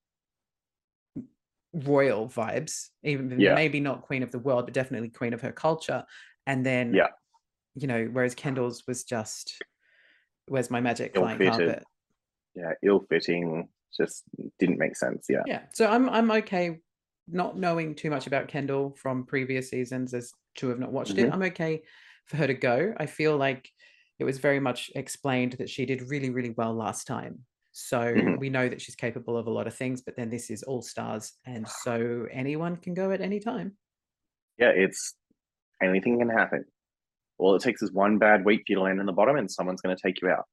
royal 1.73 2.27
vibes 2.27 2.89
even 3.03 3.37
Yeah. 3.37 3.53
maybe 3.53 3.79
not 3.79 4.01
queen 4.01 4.23
of 4.23 4.31
the 4.31 4.39
world 4.39 4.65
but 4.65 4.73
definitely 4.73 5.09
queen 5.09 5.33
of 5.33 5.41
her 5.41 5.51
culture 5.51 6.03
and 6.47 6.65
then 6.65 6.93
Yeah. 6.93 7.07
you 7.75 7.87
know 7.87 8.05
whereas 8.05 8.33
kendall's 8.33 8.83
was 8.87 9.03
just 9.03 9.61
where's 10.47 10.71
my 10.71 10.79
magic 10.79 11.15
flying 11.15 11.37
carpet 11.37 11.83
Yeah, 12.55 12.71
ill-fitting, 12.83 13.67
just 13.97 14.23
didn't 14.59 14.77
make 14.79 14.95
sense. 14.95 15.25
Yeah. 15.29 15.43
yeah 15.45 15.63
so 15.73 15.87
i'm 15.87 16.09
i'm 16.09 16.31
okay 16.31 16.79
not 17.27 17.57
knowing 17.57 17.95
too 17.95 18.09
much 18.09 18.27
about 18.27 18.47
kendall 18.47 18.95
from 18.97 19.25
previous 19.25 19.69
seasons 19.69 20.13
as 20.13 20.31
to 20.55 20.69
have 20.69 20.79
not 20.79 20.91
watched 20.91 21.17
it 21.17 21.27
Mhm. 21.29 21.33
i'm 21.33 21.43
okay 21.43 21.81
for 22.25 22.37
her 22.37 22.47
to 22.47 22.53
go 22.53 22.93
i 22.97 23.05
feel 23.05 23.35
like 23.37 23.69
it 24.19 24.23
was 24.23 24.37
very 24.39 24.59
much 24.59 24.91
explained 24.95 25.53
that 25.53 25.69
she 25.69 25.85
did 25.85 26.01
really 26.09 26.29
really 26.29 26.51
well 26.51 26.73
last 26.73 27.05
time 27.07 27.45
so 27.71 27.99
Mhm. 28.13 28.39
we 28.39 28.49
know 28.49 28.69
that 28.69 28.81
she's 28.81 28.95
capable 28.95 29.35
of 29.37 29.47
a 29.47 29.51
lot 29.51 29.67
of 29.67 29.73
things 29.75 30.01
but 30.01 30.15
then 30.15 30.29
this 30.29 30.49
is 30.49 30.63
all 30.63 30.81
stars 30.81 31.33
and 31.45 31.67
so 31.67 32.27
anyone 32.31 32.77
can 32.77 32.93
go 32.93 33.11
at 33.11 33.21
any 33.21 33.39
time 33.39 33.77
Yeah, 34.57 34.69
it's 34.69 35.15
anything 35.81 36.17
can 36.19 36.29
happen. 36.29 36.63
All 37.37 37.53
it 37.55 37.61
takes 37.61 37.81
is 37.81 37.91
one 37.91 38.17
bad 38.17 38.45
week 38.45 38.61
for 38.65 38.71
you 38.71 38.75
to 38.77 38.81
land 38.83 39.01
in 39.01 39.05
the 39.05 39.11
bottom 39.11 39.35
and 39.35 39.51
someone's 39.51 39.81
going 39.81 39.93
to 39.93 40.01
take 40.01 40.21
you 40.21 40.29
out. 40.29 40.45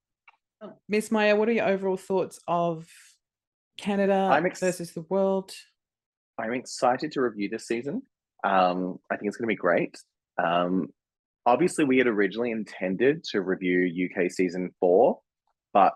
miss 0.88 1.12
Mya 1.12 1.36
what 1.36 1.48
are 1.48 1.52
your 1.52 1.68
overall 1.68 1.96
thoughts 1.96 2.40
of 2.48 2.88
canada 3.78 4.40
ex- 4.44 4.58
versus 4.60 4.92
the 4.92 5.02
world 5.02 5.52
I'm 6.42 6.54
excited 6.54 7.12
to 7.12 7.20
review 7.22 7.48
this 7.48 7.66
season. 7.66 8.02
Um, 8.44 8.98
I 9.10 9.16
think 9.16 9.28
it's 9.28 9.36
going 9.36 9.46
to 9.46 9.52
be 9.52 9.56
great. 9.56 9.96
Um, 10.42 10.88
obviously, 11.46 11.84
we 11.84 11.98
had 11.98 12.08
originally 12.08 12.50
intended 12.50 13.22
to 13.30 13.40
review 13.42 14.08
UK 14.10 14.30
season 14.30 14.70
four, 14.80 15.20
but 15.72 15.92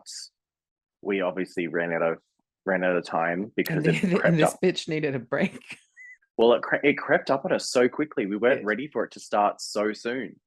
we 1.03 1.21
obviously 1.21 1.67
ran 1.67 1.93
out 1.93 2.03
of 2.03 2.19
ran 2.65 2.83
out 2.85 2.97
of 2.97 3.05
time 3.05 3.53
because 3.57 3.85
and, 3.87 3.97
it 3.97 4.03
the- 4.03 4.21
and 4.25 4.39
this 4.39 4.53
up. 4.53 4.61
bitch 4.63 4.89
needed 4.89 5.15
a 5.15 5.19
break 5.21 5.59
Well, 6.37 6.53
it, 6.55 6.63
cre- 6.63 6.85
it 6.85 6.99
crept 6.99 7.31
up 7.31 7.45
on 7.45 7.53
us 7.53 7.71
so 7.71 7.89
quickly. 7.89 8.27
We 8.27 8.37
weren't 8.37 8.59
Yes. 8.61 8.67
ready 8.67 8.89
for 8.89 9.05
it 9.05 9.11
to 9.13 9.21
start 9.21 9.61
so 9.61 9.93
soon. 9.93 10.39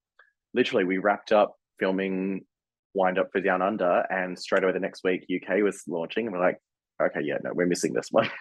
Literally, 0.54 0.84
we 0.86 0.98
wrapped 0.98 1.32
up 1.32 1.56
filming 1.80 2.46
Wind 2.94 3.20
Up 3.20 3.30
for 3.32 3.40
Down 3.42 3.62
Under, 3.62 4.04
and 4.10 4.38
straight 4.38 4.64
away 4.64 4.72
the 4.74 4.80
next 4.80 5.04
week, 5.04 5.26
UK 5.34 5.62
was 5.64 5.84
launching, 5.88 6.26
and 6.28 6.34
we're 6.36 6.42
like, 6.42 6.58
okay, 7.02 7.22
yeah, 7.24 7.38
no, 7.44 7.52
we're 7.54 7.66
missing 7.68 7.94
this 7.94 8.08
one. 8.12 8.30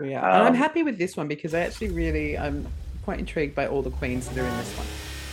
Yeah, 0.00 0.18
and 0.24 0.42
I'm 0.42 0.46
Um, 0.48 0.54
happy 0.54 0.82
with 0.82 0.98
this 0.98 1.16
one 1.16 1.28
because 1.28 1.54
I 1.54 1.60
actually 1.60 1.90
really 1.90 2.36
I'm 2.38 2.66
quite 3.04 3.18
intrigued 3.18 3.54
by 3.54 3.66
all 3.66 3.82
the 3.82 3.90
queens 3.90 4.28
that 4.28 4.38
are 4.38 4.46
in 4.46 4.56
this 4.56 4.72
one. 4.76 4.86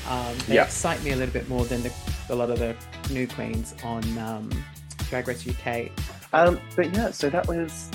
Um, 0.10 0.38
they 0.48 0.56
Yeah. 0.56 0.64
excite 0.66 1.04
me 1.04 1.12
a 1.12 1.16
little 1.16 1.34
bit 1.34 1.48
more 1.50 1.66
than 1.66 1.84
the, 1.84 1.92
a 2.30 2.36
lot 2.36 2.50
of 2.50 2.60
the 2.60 2.76
new 3.12 3.28
queens 3.28 3.76
on 3.84 4.04
um, 4.18 4.50
Drag 5.10 5.28
Race 5.28 5.46
UK. 5.48 5.90
Um, 6.34 6.60
but 6.76 6.94
yeah, 6.94 7.12
so 7.12 7.30
that 7.30 7.48
was 7.48 7.90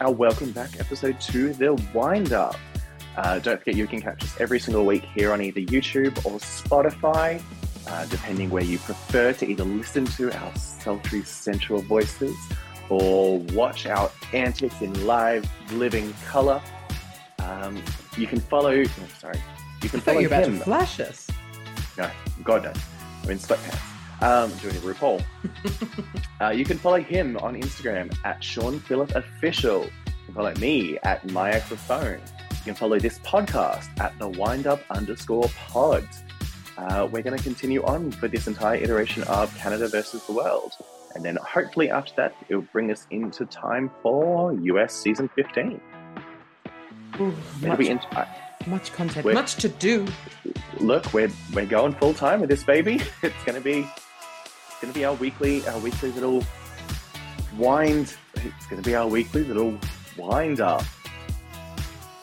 our 0.00 0.10
welcome 0.12 0.52
back 0.52 0.78
episode 0.80 1.20
to 1.20 1.52
the 1.54 1.74
wind 1.94 2.32
up. 2.32 2.56
Uh, 3.16 3.38
don't 3.40 3.58
forget 3.58 3.74
you 3.74 3.86
can 3.86 4.00
catch 4.00 4.22
us 4.22 4.40
every 4.40 4.60
single 4.60 4.84
week 4.86 5.04
here 5.14 5.32
on 5.32 5.42
either 5.42 5.60
YouTube 5.60 6.16
or 6.24 6.38
Spotify, 6.38 7.42
uh, 7.88 8.04
depending 8.06 8.48
where 8.50 8.62
you 8.62 8.78
prefer 8.78 9.32
to 9.32 9.46
either 9.46 9.64
listen 9.64 10.04
to 10.06 10.30
our 10.38 10.54
sultry, 10.56 11.22
sensual 11.22 11.82
voices 11.82 12.36
or 12.90 13.38
watch 13.52 13.86
our 13.86 14.10
antics 14.32 14.80
in 14.80 15.06
live, 15.06 15.48
living 15.72 16.14
color. 16.26 16.60
Um, 17.40 17.82
you 18.16 18.26
can 18.26 18.40
follow. 18.40 18.82
Oh, 18.82 19.08
sorry, 19.18 19.40
you 19.82 19.88
can 19.88 20.00
I 20.00 20.02
follow 20.02 20.18
you 20.20 20.28
were 20.28 20.34
about 20.34 20.48
him. 20.48 20.58
to 20.58 20.64
flash 20.64 21.00
us. 21.00 21.26
No, 21.96 22.10
God 22.44 22.64
no. 22.64 22.72
I'm 23.24 23.30
in 23.30 23.38
sweatpants. 23.38 23.98
Um, 24.20 24.50
doing 24.58 24.74
a 24.76 24.80
RuPaul. 24.80 25.22
uh, 26.40 26.48
you 26.48 26.64
can 26.64 26.76
follow 26.76 27.00
him 27.00 27.36
on 27.38 27.54
Instagram 27.54 28.12
at 28.24 28.42
Shaun 28.42 28.80
Phillip 28.80 29.14
Official. 29.14 29.84
You 29.84 30.24
can 30.26 30.34
follow 30.34 30.54
me 30.54 30.98
at 31.04 31.24
Mya 31.30 31.60
Crafone. 31.60 32.20
You 32.50 32.64
can 32.64 32.74
follow 32.74 32.98
this 32.98 33.20
podcast 33.20 33.88
at 34.00 34.18
the 34.18 34.28
Windup 34.28 34.82
underscore 34.90 35.48
Pod. 35.68 36.06
Uh, 36.76 37.08
we're 37.10 37.22
going 37.22 37.36
to 37.36 37.42
continue 37.42 37.82
on 37.84 38.10
for 38.10 38.28
this 38.28 38.46
entire 38.46 38.76
iteration 38.76 39.22
of 39.24 39.56
Canada 39.56 39.88
versus 39.88 40.24
the 40.26 40.32
world. 40.32 40.72
And 41.18 41.24
then 41.24 41.34
hopefully 41.42 41.90
after 41.90 42.12
that, 42.14 42.36
it'll 42.48 42.62
bring 42.62 42.92
us 42.92 43.08
into 43.10 43.44
time 43.46 43.90
for 44.04 44.52
US 44.54 44.94
season 44.94 45.28
15. 45.34 45.80
Ooh, 47.18 47.34
It'll 47.56 47.68
much, 47.70 47.78
be 47.80 47.88
in- 47.88 48.00
much 48.68 48.92
content, 48.92 49.24
We're- 49.24 49.34
much 49.34 49.56
to 49.56 49.68
do. 49.68 50.06
look, 50.78 51.12
we're 51.12 51.32
we're 51.52 51.66
going 51.66 51.92
full 51.94 52.14
time 52.14 52.38
with 52.40 52.50
this 52.50 52.62
baby. 52.62 53.00
It's 53.24 53.34
gonna 53.44 53.60
be 53.60 53.80
it's 53.80 54.80
gonna 54.80 54.92
be 54.92 55.04
our 55.04 55.14
weekly 55.14 55.66
our 55.66 55.80
weekly 55.80 56.12
little 56.12 56.44
wind. 57.56 58.14
It's 58.36 58.66
gonna 58.70 58.82
be 58.82 58.94
our 58.94 59.08
weekly 59.08 59.42
little 59.42 59.76
wind 60.16 60.60
up. 60.60 60.84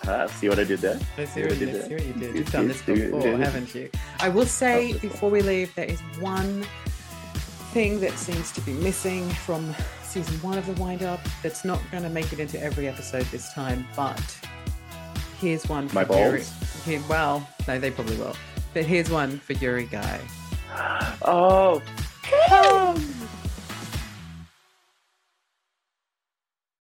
Uh, 0.07 0.27
see 0.27 0.47
what 0.47 0.57
I 0.57 0.63
did 0.63 0.79
there? 0.79 0.97
I 1.17 1.25
see 1.25 1.41
Yeah, 1.41 1.47
what 1.47 1.57
you 1.59 1.65
did 1.65 1.85
see 1.85 1.93
what 1.95 2.05
you 2.05 2.13
did. 2.13 2.35
You've 2.37 2.51
done 2.53 2.69
this 2.69 2.81
before, 2.81 3.37
haven't 3.37 3.75
you? 3.75 3.89
I 4.21 4.29
will 4.29 4.45
say 4.45 4.93
before 4.99 5.29
we 5.29 5.41
leave, 5.41 5.75
there 5.75 5.83
is 5.95 5.99
one 6.21 6.65
thing 7.75 7.99
that 7.99 8.13
seems 8.13 8.53
to 8.53 8.61
be 8.61 8.71
missing 8.71 9.27
from 9.29 9.75
season 10.01 10.33
one 10.35 10.57
of 10.57 10.65
the 10.65 10.81
wind 10.81 11.03
up 11.03 11.19
that's 11.43 11.65
not 11.65 11.77
going 11.91 12.03
to 12.03 12.09
make 12.09 12.31
it 12.31 12.39
into 12.39 12.57
every 12.63 12.87
episode 12.87 13.23
this 13.33 13.51
time, 13.51 13.85
but 13.97 14.39
here's 15.41 15.67
one 15.67 15.89
for 15.89 15.95
My 15.95 16.05
Yuri. 16.17 16.45
Here, 16.85 17.01
well, 17.09 17.45
no, 17.67 17.77
they 17.77 17.91
probably 17.91 18.15
will. 18.15 18.33
But 18.73 18.85
here's 18.85 19.09
one 19.09 19.39
for 19.39 19.51
Yuri 19.51 19.87
Guy. 19.87 20.21
Oh, 21.23 21.81
Come 22.47 22.95